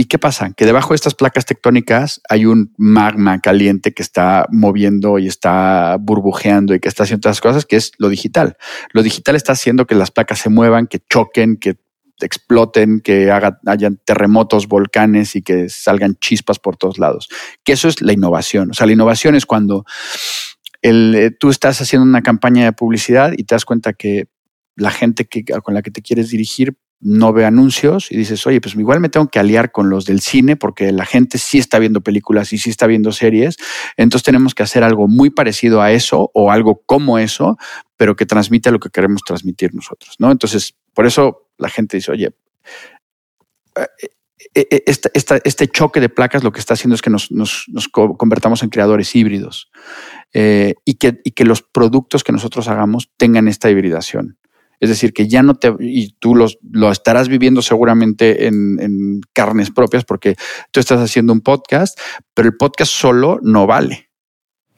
qué 0.08 0.18
pasa? 0.18 0.52
Que 0.56 0.64
debajo 0.64 0.90
de 0.90 0.96
estas 0.96 1.14
placas 1.14 1.44
tectónicas 1.44 2.20
hay 2.28 2.46
un 2.46 2.72
magma 2.76 3.40
caliente 3.40 3.92
que 3.92 4.02
está 4.02 4.46
moviendo 4.50 5.18
y 5.18 5.26
está 5.26 5.96
burbujeando 6.00 6.74
y 6.74 6.80
que 6.80 6.88
está 6.88 7.02
haciendo 7.02 7.28
otras 7.28 7.40
cosas, 7.40 7.66
que 7.66 7.76
es 7.76 7.92
lo 7.98 8.08
digital. 8.08 8.56
Lo 8.92 9.02
digital 9.02 9.34
está 9.34 9.52
haciendo 9.52 9.86
que 9.86 9.96
las 9.96 10.12
placas 10.12 10.38
se 10.38 10.50
muevan, 10.50 10.86
que 10.86 11.00
choquen, 11.08 11.56
que 11.56 11.76
exploten, 12.20 13.00
que 13.00 13.30
haga, 13.30 13.60
hayan 13.66 14.00
terremotos, 14.04 14.68
volcanes 14.68 15.34
y 15.34 15.42
que 15.42 15.68
salgan 15.68 16.16
chispas 16.16 16.60
por 16.60 16.76
todos 16.76 16.98
lados. 16.98 17.28
Que 17.64 17.72
eso 17.72 17.88
es 17.88 18.00
la 18.02 18.12
innovación. 18.12 18.70
O 18.70 18.74
sea, 18.74 18.86
la 18.86 18.92
innovación 18.92 19.34
es 19.34 19.46
cuando 19.46 19.84
el, 20.82 21.14
eh, 21.16 21.30
tú 21.32 21.50
estás 21.50 21.80
haciendo 21.80 22.06
una 22.06 22.22
campaña 22.22 22.64
de 22.64 22.72
publicidad 22.72 23.32
y 23.36 23.44
te 23.44 23.54
das 23.56 23.64
cuenta 23.64 23.92
que 23.92 24.28
la 24.76 24.90
gente 24.90 25.24
que, 25.26 25.44
con 25.44 25.74
la 25.74 25.82
que 25.82 25.90
te 25.90 26.02
quieres 26.02 26.30
dirigir 26.30 26.76
no 27.00 27.32
ve 27.32 27.44
anuncios 27.44 28.10
y 28.10 28.16
dices, 28.16 28.46
oye, 28.46 28.60
pues 28.60 28.74
igual 28.74 29.00
me 29.00 29.08
tengo 29.08 29.28
que 29.28 29.38
aliar 29.38 29.70
con 29.70 29.90
los 29.90 30.06
del 30.06 30.20
cine 30.20 30.56
porque 30.56 30.92
la 30.92 31.04
gente 31.04 31.38
sí 31.38 31.58
está 31.58 31.78
viendo 31.78 32.00
películas 32.00 32.52
y 32.52 32.58
sí 32.58 32.70
está 32.70 32.86
viendo 32.86 33.12
series. 33.12 33.56
Entonces 33.96 34.24
tenemos 34.24 34.54
que 34.54 34.62
hacer 34.62 34.82
algo 34.82 35.06
muy 35.08 35.30
parecido 35.30 35.82
a 35.82 35.92
eso 35.92 36.30
o 36.32 36.50
algo 36.50 36.82
como 36.86 37.18
eso, 37.18 37.58
pero 37.96 38.16
que 38.16 38.26
transmita 38.26 38.70
lo 38.70 38.80
que 38.80 38.90
queremos 38.90 39.22
transmitir 39.26 39.74
nosotros, 39.74 40.16
¿no? 40.18 40.30
Entonces, 40.30 40.74
por 40.94 41.06
eso 41.06 41.50
la 41.58 41.68
gente 41.68 41.98
dice, 41.98 42.12
oye, 42.12 42.32
eh, 44.54 44.66
eh, 44.70 44.84
este 45.44 45.68
choque 45.68 46.00
de 46.00 46.08
placas 46.08 46.42
lo 46.42 46.52
que 46.52 46.60
está 46.60 46.74
haciendo 46.74 46.94
es 46.94 47.02
que 47.02 47.10
nos, 47.10 47.28
convertamos 48.02 48.62
en 48.62 48.70
creadores 48.70 49.14
híbridos 49.14 49.70
eh, 50.32 50.74
y, 50.84 50.94
que, 50.94 51.20
y 51.24 51.32
que 51.32 51.44
los 51.44 51.62
productos 51.62 52.24
que 52.24 52.32
nosotros 52.32 52.68
hagamos 52.68 53.10
tengan 53.16 53.48
esta 53.48 53.70
hibridación. 53.70 54.38
Es 54.80 54.88
decir, 54.88 55.12
que 55.12 55.28
ya 55.28 55.42
no 55.42 55.54
te, 55.54 55.74
y 55.80 56.14
tú 56.18 56.34
los, 56.34 56.58
lo 56.70 56.90
estarás 56.90 57.28
viviendo 57.28 57.62
seguramente 57.62 58.46
en, 58.46 58.78
en 58.80 59.20
carnes 59.32 59.70
propias 59.70 60.04
porque 60.04 60.36
tú 60.70 60.80
estás 60.80 61.00
haciendo 61.00 61.32
un 61.32 61.40
podcast, 61.40 61.98
pero 62.34 62.48
el 62.48 62.56
podcast 62.56 62.92
solo 62.92 63.38
no 63.42 63.66
vale. 63.66 64.05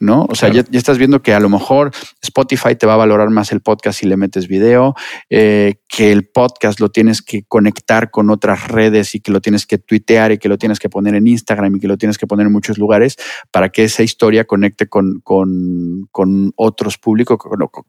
¿No? 0.00 0.26
O 0.28 0.34
sea, 0.34 0.50
ya, 0.50 0.64
estás 0.72 0.98
viendo 0.98 1.22
que 1.22 1.34
a 1.34 1.40
lo 1.40 1.48
mejor 1.48 1.90
Spotify 2.22 2.76
te 2.76 2.87
va 2.87 2.94
a 2.94 2.96
valorar 2.96 3.30
más 3.30 3.52
el 3.52 3.61
podcast 3.61 4.00
si 4.00 4.06
le 4.06 4.16
metes 4.16 4.48
video, 4.48 4.94
eh, 5.30 5.80
que 5.88 6.12
el 6.12 6.26
podcast 6.26 6.80
lo 6.80 6.90
tienes 6.90 7.22
que 7.22 7.44
conectar 7.44 8.11
con 8.11 8.30
otras 8.30 8.68
redes 8.68 9.14
y 9.14 9.20
que 9.20 9.32
lo 9.32 9.40
tienes 9.40 9.66
que 9.66 9.78
tuitear 9.78 10.32
y 10.32 10.38
que 10.38 10.48
lo 10.48 10.58
tienes 10.58 10.78
que 10.78 10.88
poner 10.88 11.14
en 11.14 11.26
Instagram 11.26 11.76
y 11.76 11.80
que 11.80 11.88
lo 11.88 11.96
tienes 11.96 12.18
que 12.18 12.26
poner 12.26 12.46
en 12.46 12.52
muchos 12.52 12.78
lugares 12.78 13.16
para 13.50 13.70
que 13.70 13.84
esa 13.84 14.02
historia 14.02 14.44
conecte 14.44 14.88
con, 14.88 15.20
con, 15.20 16.08
con 16.12 16.52
otros 16.56 16.98
públicos, 16.98 17.38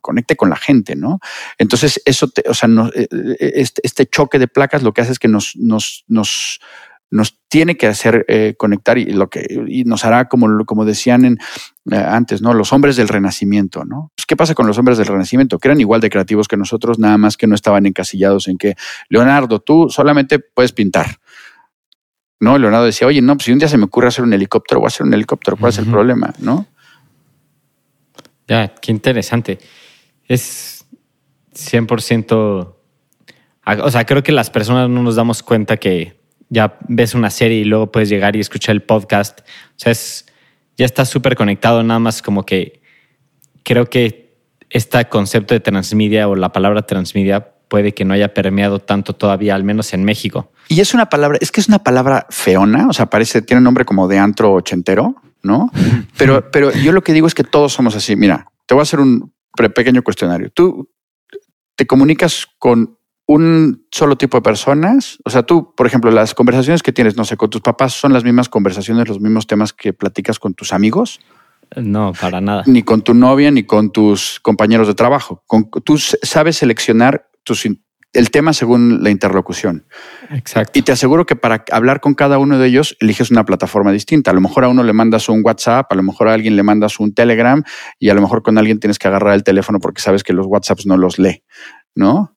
conecte 0.01 0.35
con 0.35 0.49
la 0.49 0.55
gente, 0.55 0.95
¿no? 0.95 1.19
Entonces, 1.57 2.01
eso, 2.05 2.27
te, 2.27 2.43
o 2.47 2.53
sea, 2.53 2.69
eh, 2.95 3.07
eh, 3.11 3.51
este, 3.55 3.81
este, 3.83 4.05
choque 4.05 4.39
de 4.39 4.47
placas 4.47 4.83
lo 4.83 4.93
que 4.93 5.01
hace 5.01 5.11
es 5.11 5.19
que 5.19 5.27
nos, 5.27 5.55
nos, 5.55 6.05
nos 6.07 6.59
nos 7.11 7.39
tiene 7.47 7.75
que 7.77 7.87
hacer 7.87 8.25
eh, 8.27 8.55
conectar 8.57 8.97
y 8.97 9.05
lo 9.05 9.29
que 9.29 9.45
y 9.67 9.83
nos 9.83 10.05
hará 10.05 10.27
como, 10.27 10.65
como 10.65 10.85
decían 10.85 11.25
en, 11.25 11.37
eh, 11.91 11.95
antes, 11.95 12.41
¿no? 12.41 12.53
Los 12.53 12.71
hombres 12.71 12.95
del 12.95 13.07
renacimiento, 13.07 13.83
¿no? 13.85 14.11
Pues, 14.15 14.25
¿Qué 14.25 14.35
pasa 14.35 14.53
con 14.53 14.67
los 14.67 14.77
hombres 14.77 14.97
del 14.97 15.07
renacimiento? 15.07 15.57
Que 15.57 15.69
eran 15.69 15.79
igual 15.79 16.01
de 16.01 16.09
creativos 16.09 16.47
que 16.47 16.57
nosotros, 16.57 16.99
nada 16.99 17.17
más 17.17 17.37
que 17.37 17.47
no 17.47 17.55
estaban 17.55 17.85
encasillados 17.85 18.47
en 18.47 18.57
que, 18.57 18.75
Leonardo, 19.09 19.59
tú 19.59 19.89
solamente 19.89 20.39
puedes 20.39 20.71
pintar. 20.71 21.17
¿No? 22.39 22.57
Leonardo 22.57 22.85
decía, 22.85 23.07
oye, 23.07 23.21
no, 23.21 23.35
pues 23.35 23.45
si 23.45 23.51
un 23.51 23.59
día 23.59 23.67
se 23.67 23.77
me 23.77 23.85
ocurre 23.85 24.07
hacer 24.07 24.23
un 24.23 24.31
helicóptero, 24.31 24.79
voy 24.79 24.87
a 24.87 24.89
hacer 24.89 25.05
un 25.05 25.13
helicóptero, 25.13 25.57
¿cuál 25.57 25.71
es 25.71 25.77
el 25.77 25.87
problema? 25.87 26.33
¿No? 26.39 26.67
Ya, 28.47 28.73
qué 28.75 28.91
interesante. 28.91 29.59
Es 30.25 30.85
100%... 31.53 32.75
O 33.83 33.91
sea, 33.91 34.05
creo 34.05 34.23
que 34.23 34.31
las 34.31 34.49
personas 34.49 34.89
no 34.89 35.03
nos 35.03 35.15
damos 35.15 35.43
cuenta 35.43 35.77
que 35.77 36.18
ya 36.49 36.77
ves 36.87 37.13
una 37.13 37.29
serie 37.29 37.59
y 37.59 37.63
luego 37.63 37.91
puedes 37.91 38.09
llegar 38.09 38.35
y 38.35 38.39
escuchar 38.39 38.75
el 38.75 38.81
podcast. 38.81 39.41
O 39.41 39.73
sea, 39.77 39.91
es, 39.91 40.25
ya 40.77 40.85
está 40.85 41.05
súper 41.05 41.35
conectado, 41.35 41.83
nada 41.83 41.99
más 41.99 42.21
como 42.21 42.45
que 42.45 42.81
creo 43.63 43.85
que 43.85 44.37
este 44.69 45.05
concepto 45.05 45.53
de 45.53 45.59
transmedia 45.59 46.27
o 46.27 46.35
la 46.35 46.51
palabra 46.51 46.83
transmedia 46.83 47.53
puede 47.67 47.93
que 47.93 48.03
no 48.03 48.13
haya 48.13 48.33
permeado 48.33 48.79
tanto 48.79 49.13
todavía, 49.13 49.55
al 49.55 49.63
menos 49.63 49.93
en 49.93 50.03
México. 50.03 50.51
Y 50.67 50.81
es 50.81 50.93
una 50.93 51.07
palabra, 51.07 51.37
es 51.41 51.51
que 51.51 51.61
es 51.61 51.67
una 51.67 51.79
palabra 51.79 52.25
feona, 52.29 52.87
o 52.87 52.93
sea, 52.93 53.07
parece, 53.07 53.41
tiene 53.41 53.59
un 53.59 53.63
nombre 53.63 53.85
como 53.85 54.07
de 54.07 54.17
antro 54.17 54.53
ochentero, 54.53 55.15
¿no? 55.43 55.71
Pero, 56.17 56.49
pero 56.51 56.71
yo 56.71 56.91
lo 56.91 57.03
que 57.03 57.13
digo 57.13 57.27
es 57.27 57.33
que 57.33 57.43
todos 57.43 57.73
somos 57.73 57.95
así. 57.95 58.15
Mira, 58.15 58.47
te 58.65 58.73
voy 58.73 58.81
a 58.81 58.83
hacer 58.83 58.99
un 58.99 59.33
pequeño 59.75 60.01
cuestionario. 60.03 60.49
Tú 60.51 60.89
te 61.75 61.87
comunicas 61.87 62.47
con 62.57 62.98
un 63.29 63.85
solo 63.91 64.17
tipo 64.17 64.37
de 64.37 64.41
personas? 64.41 65.19
O 65.23 65.29
sea, 65.29 65.43
tú, 65.43 65.75
por 65.75 65.85
ejemplo, 65.85 66.09
las 66.09 66.33
conversaciones 66.33 66.81
que 66.81 66.91
tienes, 66.91 67.15
no 67.15 67.25
sé, 67.25 67.37
con 67.37 67.51
tus 67.51 67.61
papás 67.61 67.93
son 67.93 68.11
las 68.11 68.23
mismas 68.23 68.49
conversaciones, 68.49 69.07
los 69.07 69.21
mismos 69.21 69.45
temas 69.45 69.71
que 69.71 69.93
platicas 69.93 70.39
con 70.39 70.55
tus 70.55 70.73
amigos. 70.73 71.19
No, 71.75 72.11
para 72.19 72.41
nada. 72.41 72.63
Ni 72.65 72.81
con 72.81 73.03
tu 73.03 73.13
novia, 73.13 73.51
ni 73.51 73.61
con 73.61 73.91
tus 73.91 74.39
compañeros 74.39 74.87
de 74.87 74.95
trabajo. 74.95 75.43
tú 75.83 75.99
sabes 75.99 76.57
seleccionar 76.57 77.29
el 78.13 78.31
tema 78.31 78.51
según 78.51 79.03
la 79.03 79.11
interlocución. 79.11 79.85
Exacto. 80.31 80.79
Y 80.79 80.81
te 80.81 80.91
aseguro 80.91 81.27
que 81.27 81.35
para 81.35 81.63
hablar 81.71 81.99
con 81.99 82.15
cada 82.15 82.39
uno 82.39 82.57
de 82.57 82.67
ellos 82.67 82.97
eliges 82.99 83.29
una 83.29 83.45
plataforma 83.45 83.91
distinta. 83.91 84.31
A 84.31 84.33
lo 84.33 84.41
mejor 84.41 84.63
a 84.63 84.69
uno 84.69 84.81
le 84.81 84.93
mandas 84.93 85.29
un 85.29 85.41
WhatsApp, 85.45 85.85
a 85.91 85.95
lo 85.95 86.01
mejor 86.01 86.29
a 86.29 86.33
alguien 86.33 86.55
le 86.55 86.63
mandas 86.63 86.99
un 86.99 87.13
Telegram 87.13 87.61
y 87.99 88.09
a 88.09 88.15
lo 88.15 88.21
mejor 88.21 88.41
con 88.41 88.57
alguien 88.57 88.79
tienes 88.79 88.97
que 88.97 89.07
agarrar 89.07 89.35
el 89.35 89.43
teléfono 89.43 89.79
porque 89.79 90.01
sabes 90.01 90.23
que 90.23 90.33
los 90.33 90.47
WhatsApps 90.47 90.87
no 90.87 90.97
los 90.97 91.19
lee, 91.19 91.43
¿no? 91.93 92.35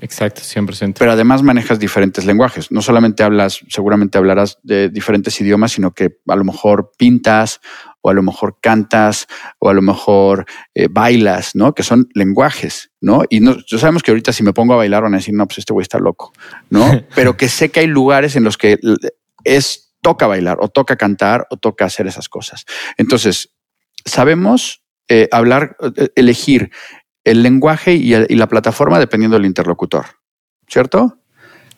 Exacto, 0.00 0.42
100%. 0.42 0.96
Pero 0.98 1.12
además 1.12 1.42
manejas 1.42 1.78
diferentes 1.78 2.24
lenguajes. 2.24 2.72
No 2.72 2.82
solamente 2.82 3.22
hablas, 3.22 3.60
seguramente 3.68 4.18
hablarás 4.18 4.58
de 4.62 4.88
diferentes 4.88 5.40
idiomas, 5.40 5.72
sino 5.72 5.92
que 5.92 6.16
a 6.26 6.36
lo 6.36 6.44
mejor 6.44 6.92
pintas 6.96 7.60
o 8.00 8.10
a 8.10 8.14
lo 8.14 8.22
mejor 8.22 8.58
cantas 8.60 9.26
o 9.58 9.68
a 9.68 9.74
lo 9.74 9.82
mejor 9.82 10.46
eh, 10.74 10.88
bailas, 10.90 11.54
¿no? 11.54 11.74
Que 11.74 11.82
son 11.82 12.08
lenguajes, 12.14 12.90
¿no? 13.00 13.22
Y 13.28 13.40
no, 13.40 13.56
sabemos 13.66 14.02
que 14.02 14.10
ahorita 14.10 14.32
si 14.32 14.42
me 14.42 14.52
pongo 14.52 14.74
a 14.74 14.78
bailar 14.78 15.04
van 15.04 15.14
a 15.14 15.18
decir, 15.18 15.34
no, 15.34 15.46
pues 15.46 15.58
este 15.58 15.72
güey 15.72 15.82
está 15.82 15.98
loco, 15.98 16.32
¿no? 16.68 16.84
Pero 17.14 17.36
que 17.36 17.48
sé 17.48 17.70
que 17.70 17.80
hay 17.80 17.86
lugares 17.86 18.34
en 18.34 18.44
los 18.44 18.58
que 18.58 18.78
es, 19.44 19.94
toca 20.02 20.26
bailar 20.26 20.58
o 20.60 20.68
toca 20.68 20.96
cantar 20.96 21.46
o 21.50 21.56
toca 21.56 21.84
hacer 21.84 22.06
esas 22.08 22.28
cosas. 22.28 22.64
Entonces, 22.96 23.54
sabemos 24.04 24.82
eh, 25.08 25.28
hablar, 25.30 25.76
eh, 25.96 26.08
elegir 26.16 26.70
el 27.24 27.42
lenguaje 27.42 27.94
y, 27.94 28.14
la 28.14 28.48
plataforma 28.48 28.98
dependiendo 28.98 29.36
del 29.36 29.46
interlocutor, 29.46 30.06
¿cierto? 30.68 31.18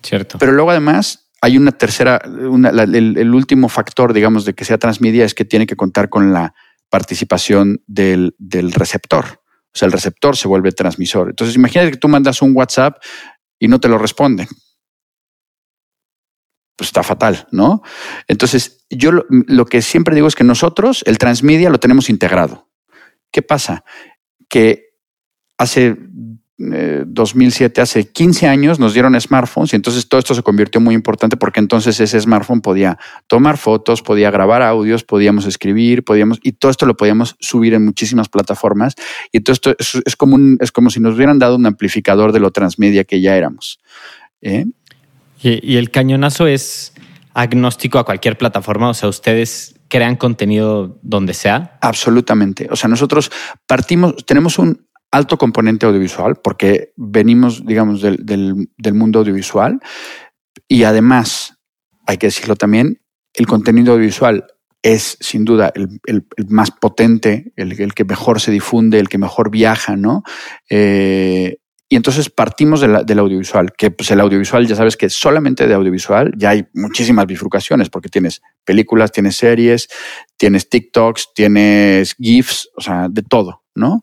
Cierto. 0.03 0.39
Pero 0.39 0.53
luego 0.53 0.71
además 0.71 1.31
hay 1.41 1.59
una 1.59 1.73
tercera, 1.73 2.21
el, 2.25 3.35
último 3.35 3.69
factor, 3.69 4.13
digamos, 4.13 4.45
de 4.45 4.55
que 4.55 4.65
sea 4.65 4.79
transmedia 4.79 5.25
es 5.25 5.35
que 5.35 5.45
tiene 5.45 5.67
que 5.67 5.77
contar 5.77 6.09
con 6.09 6.33
la 6.33 6.55
participación 6.89 7.83
del, 7.87 8.35
receptor. 8.73 9.25
O 9.27 9.77
sea, 9.77 9.87
el 9.87 9.93
receptor 9.93 10.37
se 10.37 10.49
vuelve 10.49 10.73
transmisor. 10.73 11.31
Entonces, 11.31 11.57
imagínate 11.57 11.91
que 11.91 11.97
tú 11.99 12.09
mandas 12.09 12.41
un 12.41 12.57
WhatsApp 12.57 12.97
y 13.59 13.69
no 13.69 13.81
te 13.81 13.89
lo 13.89 13.99
responden. 13.99 14.47
Pues 16.77 16.89
está 16.89 17.03
fatal, 17.03 17.47
¿no? 17.51 17.83
Entonces, 18.27 18.87
yo 18.89 19.13
lo, 19.13 19.27
lo 19.29 19.67
que 19.67 19.83
siempre 19.83 20.15
digo 20.15 20.29
es 20.29 20.35
que 20.35 20.45
nosotros 20.45 21.03
el 21.07 21.19
transmedia 21.19 21.71
lo 21.71 21.79
tenemos 21.79 22.09
integrado. 22.09 22.71
¿Qué 23.31 23.43
pasa? 23.43 23.85
Que 24.49 24.94
hace 25.59 25.97
2007, 26.57 27.81
eh, 27.81 27.83
hace 27.83 28.13
15 28.13 28.47
años, 28.47 28.79
nos 28.79 28.95
dieron 28.95 29.21
smartphones 29.21 29.73
y 29.73 29.77
entonces 29.77 30.09
todo 30.09 30.21
esto 30.21 30.35
se 30.35 30.43
convirtió 30.43 30.81
muy 30.81 30.95
importante 30.95 31.37
porque 31.37 31.59
entonces 31.59 31.99
ese 31.99 32.21
smartphone 32.21 32.61
podía 32.61 32.97
tomar 33.27 33.59
fotos, 33.59 34.03
podía 34.03 34.31
grabar 34.31 34.63
audios, 34.63 35.03
podíamos 35.03 35.47
escribir, 35.47 36.05
podíamos, 36.05 36.39
y 36.43 36.53
todo 36.53 36.71
esto 36.71 36.87
lo 36.87 36.97
podíamos 36.97 37.37
subir 37.41 37.75
en 37.75 37.85
muchísimas 37.85 38.29
plataformas. 38.29 38.95
Y 39.33 39.41
todo 39.41 39.53
esto 39.53 39.75
es, 39.79 40.17
como, 40.17 40.37
un, 40.37 40.59
es 40.61 40.71
como 40.71 40.91
si 40.91 41.01
nos 41.01 41.17
hubieran 41.17 41.39
dado 41.41 41.57
un 41.57 41.67
amplificador 41.67 42.33
de 42.33 42.41
lo 42.41 42.53
transmedia 42.53 43.05
que 43.05 43.21
ya 43.21 43.37
éramos. 43.37 43.81
¿eh? 44.41 44.67
Y, 45.43 45.77
el 45.77 45.91
cañonazo 45.91 46.47
es 46.47 46.95
agnóstico 47.35 47.99
a 47.99 48.05
cualquier 48.05 48.39
plataforma, 48.39 48.89
o 48.89 48.95
sea, 48.95 49.09
ustedes 49.09 49.75
crean 49.89 50.17
contenido 50.17 50.99
donde 51.03 51.35
sea. 51.35 51.79
Absolutamente. 51.81 52.69
O 52.71 52.77
sea, 52.77 52.89
nosotros 52.89 53.31
partimos, 53.67 54.25
tenemos 54.25 54.59
un 54.59 54.87
alto 55.15 55.39
componente 55.39 55.87
audiovisual, 55.87 56.35
porque 56.43 56.93
venimos, 56.97 57.65
digamos, 57.65 58.03
del, 58.03 58.69
mundo 58.93 59.21
audiovisual 59.21 59.81
y 60.67 60.83
además, 60.83 61.57
hay 62.07 62.19
que 62.19 62.27
decirlo 62.27 62.57
también, 62.57 63.01
el 63.33 63.47
contenido 63.47 63.93
audiovisual 63.93 64.45
es 64.83 65.17
sin 65.21 65.45
duda 65.45 65.73
el, 65.75 66.01
más 66.49 66.73
potente, 66.73 67.53
el, 67.55 67.95
que 67.95 68.05
mejor 68.05 68.41
se 68.41 68.51
difunde, 68.51 68.99
el 68.99 69.09
que 69.09 69.19
mejor 69.19 69.51
viaja, 69.51 69.97
¿no? 69.97 70.25
Eh, 70.69 71.59
y 71.89 71.97
entonces 71.97 72.29
partimos 72.29 72.81
del 72.81 73.19
audiovisual, 73.19 73.73
que 73.79 73.93
pues 73.93 74.11
el 74.11 74.21
audiovisual 74.21 74.67
ya 74.67 74.75
sabes 74.75 74.97
que 74.97 75.09
solamente 75.09 75.69
de 75.69 75.75
audiovisual 75.75 76.33
ya 76.37 76.51
hay 76.51 76.67
muchísimas 76.75 77.27
bifurcaciones, 77.27 77.89
porque 77.89 78.09
tienes 78.09 78.43
películas, 78.65 79.13
tienes 79.13 79.37
series, 79.37 79.89
tienes 80.37 80.69
TikToks, 80.69 81.29
tienes 81.35 82.17
GIFs, 82.17 82.69
o 82.77 82.81
sea, 82.81 83.09
de 83.09 83.23
todo, 83.23 83.63
¿no? 83.77 84.03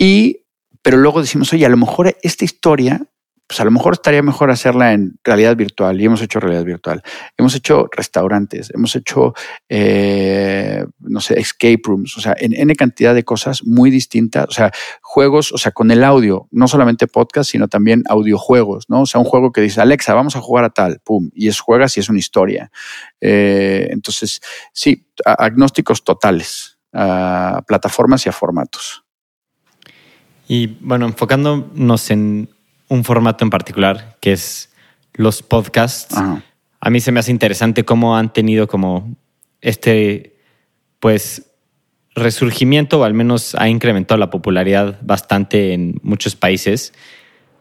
Y, 0.00 0.46
pero 0.80 0.96
luego 0.96 1.20
decimos, 1.20 1.52
oye, 1.52 1.66
a 1.66 1.68
lo 1.68 1.76
mejor 1.76 2.16
esta 2.22 2.44
historia 2.44 3.06
pues 3.50 3.58
a 3.58 3.64
lo 3.64 3.72
mejor 3.72 3.94
estaría 3.94 4.22
mejor 4.22 4.52
hacerla 4.52 4.92
en 4.92 5.18
realidad 5.24 5.56
virtual 5.56 6.00
y 6.00 6.04
hemos 6.04 6.22
hecho 6.22 6.38
realidad 6.38 6.62
virtual. 6.64 7.02
Hemos 7.36 7.52
hecho 7.56 7.88
restaurantes, 7.90 8.70
hemos 8.72 8.94
hecho, 8.94 9.34
eh, 9.68 10.84
no 11.00 11.20
sé, 11.20 11.40
escape 11.40 11.80
rooms, 11.82 12.16
o 12.16 12.20
sea, 12.20 12.36
en 12.38 12.52
N 12.52 12.76
cantidad 12.76 13.12
de 13.12 13.24
cosas 13.24 13.64
muy 13.64 13.90
distintas, 13.90 14.46
o 14.50 14.52
sea, 14.52 14.70
juegos, 15.02 15.50
o 15.50 15.58
sea, 15.58 15.72
con 15.72 15.90
el 15.90 16.04
audio, 16.04 16.46
no 16.52 16.68
solamente 16.68 17.08
podcast, 17.08 17.50
sino 17.50 17.66
también 17.66 18.04
audiojuegos, 18.08 18.88
¿no? 18.88 19.00
O 19.00 19.06
sea, 19.06 19.20
un 19.20 19.26
juego 19.26 19.50
que 19.50 19.62
dice, 19.62 19.80
Alexa, 19.80 20.14
vamos 20.14 20.36
a 20.36 20.40
jugar 20.40 20.64
a 20.64 20.70
tal, 20.70 21.00
pum, 21.02 21.28
y 21.34 21.48
es 21.48 21.58
juegas 21.58 21.96
y 21.96 22.00
es 22.00 22.08
una 22.08 22.20
historia. 22.20 22.70
Eh, 23.20 23.88
entonces, 23.90 24.40
sí, 24.72 25.08
agnósticos 25.24 26.04
totales 26.04 26.78
a 26.92 27.64
plataformas 27.66 28.26
y 28.26 28.28
a 28.28 28.32
formatos. 28.32 29.02
Y 30.52 30.66
bueno, 30.80 31.06
enfocándonos 31.06 32.10
en 32.10 32.48
un 32.88 33.04
formato 33.04 33.44
en 33.44 33.50
particular, 33.50 34.16
que 34.20 34.32
es 34.32 34.70
los 35.14 35.44
podcasts. 35.44 36.16
A 36.80 36.90
mí 36.90 36.98
se 36.98 37.12
me 37.12 37.20
hace 37.20 37.30
interesante 37.30 37.84
cómo 37.84 38.16
han 38.16 38.32
tenido 38.32 38.66
como 38.66 39.14
este, 39.60 40.40
pues, 40.98 41.52
resurgimiento, 42.16 42.98
o 42.98 43.04
al 43.04 43.14
menos 43.14 43.54
ha 43.54 43.68
incrementado 43.68 44.18
la 44.18 44.30
popularidad 44.30 44.98
bastante 45.02 45.72
en 45.72 46.00
muchos 46.02 46.34
países, 46.34 46.94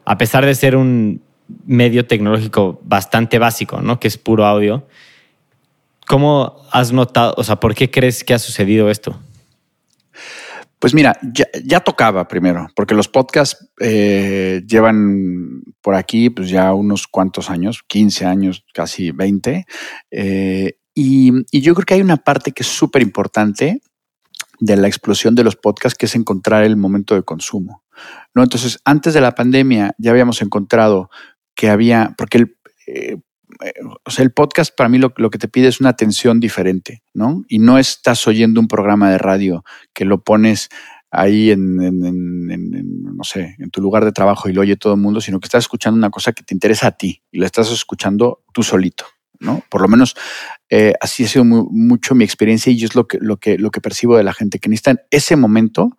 a 0.04 0.18
pesar 0.18 0.48
de 0.48 0.56
ser 0.56 0.76
un 0.76 1.22
medio 1.68 2.08
tecnológico 2.08 2.82
bastante 2.84 3.38
básico, 3.38 3.82
¿no? 3.84 4.00
Que 4.00 4.08
es 4.08 4.18
puro 4.18 4.48
audio. 4.48 4.88
¿Cómo 6.08 6.66
has 6.72 6.92
notado, 6.92 7.36
o 7.38 7.44
sea, 7.44 7.58
por 7.58 7.76
qué 7.76 7.92
crees 7.92 8.24
que 8.24 8.34
ha 8.34 8.40
sucedido 8.40 8.90
esto? 8.90 9.20
Pues 10.80 10.94
mira, 10.94 11.20
ya, 11.66 11.82
tocaba 11.82 12.26
primero, 12.30 12.68
porque 12.74 12.96
los 12.96 13.10
podcasts 13.10 13.70
eh, 13.82 14.62
llevan 14.66 15.62
por 15.82 15.96
aquí 15.96 16.30
pues 16.30 16.50
ya 16.50 16.74
unos 16.74 17.06
cuantos 17.06 17.50
años, 17.50 17.84
15 17.86 18.26
años, 18.26 18.66
casi 18.74 19.12
20. 19.12 19.66
Eh, 20.12 20.78
y, 20.94 21.32
yo 21.62 21.76
creo 21.76 21.86
que 21.86 21.94
hay 21.96 22.02
una 22.02 22.16
parte 22.16 22.54
que 22.54 22.64
es 22.64 22.70
súper 22.70 23.02
importante 23.02 23.82
de 24.62 24.78
la 24.78 24.88
explosión 24.88 25.36
de 25.36 25.44
los 25.44 25.58
podcasts, 25.58 25.98
que 25.98 26.06
es 26.06 26.16
encontrar 26.16 26.64
el 26.64 26.78
momento 26.78 27.14
de 27.14 27.24
consumo. 27.24 27.84
¿no? 28.34 28.44
Entonces, 28.44 28.80
antes 28.86 29.14
de 29.14 29.22
la 29.22 29.36
pandemia 29.36 29.96
ya 29.98 30.12
habíamos 30.12 30.42
encontrado 30.42 31.10
que 31.56 31.70
había, 31.70 32.16
porque 32.18 32.38
el, 32.38 32.58
eh, 32.88 33.18
o 34.06 34.12
sea, 34.12 34.24
el 34.24 34.32
podcast 34.32 34.74
para 34.76 34.90
mí 34.90 34.98
lo, 34.98 35.14
que 35.14 35.38
te 35.38 35.48
pide 35.48 35.68
es 35.68 35.80
una 35.80 35.90
atención 35.90 36.40
diferente, 36.40 37.04
¿no? 37.14 37.44
Y 37.48 37.60
no 37.60 37.78
estás 37.78 38.26
oyendo 38.28 38.62
un 38.62 38.68
programa 38.68 39.12
de 39.12 39.18
radio 39.18 39.64
que 39.94 40.06
lo 40.06 40.24
pones 40.24 40.70
ahí 41.12 41.52
en, 41.52 41.76
no 41.76 43.24
sé, 43.24 43.56
en 43.60 43.70
tu 43.72 43.82
lugar 43.82 44.06
de 44.06 44.12
trabajo 44.12 44.48
y 44.48 44.54
lo 44.54 44.62
oye 44.62 44.78
todo 44.78 44.94
el 44.94 45.00
mundo, 45.00 45.22
sino 45.22 45.40
que 45.40 45.48
estás 45.48 45.64
escuchando 45.64 45.98
una 45.98 46.10
cosa 46.10 46.32
que 46.34 46.44
te 46.44 46.54
interesa 46.54 46.88
a 46.88 46.92
ti 46.92 47.24
y 47.32 47.40
la 47.40 47.48
estás 47.48 47.72
escuchando 47.72 48.44
tú 48.54 48.64
solito, 48.64 49.06
¿no? 49.40 49.64
Por 49.70 49.82
lo 49.82 49.88
menos 49.88 50.16
eh, 50.70 50.94
así 51.02 51.26
ha 51.26 51.28
sido 51.28 51.44
mucho 51.44 52.16
mi 52.16 52.24
experiencia 52.24 52.72
y 52.72 52.84
es 52.84 52.96
lo 52.96 53.08
que, 53.08 53.18
lo, 53.20 53.38
que, 53.38 53.58
lo 53.58 53.72
que 53.72 53.82
percibo 53.82 54.16
de 54.18 54.24
la 54.24 54.34
gente, 54.34 54.60
que 54.60 54.70
necesitan 54.70 55.02
ese 55.10 55.36
momento 55.36 55.98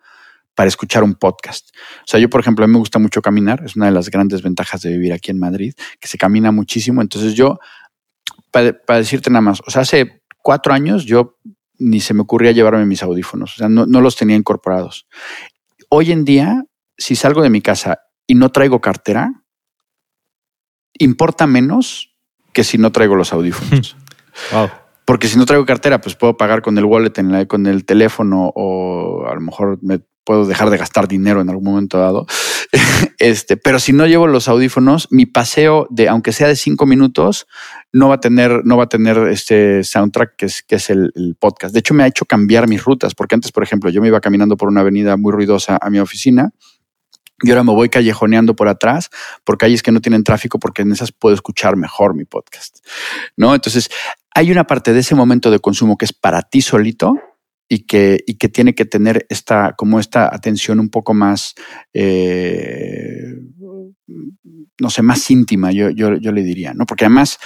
para 0.54 0.68
escuchar 0.68 1.02
un 1.02 1.14
podcast. 1.14 1.70
O 2.00 2.06
sea, 2.06 2.20
yo, 2.20 2.28
por 2.28 2.40
ejemplo, 2.40 2.64
a 2.64 2.68
mí 2.68 2.72
me 2.72 2.78
gusta 2.78 2.98
mucho 2.98 3.22
caminar, 3.22 3.62
es 3.64 3.76
una 3.76 3.86
de 3.86 3.92
las 3.92 4.10
grandes 4.10 4.42
ventajas 4.42 4.82
de 4.82 4.90
vivir 4.90 5.12
aquí 5.12 5.30
en 5.30 5.38
Madrid, 5.38 5.74
que 5.98 6.08
se 6.08 6.18
camina 6.18 6.52
muchísimo. 6.52 7.00
Entonces 7.02 7.34
yo, 7.34 7.58
para, 8.50 8.74
decirte 8.98 9.30
nada 9.30 9.42
más, 9.42 9.62
o 9.66 9.70
sea, 9.70 9.82
hace 9.82 10.22
cuatro 10.42 10.72
años 10.72 11.04
yo 11.04 11.38
ni 11.78 12.00
se 12.00 12.12
me 12.12 12.22
ocurría 12.22 12.52
llevarme 12.52 12.84
mis 12.84 13.02
audífonos, 13.02 13.54
o 13.54 13.56
sea, 13.56 13.68
no, 13.68 13.86
no 13.86 14.00
los 14.00 14.16
tenía 14.16 14.36
incorporados. 14.36 15.06
Hoy 15.88 16.12
en 16.12 16.24
día, 16.24 16.62
si 16.98 17.16
salgo 17.16 17.42
de 17.42 17.50
mi 17.50 17.62
casa 17.62 18.00
y 18.26 18.34
no 18.34 18.50
traigo 18.50 18.80
cartera, 18.80 19.32
importa 20.98 21.46
menos 21.46 22.14
que 22.52 22.64
si 22.64 22.76
no 22.76 22.92
traigo 22.92 23.16
los 23.16 23.32
audífonos. 23.32 23.96
wow. 24.52 24.68
Porque 25.04 25.26
si 25.26 25.38
no 25.38 25.46
traigo 25.46 25.64
cartera, 25.66 26.00
pues 26.00 26.14
puedo 26.14 26.36
pagar 26.36 26.62
con 26.62 26.78
el 26.78 26.84
wallet, 26.84 27.16
en 27.16 27.46
con 27.46 27.66
el 27.66 27.84
teléfono 27.84 28.52
o 28.54 29.26
a 29.26 29.34
lo 29.34 29.40
mejor 29.40 29.78
me 29.82 30.00
puedo 30.24 30.46
dejar 30.46 30.70
de 30.70 30.76
gastar 30.76 31.08
dinero 31.08 31.40
en 31.40 31.48
algún 31.48 31.64
momento 31.64 31.98
dado. 31.98 32.26
este, 33.18 33.56
pero 33.56 33.78
si 33.78 33.92
no 33.92 34.06
llevo 34.06 34.26
los 34.26 34.48
audífonos, 34.48 35.08
mi 35.10 35.26
paseo 35.26 35.86
de, 35.90 36.08
aunque 36.08 36.32
sea 36.32 36.48
de 36.48 36.56
cinco 36.56 36.86
minutos, 36.86 37.46
no 37.92 38.08
va 38.08 38.16
a 38.16 38.20
tener, 38.20 38.64
no 38.64 38.76
va 38.76 38.84
a 38.84 38.88
tener 38.88 39.18
este 39.28 39.82
soundtrack 39.84 40.36
que 40.36 40.46
es, 40.46 40.62
que 40.62 40.76
es 40.76 40.90
el, 40.90 41.12
podcast. 41.38 41.72
De 41.72 41.80
hecho, 41.80 41.94
me 41.94 42.02
ha 42.02 42.06
hecho 42.06 42.24
cambiar 42.24 42.68
mis 42.68 42.84
rutas, 42.84 43.14
porque 43.14 43.34
antes, 43.34 43.52
por 43.52 43.62
ejemplo, 43.62 43.90
yo 43.90 44.00
me 44.00 44.08
iba 44.08 44.20
caminando 44.20 44.56
por 44.56 44.68
una 44.68 44.80
avenida 44.80 45.16
muy 45.16 45.32
ruidosa 45.32 45.78
a 45.80 45.90
mi 45.90 45.98
oficina. 45.98 46.50
Y 47.42 47.50
ahora 47.50 47.64
me 47.64 47.72
voy 47.72 47.88
callejoneando 47.88 48.54
por 48.54 48.68
atrás 48.68 49.08
por 49.44 49.56
calles 49.56 49.82
que 49.82 49.92
no 49.92 50.02
tienen 50.02 50.24
tráfico 50.24 50.58
porque 50.58 50.82
en 50.82 50.92
esas 50.92 51.10
puedo 51.10 51.34
escuchar 51.34 51.74
mejor 51.74 52.14
mi 52.14 52.26
podcast. 52.26 52.84
¿No? 53.34 53.54
Entonces, 53.54 53.88
hay 54.34 54.52
una 54.52 54.64
parte 54.64 54.92
de 54.92 55.00
ese 55.00 55.14
momento 55.14 55.50
de 55.50 55.58
consumo 55.58 55.96
que 55.96 56.04
es 56.04 56.12
para 56.12 56.42
ti 56.42 56.60
solito 56.60 57.14
y 57.72 57.86
que, 57.86 58.24
y 58.26 58.34
que 58.34 58.48
tiene 58.48 58.74
que 58.74 58.84
tener 58.84 59.26
esta, 59.28 59.74
como 59.78 60.00
esta 60.00 60.34
atención 60.34 60.80
un 60.80 60.90
poco 60.90 61.14
más, 61.14 61.54
eh, 61.94 63.32
no 64.80 64.90
sé, 64.90 65.02
más 65.02 65.30
íntima, 65.30 65.70
yo, 65.70 65.88
yo, 65.90 66.16
yo, 66.16 66.32
le 66.32 66.42
diría, 66.42 66.74
¿no? 66.74 66.84
Porque 66.84 67.04
además, 67.04 67.38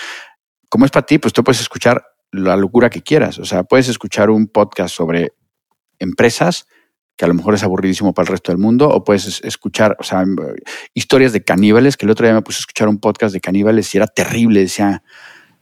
como 0.71 0.87
es 0.87 0.91
para 0.91 1.05
ti, 1.05 1.19
pues 1.19 1.35
tú 1.35 1.45
puedes 1.45 1.61
escuchar 1.61 2.07
la 2.33 2.57
locura 2.57 2.89
que 2.89 3.03
quieras. 3.03 3.39
O 3.39 3.45
sea, 3.45 3.65
puedes 3.65 3.91
escuchar 3.91 4.31
un 4.31 4.47
podcast 4.47 4.95
sobre 4.95 5.35
empresas 5.99 6.67
que 7.17 7.27
a 7.27 7.29
lo 7.29 7.35
mejor 7.35 7.53
es 7.53 7.63
aburridísimo 7.63 8.15
para 8.15 8.25
el 8.25 8.33
resto 8.33 8.51
del 8.51 8.59
mundo, 8.59 8.89
o 8.89 9.05
puedes 9.05 9.43
escuchar, 9.45 9.95
o 10.01 10.05
sea, 10.05 10.25
historias 10.95 11.35
de 11.35 11.45
caníbales, 11.45 11.99
que 11.99 12.07
el 12.07 12.11
otro 12.11 12.27
día 12.27 12.35
me 12.35 12.41
puse 12.41 12.57
a 12.57 12.61
escuchar 12.61 12.89
un 12.89 12.99
podcast 12.99 13.35
de 13.35 13.43
caníbales 13.43 13.95
y 13.95 13.99
era 13.99 14.07
terrible, 14.07 14.61
decía, 14.61 15.03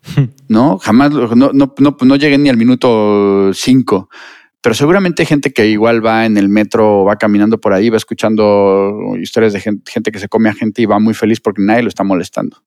no, 0.48 0.78
jamás, 0.78 1.10
no, 1.10 1.50
no, 1.52 1.74
no, 1.76 1.96
no 2.00 2.16
llegué 2.16 2.38
ni 2.38 2.48
al 2.48 2.56
minuto 2.56 3.52
cinco 3.54 4.08
pero 4.62 4.76
seguramente 4.76 5.22
hay 5.22 5.26
gente 5.26 5.52
que 5.52 5.66
igual 5.66 6.04
va 6.04 6.24
en 6.24 6.36
el 6.36 6.48
metro, 6.48 7.04
va 7.04 7.16
caminando 7.16 7.60
por 7.60 7.72
ahí, 7.72 7.90
va 7.90 7.96
escuchando 7.96 9.16
historias 9.20 9.52
de 9.52 9.60
gente, 9.60 10.12
que 10.12 10.20
se 10.20 10.28
come 10.28 10.48
a 10.48 10.54
gente 10.54 10.80
y 10.80 10.86
va 10.86 11.00
muy 11.00 11.14
feliz 11.14 11.40
porque 11.40 11.60
nadie 11.62 11.82
lo 11.82 11.88
está 11.88 12.04
molestando, 12.04 12.58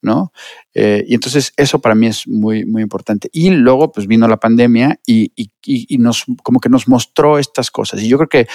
¿no? 0.00 0.32
Eh, 0.72 1.04
y 1.06 1.14
entonces 1.14 1.52
eso 1.58 1.78
para 1.82 1.94
mí 1.94 2.06
es 2.06 2.26
muy, 2.26 2.64
muy 2.64 2.80
importante. 2.80 3.28
Y 3.34 3.50
luego 3.50 3.92
pues 3.92 4.06
vino 4.06 4.26
la 4.28 4.38
pandemia 4.38 4.98
y, 5.06 5.30
nos, 5.98 6.24
como 6.42 6.58
que 6.58 6.70
nos 6.70 6.88
mostró 6.88 7.38
estas 7.38 7.70
cosas. 7.70 8.00
Y 8.00 8.08
yo 8.08 8.16
creo 8.16 8.30
que 8.30 8.48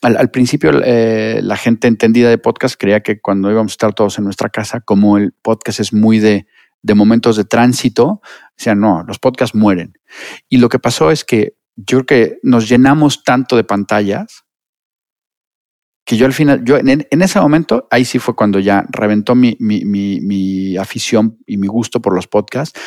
al, 0.00 0.30
principio 0.30 0.70
eh, 0.84 1.40
la 1.42 1.56
gente 1.56 1.88
entendida 1.88 2.30
de 2.30 2.38
podcast 2.38 2.76
creía 2.78 3.00
que 3.00 3.20
cuando 3.20 3.50
íbamos 3.50 3.72
a 3.72 3.74
estar 3.74 3.94
todos 3.94 4.16
en 4.16 4.24
nuestra 4.24 4.48
casa, 4.48 4.80
como 4.80 5.18
el 5.18 5.32
podcast 5.42 5.80
es 5.80 5.92
muy 5.92 6.20
de, 6.20 6.46
de 6.82 6.94
momentos 6.94 7.36
de 7.36 7.44
tránsito, 7.44 8.20
decían, 8.56 8.78
no, 8.78 9.02
los 9.02 9.18
podcasts 9.18 9.56
mueren. 9.56 9.98
Y 10.48 10.58
lo 10.58 10.68
que 10.68 10.78
pasó 10.78 11.10
es 11.10 11.24
que 11.24 11.56
yo 11.86 12.04
creo 12.04 12.06
que 12.06 12.38
nos 12.42 12.68
llenamos 12.68 13.24
tanto 13.24 13.56
de 13.56 13.64
pantallas 13.64 14.44
que 16.04 16.16
yo 16.16 16.26
al 16.26 16.32
final, 16.32 16.64
yo 16.64 16.76
en, 16.76 17.06
ese 17.08 17.40
momento, 17.40 17.86
ahí 17.88 18.04
sí 18.04 18.18
fue 18.18 18.34
cuando 18.34 18.58
ya 18.58 18.84
reventó 18.90 19.36
mi, 19.36 19.56
mi, 19.60 20.76
afición 20.76 21.38
y 21.46 21.56
mi 21.56 21.68
gusto 21.68 22.02
por 22.02 22.14
los 22.14 22.26
podcasts, 22.26 22.78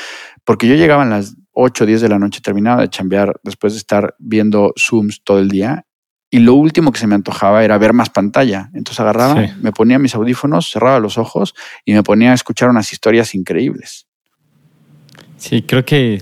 porque 0.44 0.68
yo 0.68 0.76
llegaba 0.76 1.04
a 1.04 1.06
las 1.06 1.36
8 1.54 1.84
o 1.86 1.88
10 1.88 2.02
de 2.02 2.10
la 2.10 2.20
noche, 2.20 2.42
terminaba 2.42 2.82
de 2.82 2.90
chambear 2.90 3.40
después 3.44 3.74
de 3.74 3.80
estar 3.80 4.16
viendo 4.20 4.74
Zooms 4.78 5.24
todo 5.24 5.40
el 5.40 5.48
día 5.48 5.86
y 6.34 6.40
lo 6.40 6.56
último 6.56 6.92
que 6.92 7.00
se 7.00 7.08
me 7.08 7.16
antojaba 7.16 7.64
era 7.64 7.78
ver 7.78 7.94
más 7.94 8.10
pantalla. 8.10 8.72
Entonces 8.74 9.00
agarraba, 9.00 9.36
me 9.62 9.72
ponía 9.72 10.00
mis 10.00 10.16
audífonos, 10.16 10.70
cerraba 10.72 11.00
los 11.00 11.18
ojos 11.18 11.54
y 11.86 11.94
me 11.94 12.04
ponía 12.04 12.32
a 12.32 12.34
escuchar 12.34 12.70
unas 12.70 12.92
historias 12.92 13.36
increíbles. 13.36 14.08
Sí, 15.44 15.62
creo 15.64 15.84
que 15.84 16.22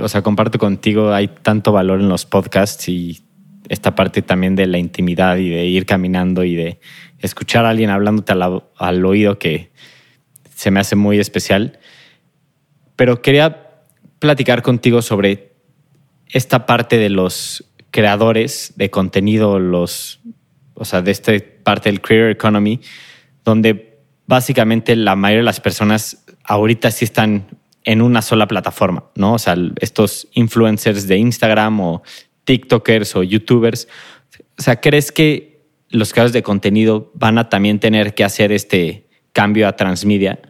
o 0.00 0.08
sea, 0.08 0.22
comparto 0.22 0.58
contigo, 0.58 1.12
hay 1.12 1.28
tanto 1.28 1.70
valor 1.70 2.00
en 2.00 2.08
los 2.08 2.26
podcasts 2.26 2.88
y 2.88 3.22
esta 3.68 3.94
parte 3.94 4.20
también 4.20 4.56
de 4.56 4.66
la 4.66 4.78
intimidad 4.78 5.36
y 5.36 5.48
de 5.48 5.66
ir 5.66 5.86
caminando 5.86 6.42
y 6.42 6.56
de 6.56 6.80
escuchar 7.20 7.64
a 7.64 7.70
alguien 7.70 7.90
hablándote 7.90 8.32
al, 8.32 9.04
oído 9.04 9.38
que 9.38 9.70
se 10.56 10.72
me 10.72 10.80
hace 10.80 10.96
muy 10.96 11.20
especial. 11.20 11.78
Pero 12.96 13.22
quería 13.22 13.70
platicar 14.18 14.62
contigo 14.62 15.02
sobre 15.02 15.52
esta 16.26 16.66
parte 16.66 16.98
de 16.98 17.10
los 17.10 17.64
creadores 17.92 18.72
de 18.74 18.90
contenido, 18.90 19.60
los, 19.60 20.18
o 20.74 20.84
sea, 20.84 21.00
de 21.00 21.12
esta 21.12 21.32
parte 21.62 21.90
del 21.90 22.00
creator 22.00 22.32
economy, 22.32 22.80
donde 23.44 24.00
básicamente 24.26 24.96
la 24.96 25.14
mayoría 25.14 25.42
de 25.42 25.44
las 25.44 25.60
personas 25.60 26.24
ahorita 26.42 26.90
sí 26.90 27.04
están 27.04 27.61
en 27.84 28.02
una 28.02 28.22
sola 28.22 28.46
plataforma, 28.46 29.04
¿no? 29.16 29.34
O 29.34 29.38
sea, 29.38 29.56
estos 29.80 30.28
influencers 30.32 31.06
de 31.06 31.16
Instagram 31.16 31.80
o 31.80 32.02
TikTokers 32.44 33.16
o 33.16 33.22
YouTubers. 33.22 33.88
O 34.58 34.62
sea, 34.62 34.80
¿crees 34.80 35.12
que 35.12 35.66
los 35.88 36.12
creadores 36.12 36.32
de 36.32 36.42
contenido 36.42 37.10
van 37.14 37.38
a 37.38 37.48
también 37.48 37.80
tener 37.80 38.14
que 38.14 38.24
hacer 38.24 38.52
este 38.52 39.08
cambio 39.32 39.68
a 39.68 39.76
transmedia? 39.76 40.40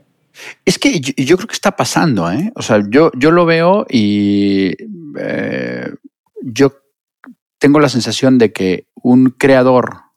Es 0.65 0.79
que 0.79 1.01
yo, 1.01 1.37
creo 1.37 1.47
que 1.47 1.55
está 1.55 1.77
pasando, 1.77 2.31
¿eh? 2.31 2.51
O 2.55 2.63
sea, 2.63 2.83
yo, 2.89 3.11
yo 3.17 3.31
lo 3.31 3.45
veo 3.45 3.87
y 3.89 4.73
eh, 5.19 5.91
yo 6.43 6.73
tengo 7.59 7.81
la 7.81 7.89
sensación 7.89 8.39
de 8.39 8.53
que 8.53 8.87
un 8.95 9.31
creador 9.31 10.12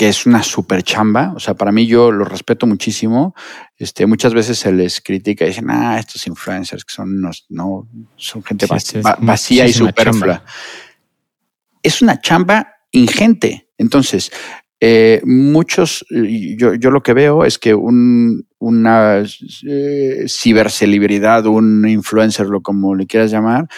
que 0.00 0.08
es 0.08 0.24
una 0.24 0.42
super 0.42 0.82
chamba, 0.82 1.34
o 1.36 1.40
sea, 1.40 1.52
para 1.52 1.72
mí 1.72 1.86
yo 1.86 2.10
lo 2.10 2.24
respeto 2.24 2.66
muchísimo. 2.66 3.34
Este, 3.76 4.06
muchas 4.06 4.32
veces 4.32 4.58
se 4.58 4.72
les 4.72 5.02
critica 5.02 5.44
y 5.44 5.48
dicen, 5.48 5.66
ah, 5.68 5.98
estos 5.98 6.26
influencers 6.26 6.86
que 6.86 6.94
son 6.94 7.18
unos, 7.18 7.44
no, 7.50 7.86
son 8.16 8.42
gente 8.42 8.66
vacía 9.20 9.66
y 9.66 9.74
superflua. 9.74 10.42
Es 11.82 12.00
una 12.00 12.18
chamba 12.18 12.76
ingente. 12.92 13.68
Entonces, 13.76 14.32
eh, 14.80 15.20
muchos, 15.26 16.06
yo, 16.08 16.72
yo, 16.72 16.90
lo 16.90 17.02
que 17.02 17.12
veo 17.12 17.44
es 17.44 17.58
que 17.58 17.74
un, 17.74 18.48
una 18.58 19.22
eh, 19.68 20.24
cibercelebridad, 20.26 21.44
un 21.44 21.86
influencer, 21.86 22.46
lo 22.46 22.62
como 22.62 22.94
le 22.94 23.06
quieras 23.06 23.30
llamar, 23.30 23.68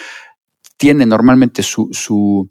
tiene 0.77 1.05
normalmente 1.05 1.63
su, 1.63 1.89
su, 1.91 2.49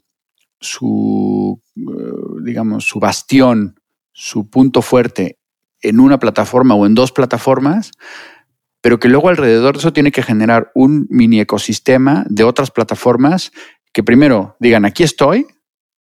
su 0.59 1.62
digamos, 1.75 2.87
su 2.87 2.99
bastión, 2.99 3.79
su 4.11 4.49
punto 4.49 4.81
fuerte 4.81 5.39
en 5.81 5.99
una 5.99 6.19
plataforma 6.19 6.75
o 6.75 6.85
en 6.85 6.95
dos 6.95 7.11
plataformas, 7.11 7.91
pero 8.81 8.99
que 8.99 9.09
luego 9.09 9.29
alrededor 9.29 9.73
de 9.73 9.79
eso 9.79 9.93
tiene 9.93 10.11
que 10.11 10.23
generar 10.23 10.71
un 10.75 11.07
mini 11.09 11.39
ecosistema 11.39 12.25
de 12.29 12.43
otras 12.43 12.71
plataformas 12.71 13.51
que 13.93 14.03
primero 14.03 14.57
digan, 14.59 14.85
aquí 14.85 15.03
estoy, 15.03 15.47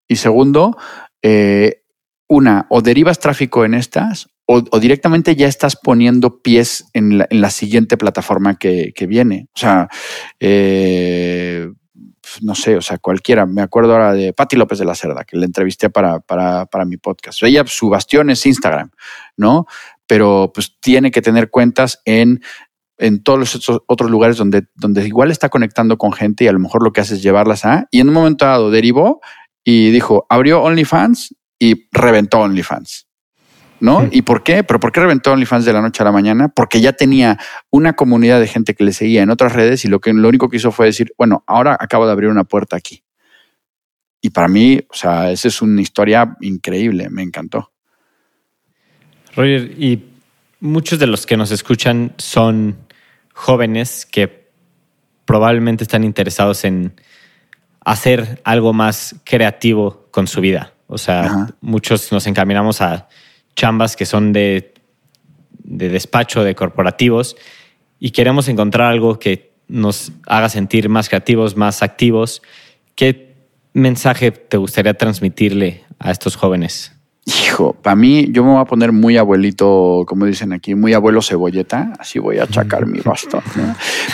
y 0.08 0.16
segundo, 0.16 0.78
eh, 1.22 1.84
una, 2.28 2.66
o 2.70 2.82
derivas 2.82 3.20
tráfico 3.20 3.66
en 3.66 3.74
estas, 3.74 4.30
o, 4.46 4.80
directamente 4.80 5.36
ya 5.36 5.48
estás 5.48 5.76
poniendo 5.76 6.42
pies 6.42 6.86
en 6.94 7.18
la, 7.18 7.50
siguiente 7.50 7.98
plataforma 7.98 8.58
que, 8.58 8.94
viene. 9.08 9.48
O 9.56 9.60
sea, 9.60 9.88
eh, 10.40 11.70
no 12.42 12.56
sé, 12.56 12.78
o 12.78 12.82
sea, 12.82 12.98
cualquiera. 12.98 13.46
Me 13.46 13.62
acuerdo 13.62 13.94
ahora 13.94 14.14
de 14.14 14.34
Patti 14.34 14.56
López 14.56 14.80
de 14.80 14.86
la 14.86 14.96
Cerda, 14.96 15.24
que 15.24 15.38
le 15.38 15.46
entrevisté 15.46 15.90
para, 15.90 16.20
para, 16.20 16.66
para 16.66 16.86
mi 16.86 16.98
podcast. 16.98 17.44
Ella, 17.44 17.64
su 17.68 17.90
bastión 17.90 18.30
es 18.30 18.46
Instagram, 18.46 18.92
¿no? 19.38 19.66
Pero 20.08 20.52
pues 20.54 20.78
tiene 20.80 21.12
que 21.12 21.22
tener 21.22 21.50
cuentas 21.50 22.02
en 22.06 22.42
en 23.02 23.24
todos 23.24 23.40
los 23.40 23.82
otros 23.88 24.12
lugares 24.12 24.38
donde, 24.38 24.68
donde 24.76 25.06
igual 25.08 25.32
está 25.32 25.50
conectando 25.50 25.98
con 25.98 26.14
gente 26.14 26.44
y 26.44 26.48
a 26.48 26.52
lo 26.52 26.60
mejor 26.60 26.84
lo 26.84 26.94
que 26.94 27.02
hace 27.02 27.16
es 27.16 27.24
llevarlas 27.24 27.66
a. 27.66 27.88
Y 27.90 28.00
en 28.00 28.10
un 28.10 28.14
momento 28.14 28.46
dado 28.46 28.70
derivó 28.70 29.22
y 29.64 29.90
dijo, 29.90 30.28
abrió 30.30 30.62
OnlyFans 30.62 31.36
y 31.60 31.88
reventó 31.92 32.40
OnlyFans. 32.42 33.08
¿No? 33.82 34.08
¿Y 34.12 34.22
por 34.22 34.44
qué? 34.44 34.64
¿Pero 34.64 34.80
por 34.80 34.92
qué 34.92 35.00
reventó 35.00 35.32
OnlyFans 35.32 35.66
de 35.66 35.74
la 35.74 35.82
noche 35.82 36.04
a 36.04 36.06
la 36.06 36.12
mañana? 36.12 36.50
Porque 36.50 36.80
ya 36.82 36.94
tenía 36.94 37.40
una 37.72 37.94
comunidad 37.94 38.40
de 38.40 38.48
gente 38.48 38.76
que 38.76 38.84
le 38.84 38.94
seguía 38.94 39.24
en 39.24 39.32
otras 39.32 39.54
redes 39.54 39.84
y 39.86 39.88
lo, 39.88 40.00
que, 40.00 40.14
lo 40.14 40.30
único 40.30 40.50
que 40.50 40.58
hizo 40.58 40.72
fue 40.72 40.86
decir, 40.86 41.14
bueno, 41.18 41.44
ahora 41.48 41.76
acabo 41.80 42.06
de 42.06 42.12
abrir 42.12 42.30
una 42.30 42.44
puerta 42.44 42.78
aquí. 42.78 43.04
Y 44.22 44.30
para 44.30 44.48
mí, 44.48 44.80
o 44.88 44.94
sea, 44.94 45.32
esa 45.32 45.48
es 45.48 45.64
una 45.64 45.82
historia 45.82 46.38
increíble, 46.42 47.10
me 47.10 47.24
encantó. 47.24 47.72
Roger, 49.36 49.74
y 49.80 50.06
muchos 50.60 51.00
de 51.00 51.08
los 51.08 51.26
que 51.26 51.36
nos 51.36 51.50
escuchan 51.50 52.14
son 52.18 52.78
jóvenes 53.34 54.06
que 54.06 54.52
probablemente 55.26 55.84
están 55.84 56.04
interesados 56.04 56.66
en 56.66 56.94
hacer 57.84 58.42
algo 58.44 58.74
más 58.74 59.16
creativo 59.24 60.08
con 60.12 60.28
su 60.28 60.40
vida. 60.40 60.74
O 60.86 61.00
sea, 61.00 61.48
muchos 61.62 62.12
nos 62.12 62.28
encaminamos 62.28 62.82
a 62.82 63.08
chambas 63.62 63.96
que 63.96 64.08
son 64.08 64.34
de, 64.34 64.74
de 65.64 65.90
despacho, 65.90 66.44
de 66.44 66.56
corporativos, 66.56 67.36
y 68.00 68.10
queremos 68.10 68.48
encontrar 68.48 68.92
algo 68.92 69.20
que 69.20 69.52
nos 69.68 70.12
haga 70.26 70.50
sentir 70.50 70.90
más 70.90 71.10
creativos, 71.10 71.56
más 71.56 71.84
activos. 71.84 72.42
¿Qué 72.96 73.36
mensaje 73.74 74.32
te 74.32 74.58
gustaría 74.58 74.96
transmitirle 74.96 75.84
a 76.00 76.10
estos 76.10 76.36
jóvenes? 76.36 76.94
Hijo, 77.26 77.74
para 77.74 77.96
mí, 77.96 78.30
yo 78.32 78.44
me 78.44 78.50
voy 78.50 78.62
a 78.62 78.66
poner 78.66 78.92
muy 78.92 79.18
abuelito, 79.18 80.06
como 80.08 80.26
dicen 80.26 80.54
aquí, 80.54 80.74
muy 80.74 80.96
abuelo 80.96 81.22
cebolleta, 81.22 81.94
así 82.00 82.18
voy 82.18 82.40
a 82.40 82.46
achacar 82.46 82.88
mi 82.88 83.00
bastón. 83.02 83.44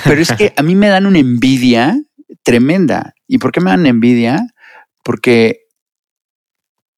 Pero 0.03 0.21
es 0.21 0.33
que 0.33 0.51
a 0.57 0.61
mí 0.61 0.75
me 0.75 0.89
dan 0.89 1.05
una 1.05 1.19
envidia 1.19 1.97
tremenda. 2.43 3.13
¿Y 3.27 3.37
por 3.37 3.53
qué 3.53 3.61
me 3.61 3.71
dan 3.71 3.85
envidia? 3.85 4.45
Porque 5.03 5.66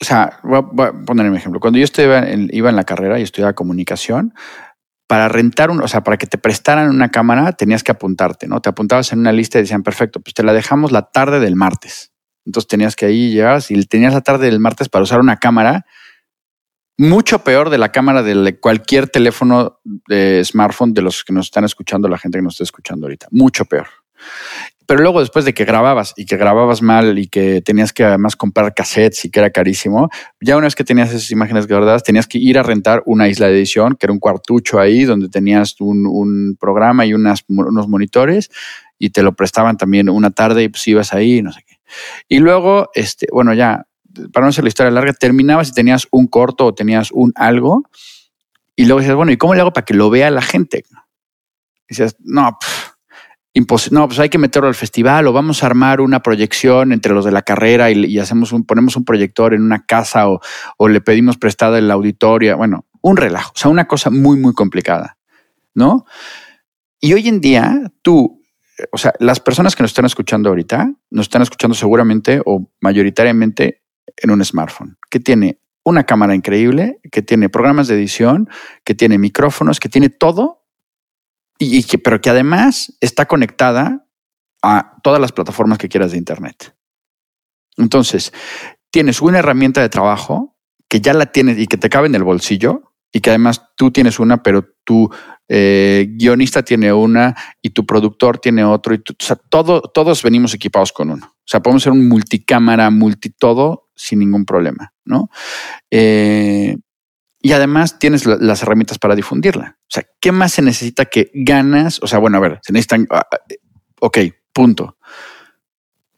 o 0.01 0.05
sea, 0.05 0.39
voy 0.43 0.59
a, 0.59 0.91
poner 0.91 1.29
un 1.29 1.35
ejemplo. 1.35 1.59
Cuando 1.59 1.79
yo 1.79 1.85
iba 1.97 2.19
en, 2.19 2.49
iba 2.53 2.69
en 2.69 2.75
la 2.75 2.83
carrera 2.83 3.19
y 3.19 3.23
estudiaba 3.23 3.53
comunicación, 3.53 4.33
para 5.07 5.27
rentar, 5.27 5.71
un, 5.71 5.81
o 5.81 5.87
sea, 5.87 6.03
para 6.03 6.17
que 6.17 6.27
te 6.27 6.37
prestaran 6.37 6.89
una 6.89 7.09
cámara, 7.09 7.53
tenías 7.53 7.83
que 7.83 7.91
apuntarte, 7.91 8.47
¿no? 8.47 8.61
Te 8.61 8.69
apuntabas 8.69 9.11
en 9.11 9.19
una 9.19 9.31
lista 9.31 9.57
y 9.57 9.63
decían, 9.63 9.81
perfecto, 9.81 10.19
pues 10.19 10.35
te 10.35 10.43
la 10.43 10.53
dejamos 10.53 10.91
la 10.91 11.09
tarde 11.09 11.39
del 11.39 11.55
martes. 11.55 12.11
Entonces 12.45 12.67
tenías 12.67 12.95
que 12.95 13.07
ahí 13.07 13.31
llegar 13.31 13.61
y 13.69 13.85
tenías 13.85 14.13
la 14.13 14.21
tarde 14.21 14.45
del 14.45 14.59
martes 14.59 14.87
para 14.87 15.03
usar 15.03 15.19
una 15.19 15.37
cámara 15.37 15.85
mucho 16.99 17.45
peor 17.45 17.69
de 17.69 17.77
la 17.77 17.93
cámara 17.93 18.23
de 18.23 18.59
cualquier 18.59 19.07
teléfono 19.07 19.79
de 19.85 20.43
smartphone 20.43 20.93
de 20.93 21.01
los 21.01 21.23
que 21.23 21.31
nos 21.31 21.45
están 21.45 21.63
escuchando, 21.63 22.09
la 22.09 22.17
gente 22.17 22.37
que 22.37 22.41
nos 22.41 22.55
está 22.55 22.65
escuchando 22.65 23.07
ahorita. 23.07 23.27
Mucho 23.31 23.63
peor. 23.63 23.87
Pero 24.89 25.03
luego 25.03 25.19
después 25.19 25.45
de 25.45 25.53
que 25.53 25.65
grababas 25.65 26.15
y 26.17 26.25
que 26.25 26.35
grababas 26.35 26.81
mal 26.81 27.19
y 27.19 27.27
que 27.27 27.61
tenías 27.61 27.93
que 27.93 28.03
además 28.03 28.35
comprar 28.35 28.73
cassettes 28.73 29.23
y 29.23 29.29
que 29.29 29.39
era 29.39 29.51
carísimo, 29.51 30.09
ya 30.41 30.57
una 30.57 30.65
vez 30.65 30.73
que 30.73 30.83
tenías 30.83 31.09
esas 31.09 31.29
imágenes 31.29 31.67
guardadas, 31.67 32.01
tenías 32.01 32.25
que 32.25 32.39
ir 32.39 32.57
a 32.57 32.63
rentar 32.63 33.03
una 33.05 33.27
isla 33.27 33.45
de 33.45 33.53
edición, 33.53 33.95
que 33.95 34.07
era 34.07 34.13
un 34.13 34.17
cuartucho 34.17 34.79
ahí 34.79 35.03
donde 35.03 35.29
tenías 35.29 35.75
un, 35.79 36.57
programa 36.59 37.05
y 37.05 37.13
unos 37.13 37.45
monitores 37.87 38.49
y 38.97 39.11
te 39.11 39.21
lo 39.21 39.35
prestaban 39.35 39.77
también 39.77 40.09
una 40.09 40.31
tarde 40.31 40.63
y 40.63 40.69
pues 40.69 40.87
ibas 40.87 41.13
ahí, 41.13 41.43
no 41.43 41.53
sé 41.53 41.61
qué. 41.67 41.75
Y 42.27 42.39
luego, 42.39 42.89
este, 42.95 43.27
bueno, 43.31 43.53
ya, 43.53 43.85
para 44.33 44.47
no 44.47 44.49
hacer 44.49 44.63
la 44.63 44.69
historia 44.69 44.89
larga, 44.89 45.13
terminabas 45.13 45.69
y 45.69 45.73
tenías 45.73 46.07
un 46.09 46.25
corto 46.25 46.65
o 46.65 46.73
tenías 46.73 47.11
un 47.11 47.31
algo 47.35 47.83
y 48.75 48.85
luego 48.85 49.01
decías, 49.01 49.15
bueno, 49.15 49.31
¿y 49.31 49.37
cómo 49.37 49.53
le 49.53 49.61
hago 49.61 49.71
para 49.71 49.85
que 49.85 49.93
lo 49.93 50.09
vea 50.09 50.31
la 50.31 50.41
gente? 50.41 50.83
Y 50.89 51.89
decías, 51.89 52.15
no, 52.21 52.57
no, 53.91 54.07
pues 54.07 54.19
hay 54.19 54.29
que 54.29 54.37
meterlo 54.37 54.67
al 54.67 54.75
festival 54.75 55.27
o 55.27 55.33
vamos 55.33 55.63
a 55.63 55.65
armar 55.65 56.01
una 56.01 56.21
proyección 56.21 56.91
entre 56.91 57.13
los 57.13 57.25
de 57.25 57.31
la 57.31 57.41
carrera 57.41 57.91
y, 57.91 58.19
hacemos 58.19 58.51
un, 58.51 58.63
ponemos 58.63 58.95
un 58.95 59.05
proyector 59.05 59.53
en 59.53 59.63
una 59.63 59.85
casa 59.85 60.29
o, 60.29 60.39
o 60.77 60.87
le 60.87 61.01
pedimos 61.01 61.37
prestada 61.37 61.79
el 61.79 61.89
auditorio. 61.91 62.57
Bueno, 62.57 62.85
un 63.01 63.17
relajo, 63.17 63.51
o 63.55 63.59
sea, 63.59 63.71
una 63.71 63.87
cosa 63.87 64.09
muy, 64.09 64.37
muy 64.37 64.53
complicada, 64.53 65.17
¿no? 65.73 66.05
Y 66.99 67.13
hoy 67.13 67.27
en 67.27 67.41
día, 67.41 67.91
tú, 68.01 68.41
o 68.91 68.97
sea, 68.97 69.13
las 69.19 69.39
personas 69.39 69.75
que 69.75 69.83
nos 69.83 69.91
están 69.91 70.05
escuchando 70.05 70.49
ahorita, 70.49 70.91
nos 71.09 71.25
están 71.25 71.41
escuchando 71.41 71.75
seguramente 71.75 72.41
o 72.45 72.69
mayoritariamente 72.81 73.81
en 74.17 74.31
un 74.31 74.43
smartphone, 74.43 74.97
que 75.09 75.19
tiene 75.19 75.59
una 75.83 76.03
cámara 76.03 76.35
increíble, 76.35 76.99
que 77.11 77.21
tiene 77.21 77.49
programas 77.49 77.87
de 77.87 77.95
edición, 77.95 78.49
que 78.83 78.95
tiene 78.95 79.17
micrófonos, 79.17 79.79
que 79.79 79.89
tiene 79.89 80.09
todo 80.09 80.58
y, 81.59 81.83
que, 81.83 81.99
pero 81.99 82.21
que 82.21 82.29
además 82.29 82.97
está 83.01 83.25
conectada 83.25 84.07
a 84.63 84.95
todas 85.03 85.19
las 85.19 85.33
plataformas 85.33 85.77
que 85.77 85.89
quieras 85.89 86.11
de 86.11 86.17
Internet. 86.17 86.75
Entonces, 87.77 88.33
tienes 88.91 89.21
una 89.21 89.39
herramienta 89.39 89.81
de 89.81 89.89
trabajo 89.89 90.57
que 90.87 91.01
ya 91.01 91.13
la 91.13 91.27
tienes 91.27 91.59
y 91.59 91.67
que 91.67 91.77
te 91.77 91.89
cabe 91.89 92.07
en 92.07 92.15
el 92.15 92.23
bolsillo 92.23 92.93
y 93.11 93.21
que 93.21 93.29
además 93.29 93.61
tú 93.75 93.91
tienes 93.91 94.19
una, 94.19 94.41
pero 94.41 94.65
tu 94.83 95.09
eh, 95.47 96.07
guionista 96.11 96.63
tiene 96.63 96.93
una 96.93 97.35
y 97.61 97.71
tu 97.71 97.85
productor 97.85 98.39
tiene 98.39 98.63
otro. 98.63 98.93
Y 98.93 98.97
o 98.97 99.15
sea, 99.19 99.35
todo, 99.35 99.81
todos 99.81 100.23
venimos 100.23 100.53
equipados 100.53 100.91
con 100.91 101.11
uno. 101.11 101.25
O 101.25 101.45
sea, 101.45 101.61
podemos 101.61 101.83
ser 101.83 101.91
un 101.91 102.07
multicámara, 102.07 102.89
multi 102.89 103.31
todo 103.31 103.89
sin 103.95 104.19
ningún 104.19 104.45
problema, 104.45 104.93
¿no? 105.05 105.29
Eh, 105.91 106.77
y 107.41 107.53
además 107.53 107.99
tienes 107.99 108.25
las 108.25 108.61
herramientas 108.63 108.99
para 108.99 109.15
difundirla. 109.15 109.77
O 109.81 109.87
sea, 109.89 110.05
¿qué 110.19 110.31
más 110.31 110.53
se 110.53 110.61
necesita 110.61 111.05
que 111.05 111.31
ganas? 111.33 111.99
O 112.01 112.07
sea, 112.07 112.19
bueno, 112.19 112.37
a 112.37 112.41
ver, 112.41 112.59
se 112.61 112.73
necesitan, 112.73 113.07
ah, 113.11 113.25
ah, 113.31 113.37
ok, 114.01 114.17
punto. 114.51 114.97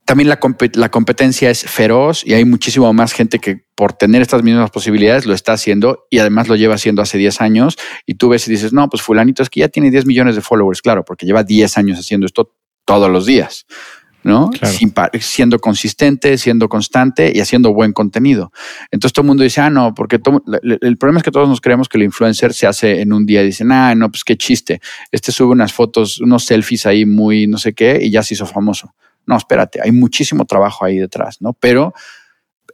También 0.03 0.29
la, 0.29 0.39
la, 0.73 0.89
competencia 0.89 1.51
es 1.51 1.63
feroz 1.63 2.25
y 2.25 2.33
hay 2.33 2.43
muchísimo 2.43 2.91
más 2.91 3.13
gente 3.13 3.39
que 3.39 3.63
por 3.75 3.93
tener 3.93 4.21
estas 4.21 4.43
mismas 4.43 4.71
posibilidades 4.71 5.25
lo 5.25 5.33
está 5.33 5.53
haciendo 5.53 6.05
y 6.09 6.17
además 6.17 6.49
lo 6.49 6.55
lleva 6.55 6.75
haciendo 6.75 7.01
hace 7.01 7.17
10 7.17 7.39
años 7.39 7.77
y 8.05 8.15
tú 8.15 8.29
ves 8.29 8.47
y 8.47 8.51
dices, 8.51 8.73
no, 8.73 8.89
pues 8.89 9.03
fulanito 9.03 9.43
es 9.43 9.49
que 9.49 9.61
ya 9.61 9.69
tiene 9.69 9.91
10 9.91 10.07
millones 10.07 10.35
de 10.35 10.41
followers, 10.41 10.81
claro, 10.81 11.05
porque 11.05 11.25
lleva 11.25 11.43
10 11.43 11.77
años 11.77 11.99
haciendo 11.99 12.25
esto 12.25 12.53
todos 12.83 13.09
los 13.09 13.25
días. 13.25 13.67
¿No? 14.23 14.51
siendo 15.19 15.59
consistente, 15.59 16.37
siendo 16.37 16.69
constante 16.69 17.31
y 17.33 17.39
haciendo 17.39 17.73
buen 17.73 17.93
contenido. 17.93 18.51
Entonces 18.91 19.13
todo 19.13 19.23
el 19.23 19.27
mundo 19.27 19.43
dice, 19.43 19.61
ah, 19.61 19.69
no, 19.69 19.93
porque 19.93 20.19
el 20.81 20.97
problema 20.97 21.19
es 21.19 21.23
que 21.23 21.31
todos 21.31 21.49
nos 21.49 21.61
creemos 21.61 21.89
que 21.89 21.97
el 21.97 22.03
influencer 22.03 22.53
se 22.53 22.67
hace 22.67 23.01
en 23.01 23.13
un 23.13 23.25
día 23.25 23.41
y 23.41 23.47
dicen, 23.47 23.71
ah, 23.71 23.95
no, 23.95 24.09
pues 24.09 24.23
qué 24.23 24.37
chiste. 24.37 24.81
Este 25.11 25.31
sube 25.31 25.51
unas 25.51 25.73
fotos, 25.73 26.19
unos 26.19 26.45
selfies 26.45 26.85
ahí 26.85 27.05
muy 27.05 27.47
no 27.47 27.57
sé 27.57 27.73
qué 27.73 27.99
y 28.01 28.11
ya 28.11 28.23
se 28.23 28.35
hizo 28.35 28.45
famoso. 28.45 28.93
No, 29.25 29.37
espérate, 29.37 29.79
hay 29.83 29.91
muchísimo 29.91 30.45
trabajo 30.45 30.85
ahí 30.85 30.97
detrás, 30.97 31.41
¿no? 31.41 31.53
Pero 31.53 31.93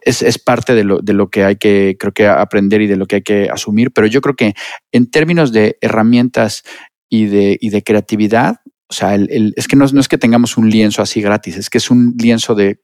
es, 0.02 0.22
es, 0.22 0.40
parte 0.40 0.74
de 0.74 0.84
lo, 0.84 1.00
de 1.00 1.14
lo 1.14 1.30
que 1.30 1.44
hay 1.44 1.58
que, 1.58 1.98
creo 2.00 2.14
que, 2.14 2.28
aprender 2.28 2.82
y 2.82 2.88
de 2.88 2.96
lo 2.96 3.06
que 3.06 3.18
hay 3.18 3.22
que 3.22 3.50
asumir. 3.52 3.92
Pero 3.92 4.08
yo 4.08 4.22
creo 4.22 4.36
que 4.36 4.54
en 4.92 5.10
términos 5.12 5.52
de 5.52 5.78
herramientas 5.82 6.64
y 7.10 7.26
de, 7.26 7.58
y 7.60 7.70
de 7.70 7.84
creatividad, 7.84 8.62
o 8.90 8.94
sea, 8.94 9.16
el, 9.16 9.54
es 9.56 9.68
que 9.68 9.76
no, 9.76 9.86
es 9.86 10.08
que 10.08 10.18
tengamos 10.18 10.58
un 10.58 10.70
lienzo 10.70 11.02
así 11.02 11.22
gratis, 11.22 11.58
es 11.58 11.70
que 11.70 11.78
es 11.78 11.92
un 11.92 12.16
lienzo 12.18 12.56
de 12.56 12.82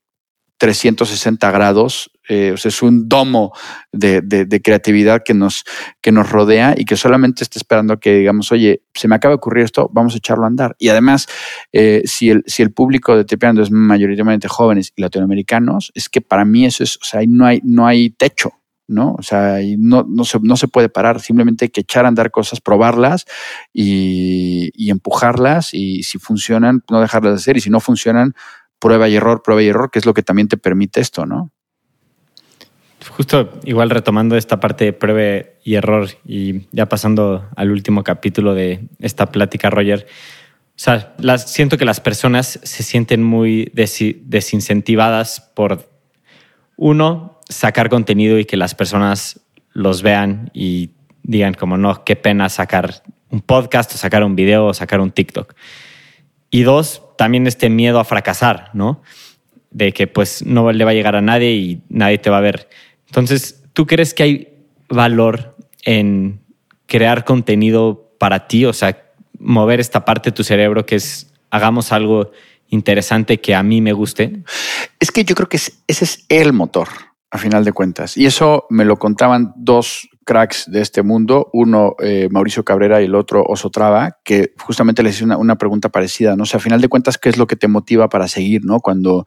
360 0.57 1.51
grados, 1.51 2.11
eh, 2.29 2.51
o 2.53 2.57
sea, 2.57 2.69
es 2.69 2.81
un 2.81 3.09
domo 3.09 3.51
de, 3.91 4.21
de, 4.21 4.61
creatividad 4.61 5.21
que 5.25 5.33
nos, 5.33 5.65
que 6.01 6.13
nos 6.13 6.29
rodea 6.29 6.73
y 6.77 6.85
que 6.85 6.95
solamente 6.95 7.43
está 7.43 7.59
esperando 7.59 7.99
que 7.99 8.19
digamos, 8.19 8.51
oye, 8.51 8.81
se 8.93 9.09
me 9.09 9.15
acaba 9.15 9.33
de 9.33 9.37
ocurrir 9.37 9.65
esto, 9.65 9.89
vamos 9.91 10.13
a 10.13 10.17
echarlo 10.17 10.45
a 10.45 10.47
andar. 10.47 10.75
Y 10.79 10.87
además, 10.87 11.27
eh, 11.73 12.03
si, 12.05 12.29
el, 12.29 12.43
si 12.47 12.61
el 12.61 12.71
público 12.71 13.17
de 13.17 13.25
Tepeando 13.25 13.61
es 13.61 13.71
mayoritariamente 13.71 14.47
jóvenes 14.47 14.93
y 14.95 15.01
latinoamericanos, 15.01 15.91
es 15.95 16.07
que 16.07 16.21
para 16.21 16.45
mí 16.45 16.65
eso 16.65 16.83
es, 16.83 16.95
o 16.95 17.03
sea, 17.03 17.21
no 17.27 17.45
hay, 17.45 17.59
no 17.63 17.85
hay 17.85 18.11
techo. 18.11 18.53
¿No? 18.87 19.15
O 19.17 19.23
sea, 19.23 19.59
no, 19.77 20.05
no, 20.07 20.25
se, 20.25 20.39
no 20.41 20.57
se 20.57 20.67
puede 20.67 20.89
parar, 20.89 21.21
simplemente 21.21 21.65
hay 21.65 21.69
que 21.69 21.81
echar 21.81 22.05
a 22.05 22.07
andar 22.09 22.31
cosas, 22.31 22.61
probarlas 22.61 23.25
y, 23.71 24.71
y 24.73 24.91
empujarlas 24.91 25.73
y 25.73 26.03
si 26.03 26.19
funcionan, 26.19 26.83
no 26.89 27.01
dejarlas 27.01 27.33
de 27.33 27.37
hacer 27.37 27.57
y 27.57 27.61
si 27.61 27.69
no 27.69 27.79
funcionan, 27.79 28.33
prueba 28.79 29.07
y 29.07 29.15
error, 29.15 29.41
prueba 29.43 29.63
y 29.63 29.67
error, 29.67 29.89
que 29.91 29.99
es 29.99 30.05
lo 30.05 30.13
que 30.13 30.23
también 30.23 30.47
te 30.47 30.57
permite 30.57 30.99
esto, 30.99 31.25
¿no? 31.25 31.51
Justo 33.09 33.59
igual 33.63 33.89
retomando 33.89 34.37
esta 34.37 34.59
parte 34.59 34.85
de 34.85 34.93
prueba 34.93 35.45
y 35.63 35.75
error 35.75 36.09
y 36.25 36.67
ya 36.71 36.87
pasando 36.87 37.49
al 37.55 37.71
último 37.71 38.03
capítulo 38.03 38.53
de 38.53 38.87
esta 38.99 39.31
plática, 39.31 39.69
Roger. 39.69 40.07
O 40.69 40.79
sea, 40.79 41.13
siento 41.37 41.77
que 41.77 41.85
las 41.85 41.99
personas 41.99 42.59
se 42.63 42.83
sienten 42.83 43.21
muy 43.21 43.71
desincentivadas 43.73 45.51
por, 45.53 45.87
uno, 46.77 47.32
sacar 47.55 47.89
contenido 47.89 48.39
y 48.39 48.45
que 48.45 48.57
las 48.57 48.75
personas 48.75 49.41
los 49.73 50.01
vean 50.01 50.51
y 50.53 50.91
digan 51.23 51.53
como, 51.53 51.77
no, 51.77 52.03
qué 52.03 52.15
pena 52.15 52.49
sacar 52.49 53.03
un 53.29 53.41
podcast 53.41 53.93
o 53.93 53.97
sacar 53.97 54.23
un 54.23 54.35
video 54.35 54.67
o 54.67 54.73
sacar 54.73 54.99
un 54.99 55.11
TikTok. 55.11 55.55
Y 56.49 56.63
dos, 56.63 57.01
también 57.17 57.47
este 57.47 57.69
miedo 57.69 57.99
a 57.99 58.05
fracasar, 58.05 58.69
¿no? 58.73 59.01
De 59.71 59.91
que 59.91 60.05
pues 60.05 60.45
no 60.45 60.71
le 60.71 60.85
va 60.85 60.91
a 60.91 60.93
llegar 60.93 61.15
a 61.15 61.21
nadie 61.21 61.53
y 61.53 61.81
nadie 61.89 62.19
te 62.19 62.29
va 62.29 62.37
a 62.37 62.41
ver. 62.41 62.69
Entonces, 63.07 63.63
¿tú 63.73 63.87
crees 63.87 64.13
que 64.13 64.23
hay 64.23 64.53
valor 64.89 65.55
en 65.83 66.41
crear 66.85 67.25
contenido 67.25 68.15
para 68.19 68.47
ti? 68.47 68.65
O 68.65 68.73
sea, 68.73 69.03
mover 69.39 69.79
esta 69.79 70.05
parte 70.05 70.29
de 70.29 70.35
tu 70.35 70.43
cerebro 70.43 70.85
que 70.85 70.95
es 70.95 71.33
hagamos 71.49 71.91
algo 71.91 72.31
interesante 72.69 73.39
que 73.39 73.55
a 73.55 73.63
mí 73.63 73.81
me 73.81 73.93
guste. 73.93 74.43
Es 74.99 75.11
que 75.11 75.23
yo 75.23 75.35
creo 75.35 75.49
que 75.49 75.57
ese 75.57 75.73
es 75.87 76.25
el 76.29 76.53
motor 76.53 76.89
a 77.33 77.39
final 77.39 77.65
de 77.65 77.73
cuentas. 77.73 78.15
Y 78.15 78.27
eso 78.27 78.67
me 78.69 78.85
lo 78.85 78.97
contaban 78.97 79.53
dos 79.55 80.07
cracks 80.23 80.69
de 80.69 80.81
este 80.81 81.01
mundo, 81.01 81.49
uno 81.51 81.95
eh, 81.99 82.27
Mauricio 82.29 82.63
Cabrera 82.63 83.01
y 83.01 83.05
el 83.05 83.15
otro 83.15 83.43
Oso 83.43 83.71
Traba, 83.71 84.19
que 84.23 84.53
justamente 84.59 85.01
les 85.01 85.15
hice 85.15 85.25
una, 85.25 85.57
pregunta 85.57 85.89
parecida, 85.89 86.35
¿no? 86.35 86.43
O 86.43 86.45
sea, 86.45 86.59
a 86.59 86.61
final 86.61 86.79
de 86.79 86.89
cuentas, 86.89 87.17
¿qué 87.17 87.29
es 87.29 87.37
lo 87.37 87.47
que 87.47 87.55
te 87.55 87.67
motiva 87.67 88.07
para 88.07 88.27
seguir, 88.27 88.63
¿no? 88.63 88.79
Cuando, 88.81 89.25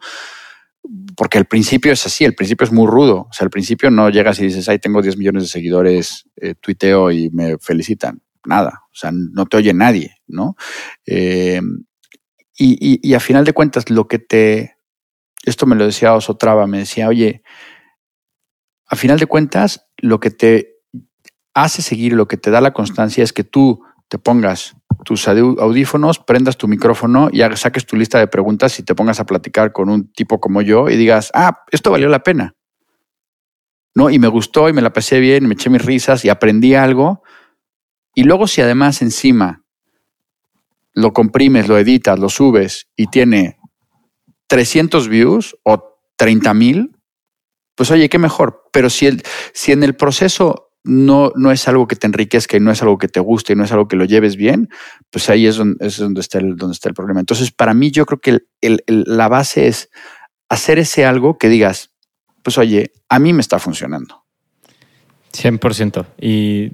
porque 1.16 1.36
el 1.38 1.46
principio 1.46 1.92
es 1.92 2.06
así, 2.06 2.24
el 2.24 2.36
principio 2.36 2.64
es 2.64 2.70
muy 2.70 2.86
rudo, 2.86 3.26
o 3.28 3.32
sea, 3.32 3.44
al 3.44 3.50
principio 3.50 3.90
no 3.90 4.08
llegas 4.08 4.38
y 4.38 4.44
dices, 4.44 4.68
ay, 4.68 4.78
tengo 4.78 5.02
10 5.02 5.16
millones 5.16 5.42
de 5.42 5.48
seguidores, 5.48 6.28
eh, 6.36 6.54
tuiteo 6.54 7.10
y 7.10 7.28
me 7.30 7.58
felicitan, 7.58 8.22
nada, 8.44 8.82
o 8.84 8.94
sea, 8.94 9.10
no 9.12 9.46
te 9.46 9.56
oye 9.56 9.74
nadie, 9.74 10.14
¿no? 10.28 10.54
Eh, 11.06 11.60
y, 12.56 13.00
y, 13.02 13.14
a 13.14 13.20
final 13.20 13.44
de 13.44 13.52
cuentas, 13.52 13.90
lo 13.90 14.06
que 14.06 14.20
te, 14.20 14.76
esto 15.44 15.66
me 15.66 15.74
lo 15.74 15.84
decía 15.84 16.14
Oso 16.14 16.36
Traba, 16.36 16.68
me 16.68 16.78
decía, 16.78 17.08
oye, 17.08 17.42
a 18.86 18.96
final 18.96 19.18
de 19.18 19.26
cuentas, 19.26 19.88
lo 19.98 20.20
que 20.20 20.30
te 20.30 20.76
hace 21.54 21.82
seguir, 21.82 22.12
lo 22.12 22.28
que 22.28 22.36
te 22.36 22.50
da 22.50 22.60
la 22.60 22.72
constancia 22.72 23.24
es 23.24 23.32
que 23.32 23.44
tú 23.44 23.82
te 24.08 24.18
pongas 24.18 24.76
tus 25.04 25.26
audífonos, 25.28 26.18
prendas 26.18 26.56
tu 26.56 26.68
micrófono 26.68 27.28
y 27.32 27.40
saques 27.56 27.86
tu 27.86 27.96
lista 27.96 28.18
de 28.18 28.28
preguntas 28.28 28.78
y 28.78 28.82
te 28.82 28.94
pongas 28.94 29.20
a 29.20 29.26
platicar 29.26 29.72
con 29.72 29.88
un 29.88 30.12
tipo 30.12 30.40
como 30.40 30.62
yo 30.62 30.88
y 30.88 30.96
digas, 30.96 31.30
ah, 31.34 31.64
esto 31.70 31.90
valió 31.90 32.08
la 32.08 32.22
pena. 32.22 32.54
¿No? 33.94 34.10
Y 34.10 34.18
me 34.18 34.28
gustó 34.28 34.68
y 34.68 34.72
me 34.72 34.82
la 34.82 34.92
pasé 34.92 35.20
bien, 35.20 35.48
me 35.48 35.54
eché 35.54 35.70
mis 35.70 35.84
risas 35.84 36.24
y 36.24 36.28
aprendí 36.28 36.74
algo. 36.74 37.22
Y 38.14 38.24
luego 38.24 38.46
si 38.46 38.60
además 38.60 39.00
encima 39.00 39.64
lo 40.92 41.12
comprimes, 41.12 41.68
lo 41.68 41.78
editas, 41.78 42.18
lo 42.18 42.28
subes 42.28 42.88
y 42.96 43.06
tiene 43.06 43.58
300 44.48 45.08
views 45.08 45.56
o 45.62 45.98
30 46.16 46.54
mil, 46.54 46.95
pues 47.76 47.90
oye, 47.92 48.08
qué 48.08 48.18
mejor. 48.18 48.64
Pero 48.72 48.90
si, 48.90 49.06
el, 49.06 49.22
si 49.52 49.70
en 49.70 49.84
el 49.84 49.94
proceso 49.94 50.72
no, 50.82 51.32
no 51.36 51.52
es 51.52 51.68
algo 51.68 51.86
que 51.86 51.96
te 51.96 52.06
enriquezca 52.06 52.56
y 52.56 52.60
no 52.60 52.72
es 52.72 52.82
algo 52.82 52.98
que 52.98 53.08
te 53.08 53.20
guste 53.20 53.52
y 53.52 53.56
no 53.56 53.64
es 53.64 53.72
algo 53.72 53.86
que 53.86 53.96
lo 53.96 54.04
lleves 54.04 54.36
bien, 54.36 54.68
pues 55.10 55.30
ahí 55.30 55.46
es 55.46 55.56
donde, 55.56 55.86
es 55.86 55.98
donde, 55.98 56.20
está, 56.20 56.38
el, 56.38 56.56
donde 56.56 56.74
está 56.74 56.88
el 56.88 56.94
problema. 56.94 57.20
Entonces, 57.20 57.52
para 57.52 57.74
mí 57.74 57.90
yo 57.90 58.06
creo 58.06 58.20
que 58.20 58.38
la 58.86 59.28
base 59.28 59.68
es 59.68 59.90
hacer 60.48 60.78
ese 60.78 61.04
algo 61.04 61.38
que 61.38 61.48
digas, 61.48 61.92
pues 62.42 62.58
oye, 62.58 62.92
a 63.08 63.18
mí 63.18 63.32
me 63.32 63.40
está 63.40 63.58
funcionando. 63.58 64.24
100%. 65.32 66.06
Y 66.20 66.70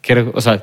creo, 0.00 0.30
o 0.34 0.40
sea, 0.40 0.62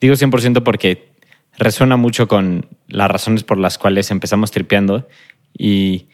digo 0.00 0.14
100% 0.14 0.62
porque 0.62 1.12
resuena 1.58 1.96
mucho 1.96 2.28
con 2.28 2.68
las 2.88 3.10
razones 3.10 3.44
por 3.44 3.58
las 3.58 3.78
cuales 3.78 4.10
empezamos 4.10 4.50
tripeando 4.50 5.08
y 5.56 6.08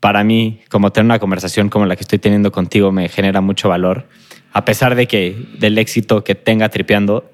para 0.00 0.24
mí, 0.24 0.60
como 0.70 0.90
tener 0.90 1.04
una 1.04 1.18
conversación 1.18 1.68
como 1.68 1.84
la 1.86 1.94
que 1.94 2.02
estoy 2.02 2.18
teniendo 2.18 2.50
contigo, 2.50 2.90
me 2.90 3.08
genera 3.08 3.42
mucho 3.42 3.68
valor, 3.68 4.08
a 4.52 4.64
pesar 4.64 4.94
de 4.94 5.06
que 5.06 5.36
del 5.58 5.76
éxito 5.78 6.24
que 6.24 6.34
tenga 6.34 6.70
tripeando. 6.70 7.30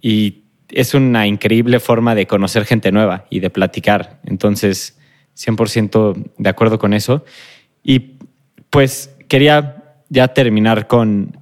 Y 0.00 0.44
es 0.70 0.94
una 0.94 1.26
increíble 1.26 1.78
forma 1.80 2.14
de 2.14 2.26
conocer 2.26 2.64
gente 2.64 2.90
nueva 2.90 3.26
y 3.28 3.40
de 3.40 3.50
platicar. 3.50 4.20
Entonces, 4.24 4.98
100% 5.36 6.32
de 6.38 6.48
acuerdo 6.48 6.78
con 6.78 6.94
eso. 6.94 7.24
Y 7.82 8.16
pues 8.70 9.14
quería 9.28 9.96
ya 10.08 10.28
terminar 10.28 10.86
con, 10.86 11.36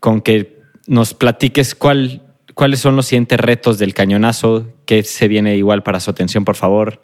con 0.00 0.22
que 0.22 0.62
nos 0.86 1.12
platiques 1.12 1.74
cuál, 1.74 2.22
cuáles 2.54 2.80
son 2.80 2.96
los 2.96 3.06
siguientes 3.06 3.38
retos 3.38 3.78
del 3.78 3.92
cañonazo, 3.92 4.72
que 4.86 5.02
se 5.02 5.28
viene 5.28 5.56
igual 5.56 5.82
para 5.82 6.00
su 6.00 6.10
atención, 6.10 6.44
por 6.44 6.56
favor. 6.56 7.00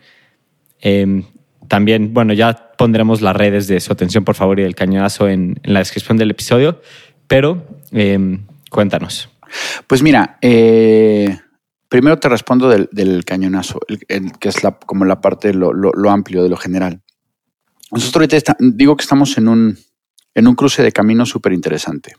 Eh, 0.81 1.25
también, 1.69 2.13
bueno, 2.13 2.33
ya 2.33 2.70
pondremos 2.81 3.21
las 3.21 3.37
redes 3.37 3.67
de 3.67 3.79
su 3.79 3.93
atención, 3.93 4.25
por 4.25 4.37
favor, 4.37 4.59
y 4.59 4.63
del 4.63 4.75
cañonazo 4.75 5.29
en, 5.29 5.61
la 5.65 5.81
descripción 5.81 6.17
del 6.17 6.31
episodio, 6.31 6.81
pero 7.27 7.63
em, 7.93 8.47
cuéntanos. 8.71 9.29
Pues 9.87 10.03
mira, 10.03 10.39
eh, 10.41 11.39
primero 11.91 12.19
te 12.19 12.31
respondo 12.31 12.71
del, 12.71 13.23
cañonazo, 13.27 13.81
que 13.99 14.49
es 14.49 14.65
la, 14.65 14.79
como 14.79 15.05
la 15.05 15.21
parte, 15.21 15.53
lo, 15.53 15.75
lo, 15.75 16.11
amplio 16.11 16.43
de 16.43 16.49
lo 16.49 16.57
general. 16.57 17.03
Nosotros 17.91 18.33
ahorita 18.33 18.57
digo 18.61 18.97
que 18.97 19.03
estamos 19.03 19.37
en 19.37 19.49
un, 19.49 19.79
en 20.35 20.49
un 20.49 20.55
cruce 20.55 20.83
de 20.83 20.91
caminos 20.91 21.29
súper 21.29 21.53
interesante, 21.53 22.15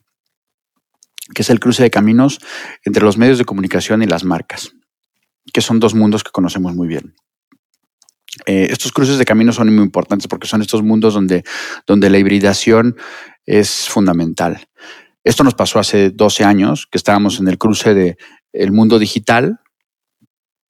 que 1.34 1.41
es 1.41 1.49
el 1.49 1.59
cruce 1.59 1.82
de 1.82 1.89
caminos 1.89 2.38
entre 2.84 3.03
los 3.03 3.18
medios 3.18 3.39
de 3.39 3.45
comunicación 3.45 4.03
y 4.03 4.05
las 4.05 4.24
marcas, 4.24 4.74
que 5.51 5.62
son 5.62 5.80
dos 5.80 5.95
mundos 5.95 6.24
que 6.24 6.30
conocemos 6.30 6.76
muy 6.76 6.88
bien. 6.88 7.16
Eh, 8.46 8.68
estos 8.70 8.92
cruces 8.92 9.18
de 9.18 9.26
caminos 9.26 9.56
son 9.56 9.74
muy 9.74 9.84
importantes 9.84 10.28
porque 10.28 10.48
son 10.48 10.62
estos 10.62 10.84
mundos 10.84 11.14
donde, 11.14 11.44
donde 11.86 12.10
la 12.10 12.18
hibridación 12.18 12.98
es 13.46 13.88
fundamental. 13.89 14.68
Esto 15.24 15.44
nos 15.44 15.54
pasó 15.54 15.80
hace 15.80 16.10
12 16.10 16.44
años, 16.44 16.88
que 16.92 16.98
estábamos 16.98 17.39
en 17.39 17.48
el 17.48 17.58
cruce 17.58 17.94
de 17.94 18.18
el 18.54 18.72
mundo 18.72 19.00
digital, 19.00 19.60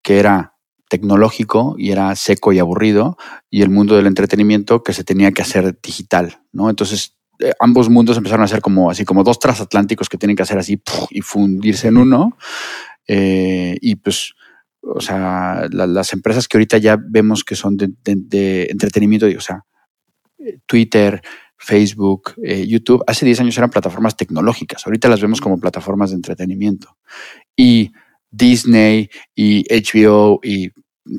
que 0.03 0.19
era 0.19 0.55
tecnológico 0.89 1.75
y 1.77 1.91
era 1.91 2.13
seco 2.15 2.51
y 2.51 2.59
aburrido, 2.59 3.17
y 3.49 3.61
el 3.61 3.69
mundo 3.69 3.95
del 3.95 4.07
entretenimiento 4.07 4.83
que 4.83 4.93
se 4.93 5.05
tenía 5.05 5.31
que 5.31 5.41
hacer 5.41 5.79
digital, 5.81 6.41
¿no? 6.51 6.69
Entonces, 6.69 7.15
eh, 7.39 7.53
ambos 7.59 7.89
mundos 7.89 8.17
empezaron 8.17 8.43
a 8.43 8.47
ser 8.47 8.61
como 8.61 8.91
así 8.91 9.05
como 9.05 9.23
dos 9.23 9.39
transatlánticos 9.39 10.09
que 10.09 10.17
tienen 10.17 10.35
que 10.35 10.43
hacer 10.43 10.57
así 10.57 10.81
y 11.09 11.21
fundirse 11.21 11.87
en 11.87 11.97
uno. 11.97 12.37
Eh, 13.07 13.77
y 13.81 13.95
pues 13.95 14.33
o 14.81 14.99
sea, 14.99 15.67
las 15.71 16.13
empresas 16.13 16.47
que 16.47 16.57
ahorita 16.57 16.77
ya 16.77 16.97
vemos 16.99 17.43
que 17.43 17.55
son 17.55 17.77
de, 17.77 18.67
entretenimiento, 18.69 19.27
o 19.37 19.41
sea, 19.41 19.63
Twitter, 20.65 21.21
Facebook, 21.57 22.33
eh, 22.43 22.65
YouTube, 22.67 23.03
hace 23.05 23.25
10 23.25 23.41
años 23.41 23.57
eran 23.57 23.69
plataformas 23.69 24.17
tecnológicas, 24.17 24.85
ahorita 24.85 25.07
las 25.09 25.21
vemos 25.21 25.39
como 25.39 25.59
plataformas 25.59 26.09
de 26.09 26.15
entretenimiento. 26.15 26.97
Y 27.55 27.91
Disney 28.31 29.09
y 29.35 29.63
HBO 29.69 30.39
y 30.43 30.71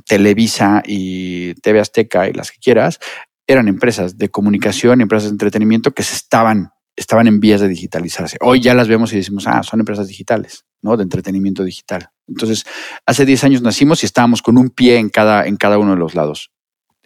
Televisa 0.07 0.83
y 0.87 1.55
TV 1.55 1.81
Azteca 1.81 2.29
y 2.29 2.33
las 2.33 2.51
que 2.51 2.59
quieras, 2.59 2.99
eran 3.47 3.69
empresas 3.69 4.17
de 4.17 4.31
comunicación 4.31 5.01
empresas 5.01 5.31
de 5.31 5.35
entretenimiento 5.35 5.93
que 5.93 6.03
se 6.03 6.15
estaban, 6.15 6.71
estaban 6.97 7.27
en 7.27 7.41
vías 7.41 7.61
de 7.61 7.69
digitalizarse. 7.69 8.37
Hoy 8.41 8.61
ya 8.61 8.75
las 8.75 8.89
vemos 8.89 9.13
y 9.13 9.17
decimos, 9.17 9.47
ah, 9.47 9.63
son 9.63 9.81
empresas 9.81 10.09
digitales, 10.09 10.65
¿no? 10.83 10.97
De 10.97 11.03
entretenimiento 11.03 11.65
digital. 11.65 12.11
Entonces, 12.29 12.65
hace 13.07 13.25
10 13.25 13.45
años 13.45 13.63
nacimos 13.63 14.03
y 14.03 14.07
estábamos 14.07 14.43
con 14.43 14.59
un 14.59 14.71
pie 14.71 14.99
en 14.99 15.09
cada, 15.09 15.47
en 15.47 15.57
cada 15.57 15.79
uno 15.79 15.93
de 15.93 15.99
los 15.99 16.15
lados. 16.15 16.51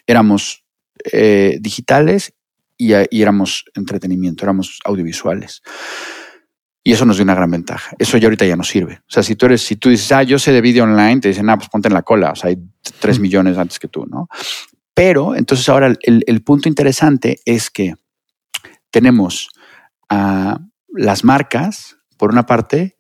Éramos 0.07 0.65
eh, 1.13 1.59
digitales 1.61 2.35
y, 2.77 2.93
y 3.11 3.23
éramos 3.23 3.65
entretenimiento, 3.75 4.45
éramos 4.45 4.81
audiovisuales. 4.85 5.63
Y 6.87 6.93
eso 6.93 7.05
nos 7.05 7.17
dio 7.17 7.25
una 7.25 7.35
gran 7.35 7.51
ventaja. 7.51 7.97
Eso 7.99 8.17
ya 8.17 8.27
ahorita 8.27 8.47
ya 8.47 8.55
no 8.55 8.63
sirve. 8.63 9.01
O 9.01 9.11
sea, 9.11 9.25
si 9.25 9.35
tú 9.35 9.47
eres, 9.47 9.63
si 9.63 9.75
tú 9.75 9.89
dices, 9.89 10.13
ah, 10.13 10.23
yo 10.23 10.39
sé 10.39 10.53
de 10.53 10.61
vídeo 10.61 10.85
online, 10.85 11.21
te 11.21 11.29
dicen, 11.29 11.51
ah, 11.51 11.57
pues 11.57 11.69
ponte 11.69 11.89
en 11.89 11.95
la 11.95 12.03
cola. 12.03 12.31
O 12.31 12.37
sea, 12.37 12.51
hay 12.51 12.59
tres 13.01 13.19
millones 13.19 13.59
antes 13.59 13.81
que 13.81 13.89
tú, 13.89 14.07
¿no? 14.07 14.29
Pero 14.97 15.35
entonces 15.35 15.69
ahora 15.69 15.93
el, 16.01 16.43
punto 16.43 16.71
interesante 16.71 17.41
es 17.45 17.71
que 17.71 17.97
tenemos 18.91 19.51
a 20.09 20.61
las 20.89 21.25
marcas, 21.25 21.99
por 22.17 22.31
una 22.31 22.47
parte, 22.47 22.97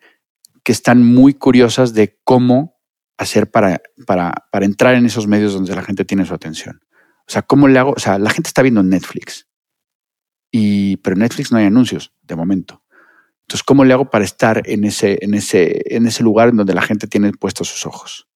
que 0.64 0.72
están 0.72 1.04
muy 1.04 1.34
curiosas 1.34 1.94
de 1.94 2.18
cómo 2.24 2.76
hacer 3.18 3.50
para, 3.50 3.80
para, 4.06 4.32
para 4.50 4.66
entrar 4.66 4.94
en 4.94 5.06
esos 5.06 5.26
medios 5.26 5.54
donde 5.54 5.74
la 5.74 5.82
gente 5.82 6.04
tiene 6.04 6.26
su 6.26 6.34
atención. 6.34 6.80
O 7.28 7.32
sea, 7.32 7.42
¿cómo 7.42 7.68
le 7.68 7.78
hago? 7.78 7.92
O 7.92 7.98
sea, 7.98 8.18
la 8.18 8.30
gente 8.30 8.48
está 8.48 8.62
viendo 8.62 8.82
Netflix. 8.82 9.48
Y, 10.50 10.96
pero 10.98 11.14
en 11.14 11.20
Netflix 11.20 11.50
no 11.50 11.58
hay 11.58 11.64
anuncios 11.64 12.12
de 12.22 12.36
momento. 12.36 12.82
Entonces, 13.42 13.62
¿cómo 13.64 13.84
le 13.84 13.92
hago 13.92 14.10
para 14.10 14.24
estar 14.24 14.62
en 14.64 14.84
ese, 14.84 15.18
en 15.20 15.34
ese, 15.34 15.82
en 15.94 16.06
ese 16.06 16.22
lugar 16.22 16.48
en 16.48 16.56
donde 16.56 16.74
la 16.74 16.82
gente 16.82 17.06
tiene 17.06 17.32
puestos 17.32 17.68
sus 17.68 17.86
ojos? 17.86 18.28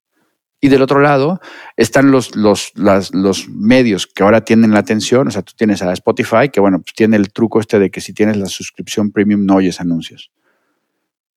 Y 0.60 0.68
del 0.68 0.82
otro 0.82 1.00
lado 1.00 1.40
están 1.76 2.10
los, 2.10 2.36
los, 2.36 2.72
los 2.74 3.48
medios 3.48 4.06
que 4.06 4.22
ahora 4.22 4.42
tienen 4.42 4.72
la 4.72 4.80
atención. 4.80 5.28
O 5.28 5.30
sea, 5.30 5.42
tú 5.42 5.54
tienes 5.56 5.80
a 5.82 5.92
Spotify, 5.92 6.50
que 6.52 6.60
bueno, 6.60 6.80
pues 6.80 6.94
tiene 6.94 7.16
el 7.16 7.32
truco 7.32 7.60
este 7.60 7.78
de 7.78 7.90
que 7.90 8.00
si 8.00 8.12
tienes 8.12 8.36
la 8.36 8.46
suscripción 8.46 9.10
premium 9.10 9.46
no 9.46 9.56
oyes 9.56 9.80
anuncios. 9.80 10.30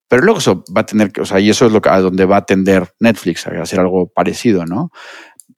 Pero 0.10 0.24
luego 0.24 0.40
eso 0.40 0.64
va 0.76 0.82
a 0.82 0.86
tener 0.86 1.12
que, 1.12 1.22
o 1.22 1.26
sea, 1.26 1.40
y 1.40 1.50
eso 1.50 1.66
es 1.66 1.72
lo 1.72 1.82
que, 1.82 1.90
a 1.90 2.02
donde 2.02 2.26
va 2.26 2.38
a 2.38 2.46
tender 2.46 2.94
Netflix, 3.00 3.48
a 3.48 3.62
hacer 3.62 3.80
algo 3.80 4.08
parecido, 4.08 4.66
¿no? 4.66 4.92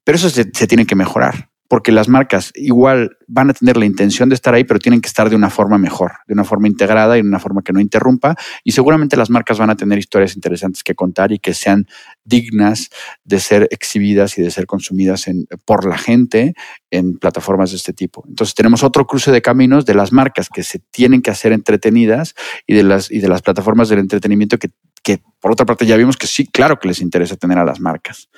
Pero 0.04 0.18
eso 0.18 0.30
se 0.30 0.68
tiene 0.68 0.86
que 0.86 0.96
mejorar 0.96 1.50
porque 1.68 1.92
las 1.92 2.08
marcas 2.08 2.52
igual 2.56 3.18
van 3.28 3.50
a 3.50 3.54
tener 3.54 3.78
la 3.78 3.86
intención 3.86 4.30
de 4.30 4.36
estar 4.36 4.54
ahí, 4.54 4.64
pero 4.64 4.80
tienen 4.80 5.02
que 5.02 5.08
estar 5.08 5.30
de 5.30 5.36
una 5.36 5.50
forma 5.50 5.78
mejor, 5.78 6.14
de 6.28 6.34
una 6.34 6.44
forma 6.44 6.68
integrada 6.68 7.18
y 7.18 7.22
de 7.22 7.28
una 7.28 7.40
forma 7.40 7.64
que 7.64 7.74
no 7.74 7.80
interrumpa. 7.80 8.36
Y 8.64 8.72
seguramente 8.72 9.18
las 9.18 9.30
marcas 9.30 9.58
van 9.58 9.72
a 9.72 9.76
tener 9.76 9.98
historias 9.98 10.36
interesantes 10.36 10.84
que 10.84 10.94
contar 10.94 11.32
y 11.32 11.40
que 11.40 11.54
sean 11.54 11.88
dignas 12.24 12.90
de 13.24 13.40
ser 13.40 13.68
exhibidas 13.72 14.38
y 14.38 14.44
de 14.44 14.52
ser 14.52 14.68
consumidas 14.68 15.26
por 15.66 15.88
la 15.88 15.98
gente 15.98 16.54
en 16.92 17.18
plataformas 17.18 17.72
de 17.72 17.78
este 17.78 17.94
tipo. 17.94 18.24
Entonces 18.28 18.54
tenemos 18.54 18.84
otro 18.84 19.08
cruce 19.08 19.32
de 19.32 19.42
caminos 19.42 19.86
de 19.86 19.96
las 19.96 20.12
marcas 20.12 20.50
que 20.50 20.64
se 20.64 20.80
tienen 20.80 21.22
que 21.22 21.32
hacer 21.32 21.52
entretenidas 21.52 22.36
y 22.68 22.76
de 22.76 22.84
las, 22.84 23.12
y 23.12 23.20
de 23.20 23.28
las 23.28 23.42
plataformas 23.42 23.90
del 23.90 24.00
entretenimiento 24.00 24.60
que, 24.60 24.70
que 25.02 25.22
por 25.40 25.52
otra 25.52 25.66
parte 25.66 25.86
ya 25.86 25.98
vimos 25.98 26.18
que 26.18 26.28
sí, 26.28 26.46
claro 26.46 26.80
que 26.80 26.88
les 26.88 27.02
interesa 27.02 27.36
tener 27.36 27.58
a 27.58 27.66
las 27.66 27.80
marcas. 27.80 28.30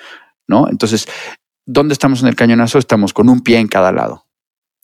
¿No? 0.49 0.69
Entonces, 0.69 1.09
¿dónde 1.68 1.93
estamos 1.93 2.22
en 2.22 2.30
el 2.30 2.36
cañonazo? 2.36 2.80
Estamos 2.80 3.13
con 3.13 3.30
un 3.30 3.41
pie 3.41 3.59
en 3.59 3.68
cada 3.68 3.91
lado. 3.91 4.24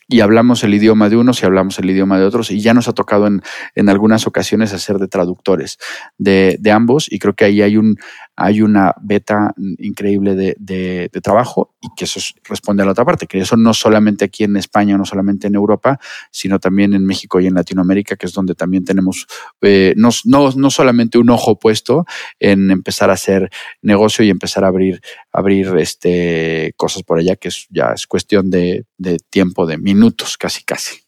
Y 0.07 0.19
hablamos 0.19 0.63
el 0.63 0.73
idioma 0.73 1.09
de 1.09 1.15
unos 1.15 1.41
y 1.41 1.45
hablamos 1.45 1.79
el 1.79 1.89
idioma 1.89 2.19
de 2.19 2.25
otros. 2.25 2.51
Y 2.51 2.59
ya 2.59 2.73
nos 2.73 2.87
ha 2.87 2.93
tocado 2.93 3.25
en, 3.25 3.41
en 3.73 3.89
algunas 3.89 4.27
ocasiones 4.27 4.73
hacer 4.73 4.97
de 4.99 5.07
traductores 5.07 5.79
de, 6.17 6.57
de, 6.59 6.71
ambos. 6.71 7.11
Y 7.11 7.19
creo 7.19 7.33
que 7.33 7.45
ahí 7.45 7.61
hay 7.61 7.77
un, 7.77 7.97
hay 8.35 8.61
una 8.61 8.93
beta 9.01 9.53
increíble 9.77 10.35
de, 10.35 10.55
de, 10.59 11.09
trabajo 11.21 11.75
y 11.81 11.89
que 11.95 12.05
eso 12.05 12.19
responde 12.43 12.83
a 12.83 12.85
la 12.85 12.91
otra 12.91 13.05
parte, 13.05 13.27
que 13.27 13.39
eso 13.39 13.55
no 13.55 13.73
solamente 13.73 14.25
aquí 14.25 14.43
en 14.43 14.57
España, 14.57 14.97
no 14.97 15.05
solamente 15.05 15.47
en 15.47 15.55
Europa, 15.55 15.99
sino 16.31 16.59
también 16.59 16.93
en 16.93 17.05
México 17.05 17.39
y 17.39 17.47
en 17.47 17.53
Latinoamérica, 17.53 18.15
que 18.15 18.25
es 18.25 18.33
donde 18.33 18.55
también 18.55 18.83
tenemos 18.83 19.27
eh, 19.61 19.93
no, 19.97 20.09
no, 20.25 20.51
no, 20.51 20.69
solamente 20.69 21.17
un 21.17 21.29
ojo 21.29 21.59
puesto 21.59 22.05
en 22.39 22.71
empezar 22.71 23.09
a 23.09 23.13
hacer 23.13 23.49
negocio 23.81 24.25
y 24.25 24.29
empezar 24.29 24.63
a 24.63 24.67
abrir, 24.67 25.01
abrir 25.31 25.67
este, 25.77 26.73
cosas 26.75 27.03
por 27.03 27.19
allá, 27.19 27.35
que 27.35 27.49
es, 27.49 27.67
ya 27.69 27.91
es 27.93 28.07
cuestión 28.07 28.49
de, 28.49 28.85
de 28.97 29.19
tiempo, 29.29 29.65
de 29.65 29.77
minutos, 29.77 30.37
casi, 30.37 30.63
casi. 30.63 31.02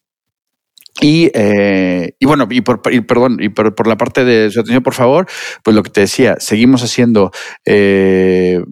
Y, 1.00 1.30
eh, 1.34 2.14
y, 2.18 2.26
bueno, 2.26 2.46
y 2.50 2.62
por, 2.62 2.80
perdón, 2.80 3.36
y 3.40 3.50
por, 3.50 3.74
por, 3.74 3.86
la 3.86 3.96
parte 3.96 4.24
de 4.24 4.50
su 4.50 4.60
atención, 4.60 4.82
por 4.82 4.94
favor, 4.94 5.26
pues 5.62 5.76
lo 5.76 5.82
que 5.82 5.90
te 5.90 6.00
decía, 6.00 6.36
seguimos 6.38 6.82
haciendo 6.82 7.32
eh, 7.66 8.62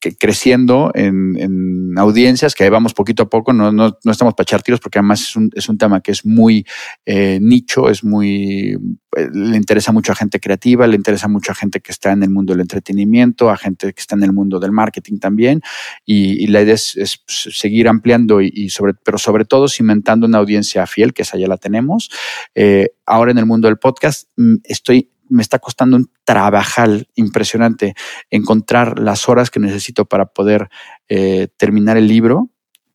que 0.00 0.16
creciendo 0.16 0.90
en, 0.94 1.36
en, 1.38 1.98
audiencias, 1.98 2.54
que 2.54 2.64
ahí 2.64 2.70
vamos 2.70 2.94
poquito 2.94 3.24
a 3.24 3.28
poco, 3.28 3.52
no, 3.52 3.70
no, 3.70 3.98
no 4.02 4.12
estamos 4.12 4.34
para 4.34 4.44
echar 4.44 4.62
tiros, 4.62 4.80
porque 4.80 4.98
además 4.98 5.20
es 5.20 5.36
un, 5.36 5.50
es 5.54 5.68
un 5.68 5.76
tema 5.76 6.00
que 6.00 6.12
es 6.12 6.24
muy 6.24 6.66
eh, 7.04 7.38
nicho, 7.40 7.90
es 7.90 8.02
muy, 8.02 8.78
eh, 9.16 9.28
le 9.32 9.56
interesa 9.56 9.92
mucho 9.92 10.12
a 10.12 10.14
gente 10.14 10.40
creativa, 10.40 10.86
le 10.86 10.96
interesa 10.96 11.28
mucho 11.28 11.52
a 11.52 11.54
gente 11.54 11.80
que 11.80 11.92
está 11.92 12.12
en 12.12 12.22
el 12.22 12.30
mundo 12.30 12.54
del 12.54 12.62
entretenimiento, 12.62 13.50
a 13.50 13.56
gente 13.56 13.92
que 13.92 14.00
está 14.00 14.16
en 14.16 14.22
el 14.22 14.32
mundo 14.32 14.58
del 14.58 14.72
marketing 14.72 15.18
también, 15.18 15.60
y, 16.06 16.42
y 16.42 16.46
la 16.46 16.62
idea 16.62 16.74
es, 16.74 16.96
es, 16.96 17.22
seguir 17.26 17.86
ampliando 17.86 18.40
y, 18.40 18.50
y, 18.54 18.70
sobre, 18.70 18.94
pero 18.94 19.18
sobre 19.18 19.44
todo 19.44 19.68
cimentando 19.68 20.26
una 20.26 20.38
audiencia 20.38 20.86
fiel, 20.86 21.12
que 21.12 21.22
esa 21.22 21.36
ya 21.36 21.46
la 21.46 21.58
tenemos. 21.58 22.10
Eh, 22.54 22.88
ahora 23.04 23.32
en 23.32 23.38
el 23.38 23.46
mundo 23.46 23.68
del 23.68 23.78
podcast 23.78 24.28
mm, 24.36 24.56
estoy 24.64 25.10
me 25.30 25.42
está 25.42 25.58
costando 25.58 25.96
un 25.96 26.10
trabajal 26.24 27.08
impresionante 27.14 27.94
encontrar 28.30 28.98
las 28.98 29.28
horas 29.28 29.50
que 29.50 29.60
necesito 29.60 30.04
para 30.04 30.26
poder 30.26 30.68
eh, 31.08 31.48
terminar 31.56 31.96
el 31.96 32.08
libro. 32.08 32.50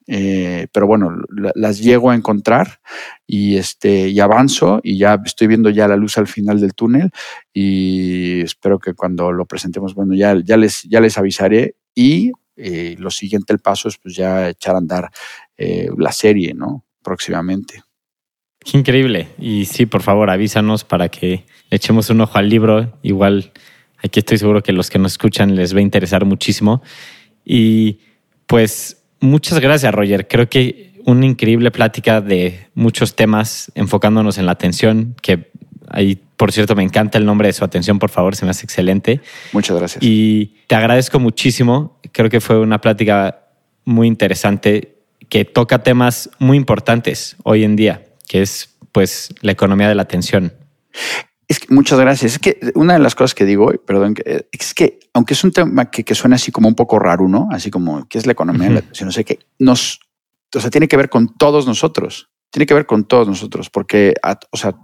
Eh, 0.07 0.67
pero 0.71 0.85
bueno, 0.85 1.17
las 1.55 1.79
llego 1.79 2.11
a 2.11 2.15
encontrar 2.15 2.79
y 3.25 3.57
este 3.57 4.09
y 4.09 4.19
avanzo 4.19 4.79
y 4.83 4.99
ya 4.99 5.19
estoy 5.25 5.47
viendo 5.47 5.71
ya 5.71 5.87
la 5.87 5.95
luz 5.95 6.19
al 6.19 6.27
final 6.27 6.61
del 6.61 6.75
túnel 6.75 7.09
y 7.51 8.41
espero 8.41 8.77
que 8.77 8.93
cuando 8.93 9.31
lo 9.31 9.47
presentemos, 9.47 9.95
bueno, 9.95 10.13
ya, 10.13 10.39
ya 10.43 10.57
les 10.57 10.83
ya 10.83 10.99
les 10.99 11.17
avisaré 11.17 11.75
y 11.95 12.31
eh, 12.55 12.95
lo 12.99 13.09
siguiente 13.09 13.51
el 13.51 13.59
paso 13.59 13.87
es 13.89 13.97
pues 13.97 14.15
ya 14.15 14.49
echar 14.49 14.75
a 14.75 14.77
andar 14.77 15.09
la 15.57 16.11
serie, 16.11 16.53
¿no? 16.53 16.83
Próximamente. 17.01 17.84
Qué 18.65 18.79
increíble. 18.79 19.27
Y 19.39 19.65
sí, 19.65 19.85
por 19.85 20.01
favor, 20.01 20.31
avísanos 20.31 20.83
para 20.83 21.09
que 21.09 21.45
echemos 21.69 22.09
un 22.09 22.21
ojo 22.21 22.39
al 22.39 22.49
libro. 22.49 22.97
Igual 23.03 23.51
aquí 24.03 24.19
estoy 24.19 24.39
seguro 24.39 24.63
que 24.63 24.73
los 24.73 24.89
que 24.89 24.97
nos 24.97 25.13
escuchan 25.13 25.55
les 25.55 25.75
va 25.75 25.79
a 25.79 25.83
interesar 25.83 26.25
muchísimo. 26.25 26.81
Y 27.45 27.99
pues 28.47 29.03
muchas 29.19 29.59
gracias, 29.59 29.93
Roger. 29.93 30.27
Creo 30.27 30.49
que 30.49 30.93
una 31.05 31.27
increíble 31.27 31.69
plática 31.69 32.21
de 32.21 32.67
muchos 32.73 33.15
temas 33.15 33.71
enfocándonos 33.75 34.39
en 34.39 34.47
la 34.47 34.53
atención, 34.53 35.15
que 35.21 35.51
ahí, 35.87 36.17
por 36.35 36.51
cierto, 36.51 36.75
me 36.75 36.81
encanta 36.81 37.19
el 37.19 37.25
nombre 37.25 37.47
de 37.47 37.53
su 37.53 37.63
atención, 37.63 37.99
por 37.99 38.09
favor, 38.09 38.35
se 38.35 38.45
me 38.45 38.51
hace 38.51 38.65
excelente. 38.65 39.21
Muchas 39.53 39.77
gracias. 39.77 40.03
Y 40.03 40.55
te 40.65 40.73
agradezco 40.73 41.19
muchísimo. 41.19 41.99
Creo 42.11 42.31
que 42.31 42.41
fue 42.41 42.59
una 42.59 42.81
plática 42.81 43.43
muy 43.83 44.07
interesante 44.07 44.95
que 45.29 45.45
toca 45.45 45.83
temas 45.83 46.31
muy 46.39 46.57
importantes 46.57 47.35
hoy 47.43 47.63
en 47.63 47.75
día 47.75 48.04
que 48.27 48.41
es 48.41 48.75
pues 48.91 49.33
la 49.41 49.51
economía 49.51 49.89
de 49.89 49.95
la 49.95 50.03
atención. 50.03 50.53
Es 51.47 51.59
que, 51.59 51.73
muchas 51.73 51.99
gracias. 51.99 52.33
Es 52.33 52.39
que 52.39 52.59
una 52.75 52.93
de 52.93 52.99
las 52.99 53.13
cosas 53.13 53.35
que 53.35 53.45
digo, 53.45 53.71
perdón, 53.85 54.15
es 54.51 54.73
que 54.73 54.99
aunque 55.13 55.33
es 55.33 55.43
un 55.43 55.51
tema 55.51 55.91
que, 55.91 56.03
que 56.03 56.15
suena 56.15 56.37
así 56.37 56.51
como 56.51 56.67
un 56.67 56.75
poco 56.75 56.97
raro, 56.97 57.27
¿no? 57.27 57.47
Así 57.51 57.69
como, 57.69 58.07
¿qué 58.07 58.17
es 58.17 58.25
la 58.25 58.31
economía 58.31 58.67
de 58.67 58.73
la 58.73 58.79
atención? 58.79 59.07
No 59.07 59.11
sé 59.11 59.23
qué, 59.23 59.39
nos, 59.59 59.99
o 60.55 60.59
sea, 60.59 60.69
tiene 60.69 60.87
que 60.87 60.97
ver 60.97 61.09
con 61.09 61.35
todos 61.37 61.67
nosotros. 61.67 62.29
Tiene 62.51 62.65
que 62.65 62.73
ver 62.73 62.85
con 62.85 63.03
todos 63.03 63.27
nosotros, 63.27 63.69
porque, 63.69 64.13
o 64.49 64.57
sea, 64.57 64.75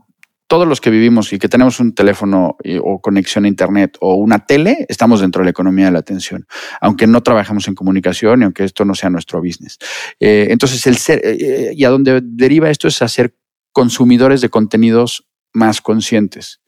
todos 0.52 0.68
los 0.68 0.82
que 0.82 0.90
vivimos 0.90 1.32
y 1.32 1.40
que 1.40 1.48
tenemos 1.48 1.80
un 1.80 1.96
teléfono 1.96 2.58
o 2.82 3.02
conexión 3.02 3.46
a 3.46 3.48
Internet 3.48 3.98
o 4.02 4.16
una 4.16 4.46
tele, 4.46 4.86
estamos 4.90 5.22
dentro 5.22 5.40
de 5.40 5.46
la 5.46 5.52
economía 5.52 5.86
de 5.86 5.92
la 5.92 6.00
atención, 6.00 6.46
aunque 6.82 7.08
no 7.08 7.24
trabajemos 7.24 7.70
en 7.70 7.74
comunicación 7.74 8.42
y 8.42 8.44
aunque 8.44 8.66
esto 8.66 8.84
no 8.84 8.94
sea 8.94 9.10
nuestro 9.10 9.40
business. 9.40 9.78
Eh, 10.20 10.48
entonces, 10.50 10.86
el 10.88 10.98
ser, 10.98 11.22
eh, 11.24 11.72
y 11.74 11.86
a 11.86 11.90
donde 11.90 12.20
deriva 12.22 12.70
esto 12.70 12.90
es 12.90 13.02
hacer 13.02 13.34
consumidores 13.72 14.42
de 14.42 14.50
contenidos 14.50 15.26
más 15.54 15.80
conscientes. 15.80 16.60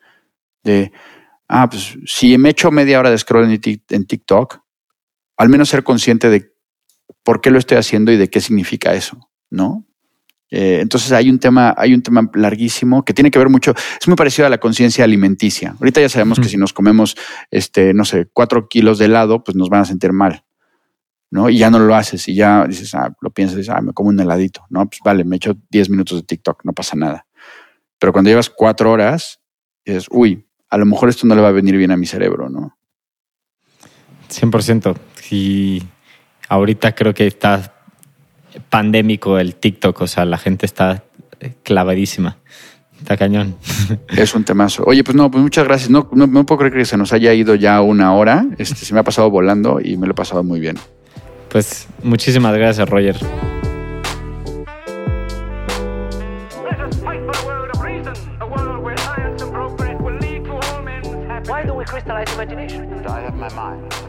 De, 0.64 0.94
ah, 1.50 1.70
pues 1.70 1.98
si 2.06 2.38
me 2.38 2.52
echo 2.52 2.72
media 2.72 3.02
hora 3.02 3.12
de 3.12 3.18
scroll 3.18 3.52
en 3.52 4.06
TikTok, 4.08 4.62
al 5.36 5.50
menos 5.50 5.68
ser 5.68 5.84
consciente 5.84 6.30
de 6.30 6.54
por 7.22 7.42
qué 7.42 7.52
lo 7.52 7.60
estoy 7.60 7.80
haciendo 7.80 8.14
y 8.14 8.16
de 8.16 8.30
qué 8.30 8.40
significa 8.40 8.94
eso, 8.94 9.30
¿no? 9.50 9.86
Eh, 10.56 10.82
entonces 10.82 11.12
hay 11.12 11.32
un 11.32 11.40
tema, 11.40 11.74
hay 11.76 11.96
un 11.96 12.04
tema 12.04 12.30
larguísimo 12.36 13.04
que 13.04 13.12
tiene 13.12 13.32
que 13.32 13.40
ver 13.40 13.50
mucho, 13.50 13.74
es 14.00 14.08
muy 14.08 14.16
parecido 14.16 14.46
a 14.46 14.52
la 14.52 14.60
conciencia 14.60 15.04
alimenticia. 15.04 15.76
Ahorita 15.80 16.00
ya 16.00 16.10
sabemos 16.10 16.40
que 16.40 16.48
si 16.48 16.58
nos 16.58 16.74
comemos, 16.74 17.18
este, 17.50 17.92
no 17.96 18.06
sé, 18.06 18.28
cuatro 18.32 18.68
kilos 18.68 19.00
de 19.00 19.06
helado, 19.06 19.44
pues 19.44 19.56
nos 19.56 19.70
van 19.70 19.82
a 19.82 19.86
sentir 19.86 20.14
mal. 20.14 20.44
¿no? 21.32 21.50
Y 21.50 21.58
ya 21.58 21.72
no 21.72 21.80
lo 21.80 21.96
haces 21.96 22.28
y 22.28 22.36
ya 22.36 22.68
dices, 22.68 22.94
ah, 22.94 23.12
lo 23.20 23.32
piensas, 23.32 23.58
dices, 23.58 23.74
ah, 23.76 23.82
me 23.82 23.94
como 23.94 24.10
un 24.10 24.20
heladito, 24.20 24.64
¿no? 24.70 24.88
Pues 24.88 25.00
vale, 25.04 25.24
me 25.24 25.38
echo 25.38 25.56
10 25.72 25.90
minutos 25.90 26.20
de 26.20 26.28
TikTok, 26.28 26.64
no 26.64 26.74
pasa 26.74 26.96
nada. 26.96 27.26
Pero 27.98 28.14
cuando 28.14 28.30
llevas 28.30 28.52
cuatro 28.52 28.92
horas, 28.92 29.42
dices, 29.84 30.06
uy, 30.12 30.46
a 30.70 30.78
lo 30.78 30.86
mejor 30.86 31.10
esto 31.10 31.26
no 31.26 31.34
le 31.34 31.42
va 31.42 31.48
a 31.48 31.52
venir 31.52 31.76
bien 31.76 31.90
a 31.90 31.98
mi 31.98 32.06
cerebro, 32.06 32.50
¿no? 32.50 32.78
100%. 34.30 34.96
Y 35.32 35.82
ahorita 36.48 36.94
creo 36.94 37.16
que 37.16 37.26
está 37.26 37.73
pandémico 38.70 39.40
el 39.40 39.56
TikTok, 39.56 40.02
o 40.02 40.08
sea, 40.08 40.26
la 40.26 40.38
gente 40.38 40.66
está 40.66 41.04
clavadísima. 41.64 42.38
Está 43.00 43.18
cañón. 43.18 43.58
Es 44.18 44.34
un 44.34 44.46
temazo. 44.46 44.84
Oye, 44.86 45.04
pues 45.04 45.16
no, 45.16 45.30
pues 45.30 45.44
muchas 45.44 45.66
gracias. 45.66 45.90
No, 45.90 46.10
no, 46.14 46.46
puedo 46.46 46.60
creer 46.60 46.74
que 46.74 46.86
se 46.86 46.96
nos 46.96 47.12
haya 47.12 47.34
ido 47.34 47.56
ya 47.56 47.82
una 47.82 48.14
hora. 48.14 48.46
Este, 48.58 48.86
se 48.86 48.94
me 48.94 49.02
ha 49.02 49.04
pasado 49.04 49.30
volando 49.30 49.82
y 49.84 49.98
me 49.98 50.08
lo 50.08 50.14
he 50.14 50.16
pasado 50.16 50.44
muy 50.44 50.60
bien. 50.60 50.78
Pues 51.50 51.88
muchísimas 52.02 52.56
gracias, 52.56 52.88
Roger. 52.88 53.18
crystallize 61.94 62.34
imagination. 62.34 63.06
I 63.06 63.22
have 63.22 63.36
my 63.36 63.50
mind. 63.50 64.03